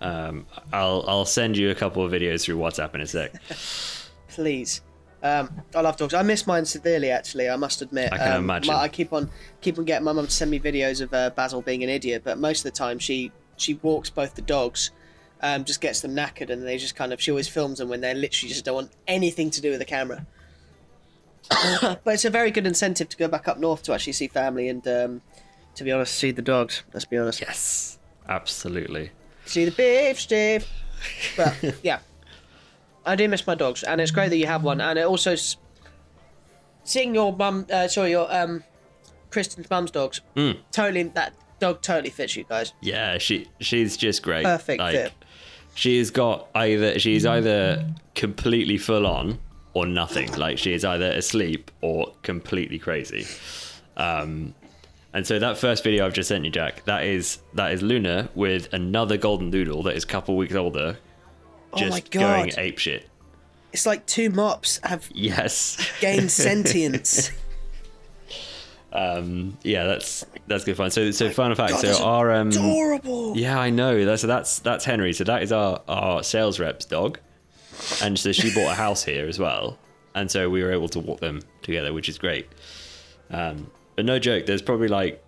Um, 0.00 0.46
I'll 0.72 1.04
I'll 1.08 1.24
send 1.24 1.56
you 1.56 1.70
a 1.70 1.74
couple 1.74 2.04
of 2.04 2.12
videos 2.12 2.42
through 2.44 2.58
WhatsApp 2.58 2.94
in 2.94 3.00
a 3.00 3.06
sec. 3.06 3.32
Please. 4.28 4.82
Um, 5.22 5.62
I 5.74 5.80
love 5.80 5.96
dogs. 5.96 6.12
I 6.14 6.22
miss 6.22 6.46
mine 6.46 6.64
severely, 6.66 7.10
actually. 7.10 7.48
I 7.48 7.56
must 7.56 7.80
admit. 7.82 8.12
I 8.12 8.18
can 8.18 8.32
um, 8.36 8.44
imagine. 8.44 8.74
my- 8.74 8.82
I 8.82 8.88
keep 8.88 9.12
on 9.12 9.30
keep 9.60 9.78
on 9.78 9.84
getting 9.84 10.04
my 10.04 10.12
mum 10.12 10.26
to 10.26 10.30
send 10.30 10.50
me 10.50 10.60
videos 10.60 11.00
of 11.00 11.12
uh, 11.14 11.30
Basil 11.30 11.62
being 11.62 11.82
an 11.82 11.88
idiot, 11.88 12.22
but 12.24 12.38
most 12.38 12.58
of 12.64 12.64
the 12.72 12.76
time 12.76 12.98
she 12.98 13.32
she 13.56 13.74
walks 13.74 14.10
both 14.10 14.34
the 14.34 14.42
dogs, 14.42 14.90
um, 15.42 15.64
just 15.64 15.80
gets 15.80 16.00
them 16.00 16.14
knackered, 16.14 16.50
and 16.50 16.66
they 16.66 16.78
just 16.78 16.96
kind 16.96 17.12
of 17.12 17.20
she 17.20 17.30
always 17.30 17.48
films 17.48 17.78
them 17.78 17.88
when 17.88 18.00
they 18.00 18.14
literally 18.14 18.48
just 18.48 18.64
don't 18.64 18.74
want 18.74 18.92
anything 19.06 19.50
to 19.50 19.60
do 19.60 19.70
with 19.70 19.78
the 19.78 19.84
camera. 19.84 20.26
but 21.80 22.00
it's 22.06 22.24
a 22.24 22.30
very 22.30 22.50
good 22.50 22.66
incentive 22.66 23.08
to 23.08 23.16
go 23.16 23.28
back 23.28 23.46
up 23.46 23.58
north 23.58 23.82
to 23.84 23.92
actually 23.92 24.12
see 24.12 24.26
family 24.26 24.68
and, 24.68 24.86
um, 24.88 25.22
to 25.76 25.84
be 25.84 25.92
honest, 25.92 26.14
see 26.14 26.32
the 26.32 26.42
dogs. 26.42 26.82
Let's 26.92 27.04
be 27.04 27.16
honest. 27.18 27.40
Yes, 27.40 27.98
absolutely. 28.28 29.10
See 29.44 29.64
the 29.64 29.70
beef, 29.70 30.18
Steve. 30.18 30.66
But 31.36 31.54
yeah, 31.82 32.00
I 33.04 33.14
do 33.14 33.28
miss 33.28 33.46
my 33.46 33.54
dogs, 33.54 33.82
and 33.82 34.00
it's 34.00 34.10
great 34.10 34.30
that 34.30 34.38
you 34.38 34.46
have 34.46 34.64
one. 34.64 34.80
And 34.80 34.98
it 34.98 35.06
also 35.06 35.36
seeing 36.82 37.14
your 37.14 37.32
mum, 37.32 37.66
uh, 37.70 37.88
sorry, 37.88 38.10
your 38.10 38.34
um, 38.34 38.64
Kristen's 39.30 39.70
mum's 39.70 39.90
dogs. 39.90 40.20
Mm. 40.34 40.58
Totally, 40.72 41.04
that 41.04 41.34
dog 41.60 41.82
totally 41.82 42.10
fits 42.10 42.34
you 42.36 42.44
guys. 42.44 42.72
Yeah, 42.80 43.18
she 43.18 43.48
she's 43.60 43.96
just 43.96 44.22
great. 44.22 44.44
Perfect 44.44 44.80
Like, 44.80 44.94
fit. 44.94 45.12
She's 45.76 46.10
got 46.10 46.48
either 46.54 46.98
she's 46.98 47.24
either 47.26 47.86
completely 48.14 48.78
full 48.78 49.06
on 49.06 49.38
or 49.74 49.86
nothing. 49.86 50.32
Like 50.32 50.56
she 50.58 50.72
is 50.72 50.84
either 50.84 51.10
asleep 51.12 51.70
or 51.82 52.12
completely 52.22 52.78
crazy. 52.78 53.26
Um, 53.96 54.54
and 55.12 55.26
so 55.26 55.38
that 55.38 55.56
first 55.58 55.84
video 55.84 56.04
I've 56.06 56.12
just 56.14 56.28
sent 56.28 56.44
you, 56.44 56.50
Jack, 56.50 56.84
that 56.86 57.04
is 57.04 57.38
that 57.54 57.72
is 57.72 57.82
Luna 57.82 58.28
with 58.34 58.72
another 58.72 59.16
golden 59.16 59.50
doodle 59.50 59.82
that 59.84 59.94
is 59.96 60.04
a 60.04 60.06
couple 60.06 60.36
weeks 60.36 60.54
older, 60.54 60.96
Oh 61.72 61.80
my 61.80 61.88
just 61.88 62.10
going 62.10 62.48
God. 62.50 62.58
ape 62.58 62.78
shit. 62.78 63.08
It's 63.72 63.84
like 63.84 64.06
two 64.06 64.30
mops 64.30 64.80
have 64.82 65.08
Yes. 65.12 65.76
gained 66.00 66.30
sentience. 66.46 67.30
Um, 68.92 69.58
yeah, 69.62 69.84
that's 69.84 70.24
that's 70.46 70.64
good 70.64 70.76
fun. 70.76 70.90
So 70.90 71.10
so 71.10 71.30
fun 71.30 71.54
fact. 71.54 71.72
God, 71.72 71.80
so 71.80 72.04
our 72.04 72.32
um, 72.32 72.48
Adorable. 72.48 73.36
Yeah, 73.36 73.58
I 73.58 73.70
know. 73.70 74.04
That's 74.04 74.22
that's 74.22 74.60
that's 74.60 74.84
Henry. 74.84 75.12
So 75.12 75.24
that 75.24 75.42
is 75.42 75.52
our 75.52 75.82
our 75.88 76.22
sales 76.22 76.60
rep's 76.60 76.84
dog, 76.84 77.18
and 78.02 78.18
so 78.18 78.32
she 78.32 78.54
bought 78.54 78.70
a 78.70 78.74
house 78.74 79.02
here 79.02 79.26
as 79.26 79.38
well, 79.38 79.78
and 80.14 80.30
so 80.30 80.48
we 80.48 80.62
were 80.62 80.72
able 80.72 80.88
to 80.90 81.00
walk 81.00 81.20
them 81.20 81.42
together, 81.62 81.92
which 81.92 82.08
is 82.08 82.16
great. 82.16 82.48
Um, 83.30 83.70
but 83.96 84.04
no 84.04 84.18
joke, 84.18 84.46
there's 84.46 84.62
probably 84.62 84.88
like, 84.88 85.22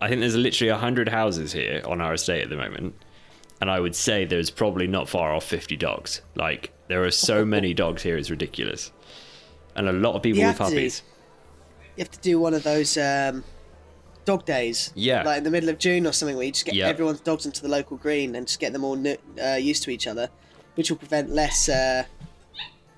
I 0.00 0.08
think 0.08 0.20
there's 0.20 0.36
literally 0.36 0.72
hundred 0.72 1.08
houses 1.08 1.52
here 1.52 1.82
on 1.84 2.00
our 2.00 2.14
estate 2.14 2.42
at 2.42 2.50
the 2.50 2.56
moment, 2.56 2.94
and 3.60 3.70
I 3.70 3.80
would 3.80 3.96
say 3.96 4.24
there's 4.24 4.50
probably 4.50 4.86
not 4.86 5.08
far 5.08 5.34
off 5.34 5.44
fifty 5.44 5.76
dogs. 5.76 6.22
Like 6.36 6.72
there 6.86 7.02
are 7.04 7.10
so 7.10 7.44
many 7.44 7.74
dogs 7.74 8.02
here, 8.02 8.16
it's 8.16 8.30
ridiculous, 8.30 8.92
and 9.74 9.88
a 9.88 9.92
lot 9.92 10.14
of 10.14 10.22
people 10.22 10.40
You 10.40 10.46
with 10.46 10.56
to. 11.02 11.02
You 11.96 12.02
have 12.02 12.10
to 12.10 12.18
do 12.20 12.38
one 12.40 12.54
of 12.54 12.62
those 12.64 12.96
um, 12.98 13.44
dog 14.24 14.44
days. 14.44 14.92
Yeah. 14.94 15.22
Like 15.22 15.38
in 15.38 15.44
the 15.44 15.50
middle 15.50 15.68
of 15.68 15.78
June 15.78 16.06
or 16.06 16.12
something, 16.12 16.36
where 16.36 16.46
you 16.46 16.52
just 16.52 16.64
get 16.64 16.74
Yep. 16.74 16.90
everyone's 16.90 17.20
dogs 17.20 17.46
into 17.46 17.62
the 17.62 17.68
local 17.68 17.96
green 17.96 18.34
and 18.34 18.46
just 18.46 18.58
get 18.60 18.72
them 18.72 18.84
all 18.84 18.98
uh, 19.42 19.54
used 19.54 19.82
to 19.84 19.90
each 19.90 20.06
other, 20.06 20.28
which 20.74 20.90
will 20.90 20.98
prevent 20.98 21.30
less 21.30 21.68
uh, 21.68 22.04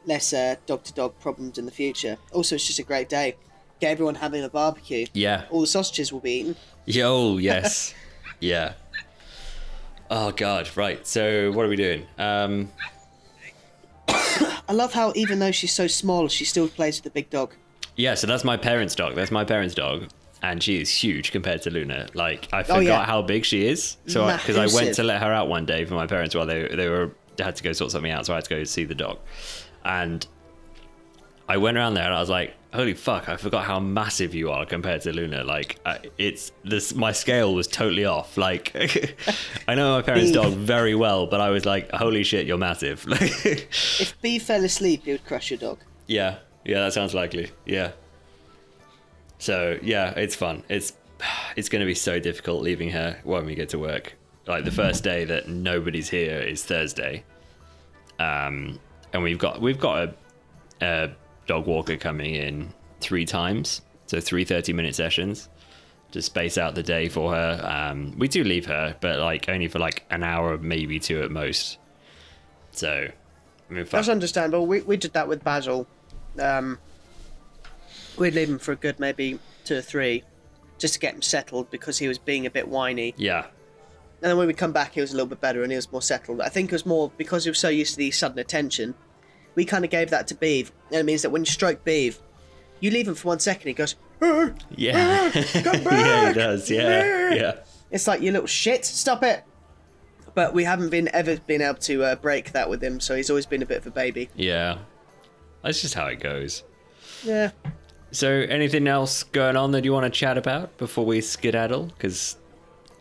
less 0.07 0.31
dog 0.67 0.83
to 0.85 0.93
dog 0.95 1.19
problems 1.21 1.59
in 1.59 1.67
the 1.67 1.73
future. 1.73 2.17
Also, 2.33 2.55
it's 2.55 2.67
just 2.67 2.79
a 2.79 2.83
great 2.85 3.09
day. 3.09 3.37
Get 3.81 3.91
everyone 3.91 4.15
having 4.15 4.43
a 4.43 4.49
barbecue. 4.49 5.07
Yeah. 5.13 5.45
All 5.51 5.61
the 5.61 5.67
sausages 5.67 6.13
will 6.13 6.21
be 6.21 6.33
eaten. 6.39 6.57
Oh, 7.03 7.37
yes. 7.51 7.93
yeah. 8.41 8.75
Oh 10.09 10.31
god, 10.31 10.71
right. 10.77 11.05
So 11.07 11.51
what 11.53 11.67
are 11.67 11.69
we 11.69 11.77
doing? 11.77 12.07
Um 12.17 12.71
I 14.09 14.73
love 14.73 14.93
how 14.93 15.13
even 15.17 15.39
though 15.41 15.51
she's 15.51 15.73
so 15.73 15.87
small, 15.89 16.29
she 16.29 16.45
still 16.45 16.69
plays 16.69 16.97
with 16.97 17.05
the 17.05 17.11
big 17.11 17.29
dog. 17.29 17.55
Yeah, 17.97 18.15
so 18.15 18.27
that's 18.27 18.45
my 18.45 18.57
parents' 18.57 18.95
dog. 18.95 19.15
That's 19.15 19.31
my 19.31 19.45
parents' 19.45 19.75
dog, 19.75 20.09
and 20.43 20.63
she 20.63 20.81
is 20.81 20.91
huge 20.91 21.33
compared 21.33 21.63
to 21.63 21.71
Luna. 21.71 22.09
Like 22.15 22.49
I 22.53 22.61
oh, 22.61 22.63
forgot 22.65 22.77
Oh, 22.77 22.81
yeah. 22.81 23.05
how 23.05 23.23
big 23.23 23.45
she 23.45 23.67
is. 23.67 23.97
So 24.07 24.27
because 24.37 24.57
I, 24.57 24.67
went 24.75 24.95
to 24.97 25.03
let 25.03 25.23
her 25.23 25.33
out 25.33 25.49
one 25.49 25.67
day 25.67 25.85
for 25.85 25.95
my 25.95 26.07
parents 26.07 26.35
while 26.35 26.47
they 26.47 26.69
they 26.69 26.89
were 26.89 27.11
they 27.37 27.45
had 27.45 27.57
to 27.57 27.63
go 27.63 27.73
sort 27.73 27.91
something 27.91 28.11
out, 28.13 28.27
so 28.27 28.33
I 28.33 28.37
had 28.37 28.45
to 28.45 28.51
go 28.51 28.65
see 28.65 28.85
the 28.85 28.95
dog, 28.95 29.19
and 29.85 30.27
I 31.49 31.57
went 31.59 31.77
around 31.77 31.95
there 31.95 32.05
and 32.05 32.15
I 32.15 32.21
was 32.21 32.29
like, 32.29 32.55
"Holy 32.75 32.93
fuck! 32.95 33.29
I 33.29 33.37
forgot 33.37 33.65
how 33.65 33.79
massive 33.81 34.35
you 34.35 34.51
are 34.51 34.67
compared 34.67 35.01
to 35.03 35.13
Luna. 35.13 35.45
Like 35.45 35.79
I, 35.87 36.01
it's 36.19 36.53
this 36.65 36.95
my 36.95 37.13
scale 37.13 37.55
was 37.55 37.67
totally 37.67 38.05
off. 38.05 38.37
Like 38.37 38.73
I 39.69 39.75
know 39.75 39.97
my 39.97 40.03
parents' 40.03 40.33
dog 40.33 40.53
very 40.53 40.95
well, 40.95 41.27
but 41.27 41.41
I 41.41 41.51
was 41.51 41.65
like, 41.65 41.91
"Holy 41.93 42.25
shit, 42.25 42.47
you're 42.47 42.59
massive!" 42.59 43.07
Like 43.07 43.23
If 44.01 44.21
B 44.21 44.39
fell 44.39 44.65
asleep, 44.65 45.05
he 45.05 45.13
would 45.13 45.25
crush 45.25 45.51
your 45.51 45.59
dog. 45.59 45.79
yeah, 46.07 46.39
yeah, 46.67 46.81
that 46.81 46.93
sounds 46.93 47.15
likely. 47.15 47.51
Yeah. 47.65 47.93
So 49.39 49.79
yeah, 49.83 50.11
it's 50.11 50.35
fun. 50.35 50.65
It's 50.69 50.93
it's 51.57 51.69
going 51.69 51.81
to 51.81 51.87
be 51.87 51.95
so 51.95 52.19
difficult 52.19 52.63
leaving 52.63 52.91
her 52.91 53.19
when 53.25 53.47
we 53.47 53.55
get 53.55 53.69
to 53.71 53.79
work. 53.79 54.15
Like 54.47 54.65
the 54.65 54.71
first 54.71 55.03
day 55.03 55.25
that 55.25 55.49
nobody's 55.49 56.09
here 56.09 56.39
is 56.39 56.65
Thursday, 56.65 57.25
um, 58.19 58.79
and 59.13 59.23
we've 59.23 59.39
got 59.39 59.61
we've 59.61 59.79
got 59.79 60.09
a, 60.09 60.15
a 60.85 61.11
dog 61.47 61.67
walker 61.67 61.97
coming 61.97 62.35
in 62.35 62.73
three 63.01 63.25
times, 63.25 63.83
so 64.07 64.21
three 64.21 64.45
30 64.45 64.73
minute 64.73 64.95
sessions 64.95 65.49
to 66.13 66.23
space 66.23 66.59
out 66.59 66.75
the 66.75 66.83
day 66.83 67.09
for 67.09 67.33
her. 67.33 67.61
Um, 67.65 68.15
we 68.19 68.29
do 68.29 68.45
leave 68.45 68.67
her, 68.67 68.97
but 69.01 69.19
like 69.19 69.49
only 69.49 69.69
for 69.69 69.79
like 69.79 70.05
an 70.11 70.23
hour, 70.23 70.59
maybe 70.59 70.99
two 70.99 71.23
at 71.23 71.31
most. 71.31 71.79
So, 72.71 73.09
I 73.71 73.73
mean, 73.73 73.85
That's 73.91 74.09
understandable. 74.09 74.67
We, 74.67 74.83
we 74.83 74.97
did 74.97 75.13
that 75.15 75.29
with 75.29 75.43
Basil. 75.43 75.87
Um, 76.41 76.79
we'd 78.17 78.35
leave 78.35 78.49
him 78.49 78.59
for 78.59 78.73
a 78.73 78.77
good 78.77 78.99
maybe 79.01 79.39
two 79.65 79.77
or 79.77 79.83
three, 79.83 80.23
just 80.79 80.95
to 80.95 81.01
get 81.01 81.15
him 81.15 81.23
settled 81.23 81.71
because 81.71 81.99
he 81.99 82.09
was 82.09 82.19
being 82.19 82.47
a 82.47 82.51
bit 82.51 82.69
whiny. 82.69 83.15
yeah, 83.17 83.45
And 84.23 84.31
then 84.31 84.37
when 84.37 84.47
we 84.47 84.55
come 84.55 84.73
back, 84.73 84.95
he 84.95 85.01
was 85.01 85.13
a 85.13 85.15
little 85.15 85.29
bit 85.29 85.41
better 85.41 85.63
and 85.63 85.73
he 85.73 85.77
was 85.77 85.91
more 85.91 86.03
settled. 86.03 86.41
I 86.41 86.49
think 86.49 86.71
it 86.71 86.75
was 86.75 86.87
more 86.87 87.11
because 87.17 87.45
he 87.45 87.51
was 87.51 87.59
so 87.59 87.69
used 87.69 87.93
to 87.93 87.99
the 87.99 88.11
sudden 88.11 88.39
attention. 88.39 88.95
We 89.55 89.65
kind 89.65 89.85
of 89.85 89.91
gave 89.91 90.11
that 90.11 90.27
to 90.29 90.35
Beeve, 90.35 90.71
and 90.91 91.01
it 91.01 91.05
means 91.05 91.23
that 91.23 91.31
when 91.31 91.43
you 91.43 91.47
stroke 91.51 91.83
Beeve, 91.85 92.19
you 92.81 92.91
leave 92.91 93.09
him 93.09 93.15
for 93.15 93.29
one 93.29 93.39
second, 93.41 93.69
he 93.69 93.73
goes, 93.73 93.97
"Ah, 94.21 94.51
Yeah. 94.77 95.31
yeah, 95.55 96.29
he 96.29 96.35
does. 96.35 96.71
Yeah. 96.71 97.33
Yeah. 97.35 97.53
It's 97.91 98.07
like 98.07 98.21
you 98.21 98.33
little 98.33 98.47
shit, 98.47 98.85
stop 98.85 99.23
it. 99.23 99.45
But 100.35 100.53
we 100.53 100.65
haven't 100.65 100.91
been 100.91 101.09
ever 101.15 101.39
been 101.39 101.63
able 101.63 101.79
to 101.79 102.05
uh, 102.05 102.15
break 102.17 102.53
that 102.53 102.69
with 102.69 102.83
him, 102.85 103.01
so 103.01 103.17
he's 103.17 103.31
always 103.31 103.47
been 103.47 103.63
a 103.63 103.67
bit 103.67 103.79
of 103.79 103.87
a 103.87 103.91
baby. 103.91 104.29
Yeah. 104.37 104.77
That's 105.67 105.81
just 105.83 105.95
how 105.95 106.07
it 106.07 106.21
goes. 106.21 106.63
Yeah. 107.25 107.51
So, 108.13 108.31
anything 108.31 108.87
else 108.87 109.25
going 109.25 109.57
on 109.57 109.73
that 109.73 109.85
you 109.85 109.93
want 109.93 110.05
to 110.05 110.11
chat 110.17 110.39
about 110.39 110.79
before 110.79 111.05
we 111.05 111.21
skedaddle? 111.21 111.87
Because, 111.87 112.37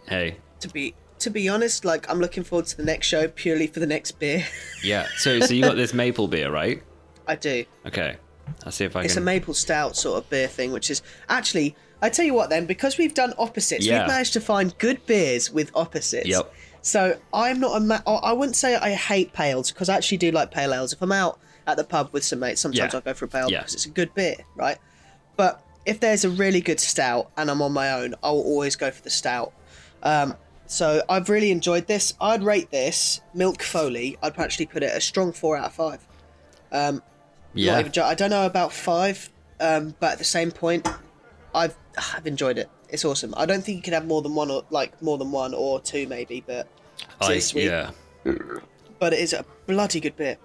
hey, 0.09 0.37
To 0.61 0.67
be 0.69 0.95
to 1.19 1.29
be 1.29 1.47
honest, 1.47 1.85
like 1.85 2.09
I'm 2.09 2.19
looking 2.19 2.43
forward 2.43 2.65
to 2.67 2.77
the 2.77 2.83
next 2.83 3.05
show 3.07 3.27
purely 3.27 3.67
for 3.67 3.79
the 3.79 3.85
next 3.85 4.13
beer. 4.13 4.45
yeah. 4.83 5.07
So, 5.17 5.39
so 5.41 5.53
you 5.53 5.61
got 5.61 5.75
this 5.75 5.93
maple 5.93 6.27
beer, 6.27 6.51
right? 6.51 6.81
I 7.27 7.35
do. 7.35 7.65
Okay. 7.85 8.17
I'll 8.65 8.71
see 8.71 8.83
if 8.85 8.95
I 8.95 9.01
can. 9.01 9.05
It's 9.05 9.17
a 9.17 9.21
maple 9.21 9.53
stout 9.53 9.95
sort 9.95 10.17
of 10.23 10.29
beer 10.31 10.47
thing, 10.47 10.71
which 10.71 10.89
is 10.89 11.03
actually 11.29 11.75
I 12.01 12.09
tell 12.09 12.25
you 12.25 12.33
what 12.33 12.49
then, 12.49 12.65
because 12.65 12.97
we've 12.97 13.13
done 13.13 13.33
opposites, 13.37 13.85
Yeah. 13.85 13.99
we've 13.99 14.07
managed 14.07 14.33
to 14.33 14.41
find 14.41 14.75
good 14.79 15.05
beers 15.05 15.51
with 15.51 15.71
opposites. 15.75 16.27
Yep. 16.27 16.51
So 16.81 17.17
I'm 17.33 17.59
not 17.59 17.77
a 17.77 17.79
ma- 17.79 18.01
I 18.05 18.33
wouldn't 18.33 18.55
say 18.55 18.75
I 18.75 18.91
hate 18.93 19.33
pales 19.33 19.71
because 19.71 19.87
I 19.87 19.95
actually 19.95 20.17
do 20.17 20.31
like 20.31 20.49
pale 20.51 20.73
ales. 20.73 20.93
If 20.93 21.01
I'm 21.03 21.11
out 21.11 21.39
at 21.67 21.77
the 21.77 21.83
pub 21.83 22.09
with 22.11 22.23
some 22.23 22.39
mates, 22.39 22.61
sometimes 22.61 22.93
Yeah. 22.93 22.97
I'll 22.97 23.01
go 23.01 23.13
for 23.13 23.25
a 23.25 23.27
pale 23.27 23.49
Yeah. 23.49 23.59
because 23.59 23.73
it's 23.73 23.85
a 23.85 23.89
good 23.89 24.13
beer, 24.13 24.35
right? 24.55 24.77
But 25.35 25.61
if 25.85 25.99
there's 25.99 26.23
a 26.25 26.29
really 26.29 26.61
good 26.61 26.79
stout 26.79 27.31
and 27.37 27.49
I'm 27.49 27.61
on 27.61 27.71
my 27.73 27.91
own, 27.91 28.15
I'll 28.23 28.33
always 28.35 28.75
go 28.75 28.91
for 28.91 29.01
the 29.01 29.09
stout. 29.09 29.53
Um, 30.03 30.35
so 30.67 31.03
I've 31.09 31.29
really 31.29 31.51
enjoyed 31.51 31.87
this. 31.87 32.13
I'd 32.19 32.43
rate 32.43 32.71
this 32.71 33.21
Milk 33.33 33.61
Foley. 33.61 34.17
I'd 34.21 34.37
actually 34.39 34.65
put 34.65 34.83
it 34.83 34.91
a 34.95 35.01
strong 35.01 35.31
four 35.31 35.57
out 35.57 35.65
of 35.65 35.73
five. 35.73 36.05
Not 37.55 37.61
yeah. 37.61 37.79
even 37.79 37.91
I 38.03 38.15
don't 38.15 38.31
know 38.31 38.45
about 38.45 38.73
five, 38.73 39.29
um, 39.59 39.95
but 39.99 40.13
at 40.13 40.17
the 40.17 40.25
same 40.25 40.51
point, 40.51 40.87
I've 41.53 41.75
I've 41.97 42.27
enjoyed 42.27 42.57
it. 42.57 42.69
It's 42.89 43.05
awesome. 43.05 43.33
I 43.37 43.45
don't 43.45 43.63
think 43.63 43.77
you 43.77 43.81
can 43.81 43.93
have 43.93 44.05
more 44.05 44.21
than 44.21 44.35
one 44.35 44.51
or 44.51 44.65
like 44.69 45.01
more 45.01 45.17
than 45.17 45.31
one 45.31 45.53
or 45.53 45.79
two 45.79 46.05
maybe, 46.07 46.43
but 46.45 46.67
I, 47.21 47.41
yeah. 47.53 47.91
But 48.99 49.13
it 49.13 49.19
is 49.19 49.33
a 49.33 49.45
bloody 49.67 49.99
good 49.99 50.17
beer. 50.17 50.37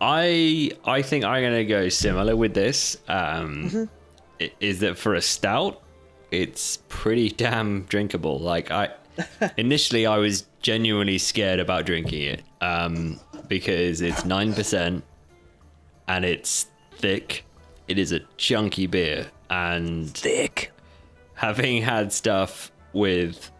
I 0.00 0.72
I 0.84 1.02
think 1.02 1.24
I'm 1.24 1.42
gonna 1.42 1.64
go 1.64 1.88
similar 1.88 2.36
with 2.36 2.54
this. 2.54 2.96
Um, 3.08 3.70
Mm-hmm. 3.70 4.44
is 4.60 4.80
that 4.80 4.98
for 4.98 5.14
a 5.14 5.22
stout, 5.22 5.82
it's 6.30 6.78
pretty 6.88 7.30
damn 7.44 7.82
drinkable. 7.84 8.38
Like 8.38 8.70
I 8.70 8.90
initially, 9.56 10.06
I 10.06 10.18
was 10.18 10.44
genuinely 10.60 11.18
scared 11.18 11.60
about 11.60 11.86
drinking 11.86 12.22
it 12.22 12.42
um, 12.60 13.18
because 13.48 14.00
it's 14.02 14.24
nine 14.24 14.52
percent 14.54 15.04
and 16.08 16.24
it's 16.24 16.66
thick. 16.96 17.44
It 17.88 17.98
is 17.98 18.12
a 18.12 18.20
chunky 18.36 18.86
beer, 18.86 19.28
and 19.48 20.12
Thick. 20.12 20.72
having 21.34 21.82
had 21.82 22.12
stuff 22.12 22.72
with 22.92 23.50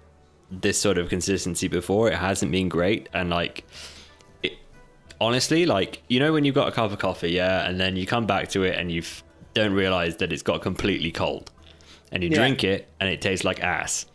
this 0.50 0.78
sort 0.78 0.98
of 0.98 1.08
consistency 1.08 1.68
before, 1.68 2.08
it 2.10 2.16
hasn't 2.16 2.50
been 2.50 2.68
great. 2.68 3.08
And 3.14 3.30
like, 3.30 3.64
honestly, 5.20 5.66
like 5.66 6.02
you 6.08 6.18
know 6.20 6.32
when 6.32 6.44
you've 6.44 6.54
got 6.54 6.68
a 6.68 6.72
cup 6.72 6.90
of 6.92 6.98
coffee, 6.98 7.30
yeah, 7.32 7.68
and 7.68 7.78
then 7.80 7.96
you 7.96 8.06
come 8.06 8.26
back 8.26 8.48
to 8.50 8.62
it 8.64 8.78
and 8.78 8.90
you 8.90 9.02
don't 9.54 9.72
realize 9.72 10.16
that 10.16 10.32
it's 10.32 10.42
got 10.42 10.62
completely 10.62 11.10
cold, 11.12 11.50
and 12.12 12.22
you 12.22 12.28
Yeah. 12.30 12.36
drink 12.36 12.64
it 12.64 12.88
and 13.00 13.08
it 13.08 13.20
tastes 13.20 13.44
like 13.44 13.60
ass. 13.60 14.06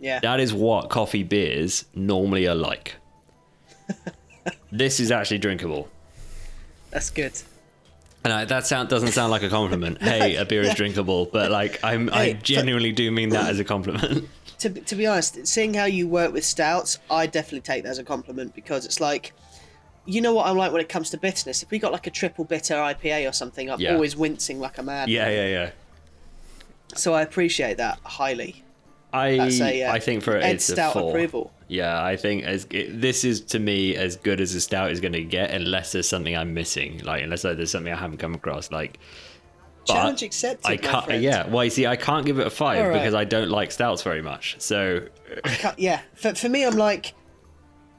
Yeah. 0.00 0.20
That 0.20 0.38
is 0.40 0.54
what 0.54 0.90
coffee 0.90 1.24
beers 1.24 1.84
normally 1.94 2.46
are 2.46 2.54
like. 2.54 2.94
this 4.72 5.00
is 5.00 5.10
actually 5.10 5.38
drinkable. 5.38 5.88
That's 6.90 7.10
good. 7.10 7.32
And 8.24 8.32
I, 8.32 8.44
that 8.46 8.66
sound 8.66 8.88
doesn't 8.88 9.12
sound 9.12 9.30
like 9.30 9.42
a 9.42 9.48
compliment. 9.48 10.00
hey, 10.02 10.36
a 10.36 10.44
beer 10.44 10.62
is 10.62 10.74
drinkable, 10.74 11.26
but 11.26 11.50
like 11.50 11.82
I'm, 11.82 12.10
I 12.10 12.24
Hey, 12.26 12.34
but- 12.34 12.42
genuinely 12.42 12.92
do 12.92 13.10
mean 13.10 13.30
that 13.30 13.48
as 13.50 13.58
a 13.60 13.64
compliment. 13.64 14.28
To, 14.58 14.68
to 14.70 14.96
be 14.96 15.06
honest, 15.06 15.46
seeing 15.46 15.74
how 15.74 15.84
you 15.84 16.08
work 16.08 16.32
with 16.32 16.44
stouts, 16.44 16.98
I 17.08 17.26
definitely 17.28 17.60
take 17.60 17.84
that 17.84 17.90
as 17.90 17.98
a 18.00 18.02
compliment 18.02 18.56
because 18.56 18.84
it's 18.86 18.98
like, 18.98 19.32
you 20.08 20.20
know 20.20 20.32
what 20.32 20.46
I'm 20.46 20.56
like 20.56 20.72
when 20.72 20.80
it 20.80 20.88
comes 20.88 21.10
to 21.10 21.18
bitterness. 21.18 21.62
If 21.62 21.70
we 21.70 21.78
got 21.78 21.92
like 21.92 22.06
a 22.06 22.10
triple 22.10 22.44
bitter 22.44 22.74
IPA 22.74 23.28
or 23.28 23.32
something, 23.32 23.70
I'm 23.70 23.78
Yeah. 23.80 23.94
always 23.94 24.16
wincing 24.16 24.58
like 24.58 24.78
a 24.78 24.82
mad. 24.82 25.08
yeah, 25.08 25.28
yeah, 25.28 25.46
yeah. 25.46 25.70
So 26.94 27.12
I 27.14 27.22
appreciate 27.22 27.76
that 27.76 27.98
highly. 28.04 28.64
I 29.12 29.38
uh, 29.38 29.92
I 29.92 29.98
think 30.00 30.22
for 30.22 30.36
Ed 30.36 30.56
it's 30.56 30.68
a 30.68 30.72
stout 30.72 30.92
four. 30.94 31.10
approval. 31.10 31.52
Yeah, 31.68 32.02
I 32.02 32.16
think 32.16 32.44
as 32.44 32.66
it, 32.70 33.00
this 33.00 33.24
is 33.24 33.40
to 33.52 33.58
me 33.58 33.96
as 33.96 34.16
good 34.16 34.40
as 34.40 34.54
a 34.54 34.60
stout 34.60 34.90
is 34.90 35.00
going 35.00 35.12
to 35.12 35.24
get, 35.24 35.50
unless 35.50 35.92
there's 35.92 36.08
something 36.08 36.36
I'm 36.36 36.52
missing, 36.54 36.98
like 37.04 37.22
unless 37.22 37.42
there's 37.42 37.70
something 37.70 37.92
I 37.92 37.96
haven't 37.96 38.18
come 38.18 38.34
across. 38.34 38.70
Like, 38.70 38.98
but 39.86 39.94
Challenge 39.94 40.22
accepted. 40.22 40.66
I 40.70 40.76
can't. 40.76 41.20
Yeah, 41.22 41.46
well, 41.48 41.64
you 41.64 41.70
see, 41.70 41.86
I 41.86 41.96
can't 41.96 42.26
give 42.26 42.38
it 42.38 42.46
a 42.46 42.50
five 42.50 42.84
right. 42.86 42.92
because 42.94 43.14
I 43.14 43.24
don't 43.24 43.48
like 43.50 43.70
stouts 43.72 44.02
very 44.02 44.20
much. 44.22 44.56
So, 44.58 45.06
Cut- 45.44 45.78
yeah 45.78 46.00
for, 46.14 46.34
for 46.34 46.48
me 46.48 46.64
i'm 46.64 46.76
like 46.76 47.12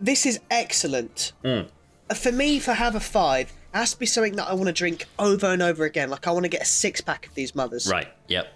this 0.02 0.26
is 0.26 0.40
excellent 0.50 1.34
Mm. 1.44 1.68
For 2.16 2.32
me 2.32 2.60
for 2.60 2.74
have 2.74 2.96
a 2.96 3.00
five 3.00 3.52
it 3.74 3.78
has 3.78 3.94
to 3.94 4.00
be 4.00 4.06
something 4.06 4.36
that 4.36 4.48
i 4.48 4.54
want 4.54 4.68
to 4.68 4.74
drink 4.74 5.06
over 5.18 5.48
and 5.48 5.62
over 5.62 5.86
again 5.86 6.10
like 6.10 6.28
i 6.28 6.32
want 6.32 6.44
to 6.44 6.50
get 6.50 6.62
a 6.62 6.66
six 6.66 7.02
pack 7.02 7.28
of 7.28 7.36
these 7.36 7.54
mothers 7.54 7.88
right, 7.90 8.08
yep, 8.28 8.48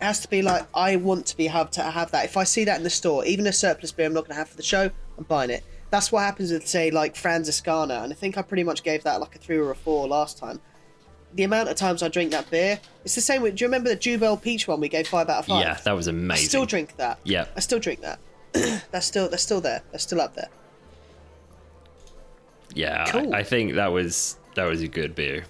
it 0.00 0.04
has 0.04 0.20
to 0.20 0.28
be 0.28 0.42
like 0.42 0.66
i 0.74 0.96
want 0.96 1.26
to 1.26 1.36
be 1.36 1.46
have 1.46 1.70
to 1.70 1.82
have 1.82 2.10
that 2.10 2.24
if 2.24 2.36
i 2.36 2.44
see 2.44 2.64
that 2.64 2.76
in 2.76 2.84
the 2.84 2.90
store 2.90 3.24
even 3.24 3.46
a 3.46 3.52
surplus 3.52 3.92
beer 3.92 4.06
i'm 4.06 4.12
not 4.12 4.20
going 4.20 4.30
to 4.30 4.34
have 4.34 4.48
for 4.48 4.56
the 4.56 4.62
show 4.62 4.90
i'm 5.16 5.24
buying 5.24 5.50
it 5.50 5.64
that's 5.90 6.12
what 6.12 6.20
happens 6.22 6.52
with 6.52 6.66
say 6.66 6.90
like 6.90 7.14
franziskaner 7.14 8.02
and 8.04 8.12
i 8.12 8.16
think 8.16 8.36
i 8.36 8.42
pretty 8.42 8.64
much 8.64 8.82
gave 8.82 9.02
that 9.02 9.20
like 9.20 9.34
a 9.34 9.38
three 9.38 9.56
or 9.56 9.70
a 9.70 9.74
four 9.74 10.06
last 10.06 10.36
time 10.36 10.60
the 11.34 11.42
amount 11.42 11.68
of 11.68 11.76
times 11.76 12.02
i 12.02 12.08
drink 12.08 12.30
that 12.30 12.48
beer 12.50 12.78
it's 13.04 13.14
the 13.14 13.20
same 13.20 13.42
with 13.42 13.56
do 13.56 13.64
you 13.64 13.68
remember 13.68 13.88
the 13.88 13.96
jubel 13.96 14.40
peach 14.40 14.68
one 14.68 14.78
we 14.78 14.88
gave 14.88 15.08
five 15.08 15.28
out 15.28 15.38
of 15.38 15.46
five 15.46 15.62
yeah, 15.62 15.74
that 15.84 15.92
was 15.92 16.06
amazing. 16.06 16.44
I 16.44 16.48
still 16.48 16.66
drink 16.66 16.96
that. 16.96 17.18
Yeah. 17.24 17.46
I 17.56 17.60
still 17.60 17.78
drink 17.78 18.00
that. 18.02 18.18
that's 18.90 19.06
still 19.06 19.28
that's 19.28 19.42
still 19.42 19.60
there. 19.60 19.82
That's 19.90 20.04
still 20.04 20.20
up 20.20 20.34
there. 20.34 20.48
Yeah, 22.74 23.06
Cool. 23.06 23.34
I, 23.34 23.38
I 23.38 23.42
think 23.42 23.74
that 23.74 23.92
was 23.92 24.36
that 24.54 24.64
was 24.64 24.82
a 24.82 24.88
good 24.88 25.14
beer. 25.14 25.44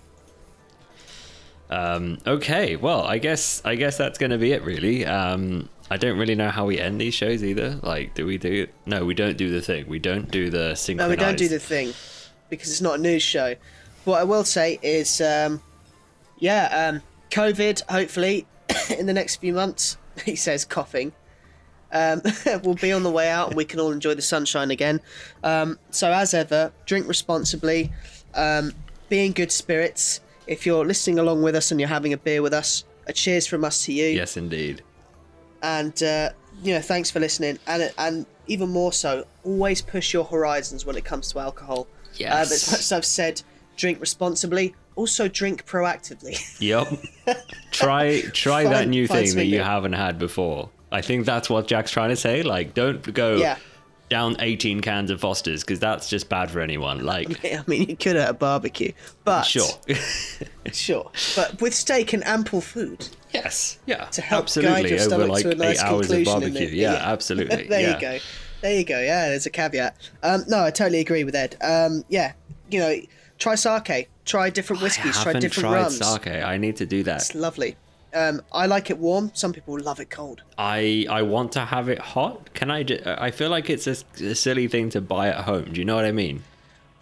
Um, 1.71 2.19
okay, 2.27 2.77
well, 2.77 3.03
I 3.03 3.19
guess 3.19 3.63
I 3.65 3.75
guess 3.75 3.97
that's 3.97 4.19
going 4.19 4.31
to 4.31 4.39
be 4.39 4.53
it, 4.53 4.63
really. 4.63 5.05
Um, 5.07 5.69
I 5.91 5.97
don't 5.97 6.19
really 6.19 6.35
know 6.35 6.51
how 6.51 6.67
we 6.67 6.79
end 6.79 7.01
these 7.01 7.15
shows 7.15 7.43
either. 7.43 7.79
Like, 7.83 8.15
do 8.15 8.27
we 8.27 8.39
do? 8.39 8.67
No, 8.87 9.05
we 9.05 9.15
don't 9.15 9.37
do 9.37 9.51
the 9.51 9.61
thing. 9.61 9.87
We 9.89 9.99
don't 9.99 10.31
do 10.31 10.51
the 10.51 10.95
No, 10.97 11.09
we 11.09 11.17
don't 11.17 11.37
do 11.37 11.49
the 11.49 11.59
thing 11.59 11.93
because 12.49 12.69
it's 12.71 12.81
not 12.81 12.99
a 12.99 13.03
news 13.03 13.23
show. 13.23 13.55
What 14.05 14.21
I 14.21 14.25
will 14.25 14.45
say 14.45 14.79
is, 14.83 15.21
um, 15.21 15.63
yeah, 16.39 16.91
um, 16.93 17.03
COVID. 17.31 17.83
Hopefully, 17.89 18.47
in 18.99 19.07
the 19.07 19.15
next 19.15 19.37
few 19.37 19.53
months, 19.53 19.97
he 20.25 20.37
says, 20.37 20.65
coughing. 20.65 21.13
Um, 21.95 22.21
we'll 22.63 22.75
be 22.75 22.93
on 22.93 23.05
the 23.05 23.11
way 23.11 23.31
out, 23.31 23.49
and 23.49 23.57
we 23.57 23.65
can 23.65 23.81
all 23.81 23.93
enjoy 23.93 24.15
the 24.15 24.23
sunshine 24.23 24.71
again. 24.71 25.01
Um, 25.43 25.79
so, 25.91 26.13
as 26.13 26.35
ever, 26.35 26.73
drink 26.87 27.09
responsibly, 27.09 27.93
um, 28.35 28.73
be 29.09 29.25
in 29.25 29.33
good 29.33 29.53
spirits. 29.53 30.21
if 30.47 30.67
you're 30.67 30.85
listening 30.85 31.19
along 31.19 31.43
with 31.43 31.55
us 31.55 31.71
and 31.71 31.81
you're 31.81 31.89
having 31.89 32.13
a 32.13 32.19
beer 32.19 32.43
with 32.43 32.53
us, 32.53 32.85
a 33.07 33.13
cheers 33.13 33.47
from 33.47 33.65
us 33.65 33.85
to 33.85 33.93
you. 33.93 34.07
Yes, 34.07 34.37
indeed. 34.37 34.83
And 35.63 36.03
uh, 36.03 36.31
you 36.63 36.75
know, 36.75 36.81
thanks 36.81 37.11
for 37.11 37.21
listening. 37.21 37.59
And 37.67 37.93
and 37.97 38.27
even 38.47 38.69
more 38.69 38.93
so, 38.93 39.25
always 39.45 39.81
push 39.81 40.13
your 40.13 40.25
horizons 40.25 40.85
when 40.85 40.97
it 40.97 41.05
comes 41.05 41.33
to 41.33 41.39
alcohol. 41.39 41.87
Yes. 42.17 42.33
Um, 42.33 42.41
as 42.41 42.71
much 42.71 42.81
as 42.81 42.93
I've 42.93 43.05
said, 43.05 43.43
drink 43.77 44.01
responsibly. 44.01 44.75
Also, 44.97 45.27
drink 45.29 45.67
proactively. 45.67 46.39
Yep. 46.61 46.87
try 47.73 48.23
try 48.33 48.65
that 48.65 48.89
new 48.89 49.07
thing 49.07 49.35
that 49.37 49.47
you 49.47 49.61
haven't 49.61 49.95
had 49.95 50.19
before. 50.19 50.71
I 50.95 51.03
think 51.03 51.27
that's 51.27 51.51
what 51.51 51.67
Jack's 51.67 51.91
trying 51.91 52.11
to 52.11 52.17
say. 52.17 52.43
Like, 52.43 52.73
don't 52.75 53.13
go 53.13 53.37
Yeah. 53.37 53.57
down 54.11 54.37
18 54.39 54.81
cans 54.81 55.11
of 55.11 55.21
Foster's 55.21 55.63
because 55.65 55.81
that's 55.81 56.09
just 56.09 56.29
bad 56.29 56.51
for 56.51 56.61
anyone. 56.61 57.05
Like, 57.05 57.45
I 57.55 57.63
mean, 57.67 57.89
you 57.89 57.97
could 57.97 58.17
at 58.17 58.31
a 58.31 58.35
barbecue, 58.35 58.93
but 59.25 59.43
sure. 59.43 59.69
sure. 60.73 61.11
But 61.37 61.61
with 61.61 61.75
steak 61.75 62.13
and 62.13 62.25
ample 62.27 62.61
food, 62.61 63.09
yes. 63.33 63.79
Yeah. 63.87 64.05
To 64.07 64.23
help 64.23 64.45
absolutely. 64.45 64.83
guide 64.83 64.91
your 64.91 64.99
stomach 65.01 65.29
like 65.29 65.43
to 65.43 65.51
a 65.51 65.55
nice 65.55 65.79
eight 65.81 65.85
hours 65.85 66.07
conclusion 66.07 66.35
in 66.35 66.41
barbecue. 66.41 66.67
it. 66.69 66.73
Yeah, 66.75 66.93
Yeah. 66.93 66.99
absolutely. 67.13 67.67
there 67.69 67.81
yeah. 67.81 67.95
you 67.95 68.01
go. 68.01 68.19
There 68.61 68.79
you 68.79 68.85
go. 68.85 69.01
Yeah, 69.01 69.29
there's 69.29 69.47
a 69.47 69.51
caveat. 69.51 69.97
Um, 70.23 70.45
no, 70.49 70.65
I 70.65 70.71
totally 70.71 71.01
agree 71.01 71.25
with 71.25 71.35
Ed. 71.35 71.57
Um, 71.61 72.03
yeah, 72.09 72.33
you 72.71 72.79
know, 72.81 72.97
try 73.39 73.57
sake, 73.57 74.09
try 74.25 74.49
different 74.49 74.81
whiskies, 74.81 75.19
I 75.19 75.23
try 75.23 75.33
haven't 75.33 75.41
different 75.43 75.69
tried 75.69 75.83
rums. 75.83 75.99
sake. 75.99 76.27
I 76.29 76.57
need 76.57 76.77
to 76.77 76.87
do 76.87 77.03
that. 77.03 77.17
It's 77.17 77.35
lovely. 77.35 77.77
Um, 78.15 78.43
I 78.53 78.67
like 78.67 78.91
it 78.91 78.99
warm. 78.99 79.31
Some 79.35 79.53
people 79.53 79.79
love 79.81 79.99
it 80.01 80.09
cold. 80.11 80.43
I 80.57 81.07
I 81.11 81.23
want 81.23 81.53
to 81.53 81.65
have 81.65 81.89
it 81.89 81.99
hot. 81.99 82.55
Can 82.55 82.71
I? 82.71 82.83
Ju- 82.85 83.03
I 83.05 83.31
feel 83.31 83.51
like 83.51 83.69
it's 83.69 83.87
a, 83.87 83.97
a 84.23 84.35
silly 84.35 84.69
thing 84.69 84.91
to 84.91 85.01
buy 85.01 85.29
at 85.29 85.45
home. 85.45 85.73
Do 85.73 85.79
you 85.81 85.85
know 85.85 85.97
what 85.97 86.05
I 86.05 86.13
mean? 86.13 86.45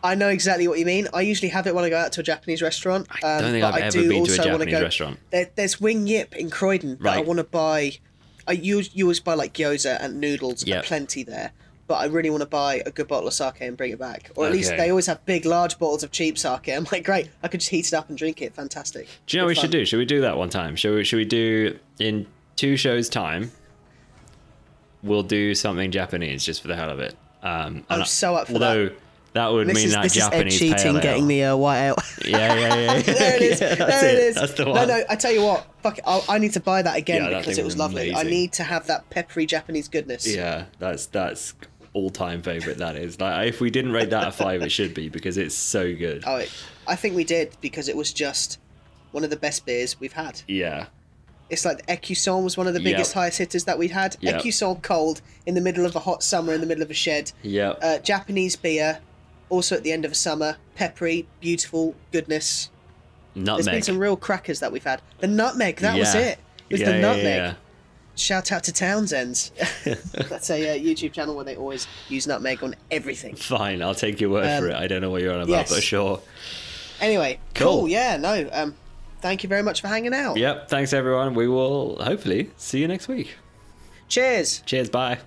I 0.04 0.14
know 0.16 0.28
exactly 0.30 0.66
what 0.66 0.78
you 0.80 0.86
mean. 0.86 1.06
I 1.14 1.20
usually 1.20 1.50
have 1.50 1.66
it 1.68 1.74
when 1.74 1.84
I 1.84 1.88
go 1.90 1.96
out 1.98 2.10
to 2.12 2.20
a 2.20 2.24
Japanese 2.24 2.60
restaurant. 2.60 3.06
I 3.10 3.20
don't 3.38 3.44
um, 3.44 3.50
think 3.52 3.62
but 3.62 3.74
I've 3.74 3.82
I 3.82 3.86
ever 3.86 3.98
do 3.98 4.08
been 4.08 4.24
to 4.24 4.32
a 4.32 4.36
Japanese 4.36 4.74
go- 4.74 4.82
restaurant. 4.82 5.18
There, 5.30 5.50
there's 5.54 5.80
Wing 5.80 6.06
Yip 6.08 6.34
in 6.34 6.50
Croydon 6.50 6.98
that 7.02 7.18
I 7.18 7.20
want 7.20 7.38
to 7.38 7.44
buy. 7.44 7.92
I 8.48 8.52
use 8.52 8.90
you 8.94 9.04
always 9.04 9.20
buy 9.20 9.34
like 9.34 9.52
gyoza 9.54 9.98
and 10.00 10.20
noodles, 10.20 10.66
Yep. 10.66 10.84
plenty 10.84 11.22
there. 11.22 11.52
But 11.92 11.98
I 11.98 12.06
really 12.06 12.30
want 12.30 12.40
to 12.40 12.48
buy 12.48 12.80
a 12.86 12.90
good 12.90 13.06
bottle 13.06 13.28
of 13.28 13.34
sake 13.34 13.60
and 13.60 13.76
bring 13.76 13.92
it 13.92 13.98
back. 13.98 14.30
Or 14.34 14.46
at 14.46 14.52
least 14.52 14.70
they 14.70 14.88
always 14.88 15.04
have 15.08 15.22
big, 15.26 15.44
large 15.44 15.78
bottles 15.78 16.02
of 16.02 16.10
cheap 16.10 16.38
sake. 16.38 16.70
I'm 16.70 16.86
like, 16.90 17.04
great, 17.04 17.28
I 17.42 17.48
could 17.48 17.60
just 17.60 17.68
heat 17.68 17.86
it 17.86 17.92
up 17.92 18.08
and 18.08 18.16
drink 18.16 18.40
it. 18.40 18.54
Fantastic. 18.54 19.06
Do 19.26 19.36
you 19.36 19.42
know 19.42 19.44
what 19.44 19.48
we 19.48 19.54
Good 19.56 19.60
should 19.60 19.70
fun. 19.72 19.80
do? 19.80 19.84
Should 19.84 19.98
we 19.98 20.06
do 20.06 20.22
that 20.22 20.38
one 20.38 20.48
time? 20.48 20.74
Should 20.74 20.94
we? 20.94 21.04
Should 21.04 21.18
we 21.18 21.26
do 21.26 21.78
in 21.98 22.26
two 22.56 22.78
shows 22.78 23.10
time? 23.10 23.50
We'll 25.02 25.22
do 25.22 25.54
something 25.54 25.90
Japanese 25.90 26.46
just 26.46 26.62
for 26.62 26.68
the 26.68 26.76
hell 26.76 26.88
of 26.88 26.98
it. 26.98 27.14
Um, 27.42 27.84
I'm 27.90 28.06
so 28.06 28.36
up 28.36 28.46
for 28.46 28.52
it. 28.52 28.54
although 28.54 28.90
that, 29.34 29.50
would 29.50 29.66
This 29.66 29.74
mean 29.76 29.86
is, 29.86 29.92
that 29.94 30.02
this 30.02 30.16
is 30.16 30.22
Ed 30.22 30.30
Japanese 30.30 30.58
cheating, 30.58 31.00
getting 31.00 31.26
the 31.26 31.44
uh, 31.44 31.56
white 31.56 31.86
ale. 31.86 31.96
Yeah, 32.24 32.54
yeah, 32.54 32.74
yeah. 32.74 33.00
there 33.02 33.36
it 33.36 33.42
is. 33.42 33.60
Yeah, 33.60 33.74
that's 33.74 34.00
there 34.00 34.14
it 34.14 34.18
is. 34.18 34.34
That's 34.36 34.52
the 34.52 34.64
no, 34.66 34.72
one. 34.72 34.88
no. 34.88 35.02
I 35.08 35.16
tell 35.16 35.32
you 35.32 35.42
what. 35.42 35.66
Fuck 35.82 35.98
it. 35.98 36.04
I'll, 36.06 36.24
I 36.28 36.38
need 36.38 36.52
to 36.52 36.60
buy 36.60 36.82
that 36.82 36.96
again 36.96 37.24
Yeah, 37.30 37.38
because 37.38 37.58
it 37.58 37.64
was 37.64 37.74
was 37.74 37.78
lovely. 37.78 38.14
I 38.14 38.22
need 38.22 38.52
to 38.54 38.62
have 38.62 38.86
that 38.86 39.08
peppery 39.10 39.46
Japanese 39.46 39.88
goodness. 39.88 40.26
Yeah, 40.26 40.66
that's 40.78 41.06
that's 41.06 41.54
all 41.94 42.10
time 42.10 42.42
favorite. 42.42 42.78
That 42.78 42.96
is 42.96 43.20
like 43.20 43.48
if 43.48 43.60
we 43.60 43.70
didn't 43.70 43.92
rate 43.92 44.10
that 44.10 44.28
a 44.28 44.32
five, 44.32 44.62
it 44.62 44.70
should 44.70 44.94
be 44.94 45.08
because 45.08 45.36
it's 45.36 45.54
so 45.54 45.94
good. 45.94 46.24
Oh, 46.26 46.36
it, 46.36 46.50
I 46.86 46.96
think 46.96 47.14
we 47.14 47.24
did 47.24 47.56
because 47.60 47.88
it 47.88 47.96
was 47.96 48.12
just 48.12 48.58
one 49.12 49.24
of 49.24 49.30
the 49.30 49.36
best 49.36 49.66
beers 49.66 50.00
we've 50.00 50.12
had. 50.14 50.40
Yeah, 50.48 50.86
It's 51.50 51.64
like 51.66 51.84
Ecusson 51.86 52.42
was 52.44 52.56
one 52.56 52.66
of 52.66 52.72
the 52.74 52.80
Yep. 52.80 52.92
biggest 52.92 53.12
highest 53.12 53.36
hitters 53.38 53.64
that 53.64 53.78
we'd 53.78 53.90
had. 53.90 54.16
Yep. 54.20 54.42
Ecusson 54.42 54.82
cold 54.82 55.20
in 55.44 55.54
the 55.54 55.60
middle 55.60 55.84
of 55.84 55.94
a 55.94 55.98
hot 56.00 56.22
summer 56.22 56.54
in 56.54 56.60
the 56.62 56.66
middle 56.66 56.82
of 56.82 56.90
a 56.90 56.94
shed. 56.94 57.30
yeah. 57.42 57.70
Uh, 57.82 57.98
Japanese 57.98 58.56
beer, 58.56 59.00
also 59.50 59.76
at 59.76 59.82
the 59.82 59.92
end 59.92 60.06
of 60.06 60.12
a 60.12 60.14
summer. 60.14 60.56
Peppery, 60.76 61.26
beautiful 61.40 61.94
goodness. 62.10 62.70
There's 63.34 63.66
been 63.66 63.82
some 63.82 63.98
real 63.98 64.16
crackers 64.16 64.60
that 64.60 64.72
we've 64.72 64.82
had. 64.84 65.02
The 65.20 65.26
nutmeg, 65.28 65.76
that 65.80 65.98
was 65.98 66.14
it. 66.14 66.38
It 66.70 66.74
was 66.74 66.80
Yeah, 66.80 66.86
the 66.90 66.94
yeah, 66.96 67.00
nutmeg. 67.02 67.24
yeah. 67.24 67.54
Shout 68.14 68.52
out 68.52 68.64
to 68.64 68.72
Townsend's. 68.72 69.50
That's 70.28 70.50
a 70.50 70.70
uh, 70.70 70.74
YouTube 70.78 71.12
channel 71.12 71.34
where 71.34 71.44
they 71.46 71.56
always 71.56 71.86
use 72.08 72.26
nutmeg 72.26 72.62
on 72.62 72.74
everything. 72.90 73.34
Fine, 73.36 73.82
I'll 73.82 73.94
take 73.94 74.20
your 74.20 74.30
word 74.30 74.44
for 74.60 74.66
Um, 74.66 74.70
it. 74.70 74.76
I 74.76 74.86
don't 74.86 75.00
know 75.00 75.10
what 75.10 75.22
you're 75.22 75.32
on 75.34 75.40
about, 75.40 75.48
yes. 75.48 75.70
but 75.72 75.82
sure. 75.82 76.20
Anyway, 77.00 77.38
Cool. 77.54 77.80
cool. 77.80 77.88
Yeah, 77.88 78.16
no. 78.18 78.48
Um, 78.52 78.74
thank 79.22 79.42
you 79.42 79.48
very 79.48 79.62
much 79.62 79.80
for 79.80 79.88
hanging 79.88 80.12
out. 80.14 80.36
Yep. 80.36 80.68
Thanks 80.68 80.92
everyone. 80.92 81.34
We 81.34 81.48
will 81.48 81.96
hopefully 82.02 82.50
see 82.58 82.80
you 82.80 82.86
next 82.88 83.08
week. 83.08 83.34
Cheers. 84.08 84.62
Cheers. 84.66 84.90
Bye. 84.90 85.18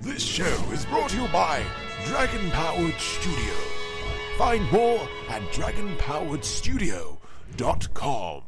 This 0.00 0.22
show 0.22 0.44
is 0.72 0.86
brought 0.86 1.10
to 1.10 1.20
you 1.20 1.28
by 1.28 1.62
Dragon 2.06 2.50
Powered 2.52 2.94
Studio. 2.94 3.54
Find 4.38 4.70
more 4.70 5.08
at 5.28 5.42
dot 7.58 7.92
com. 7.92 8.42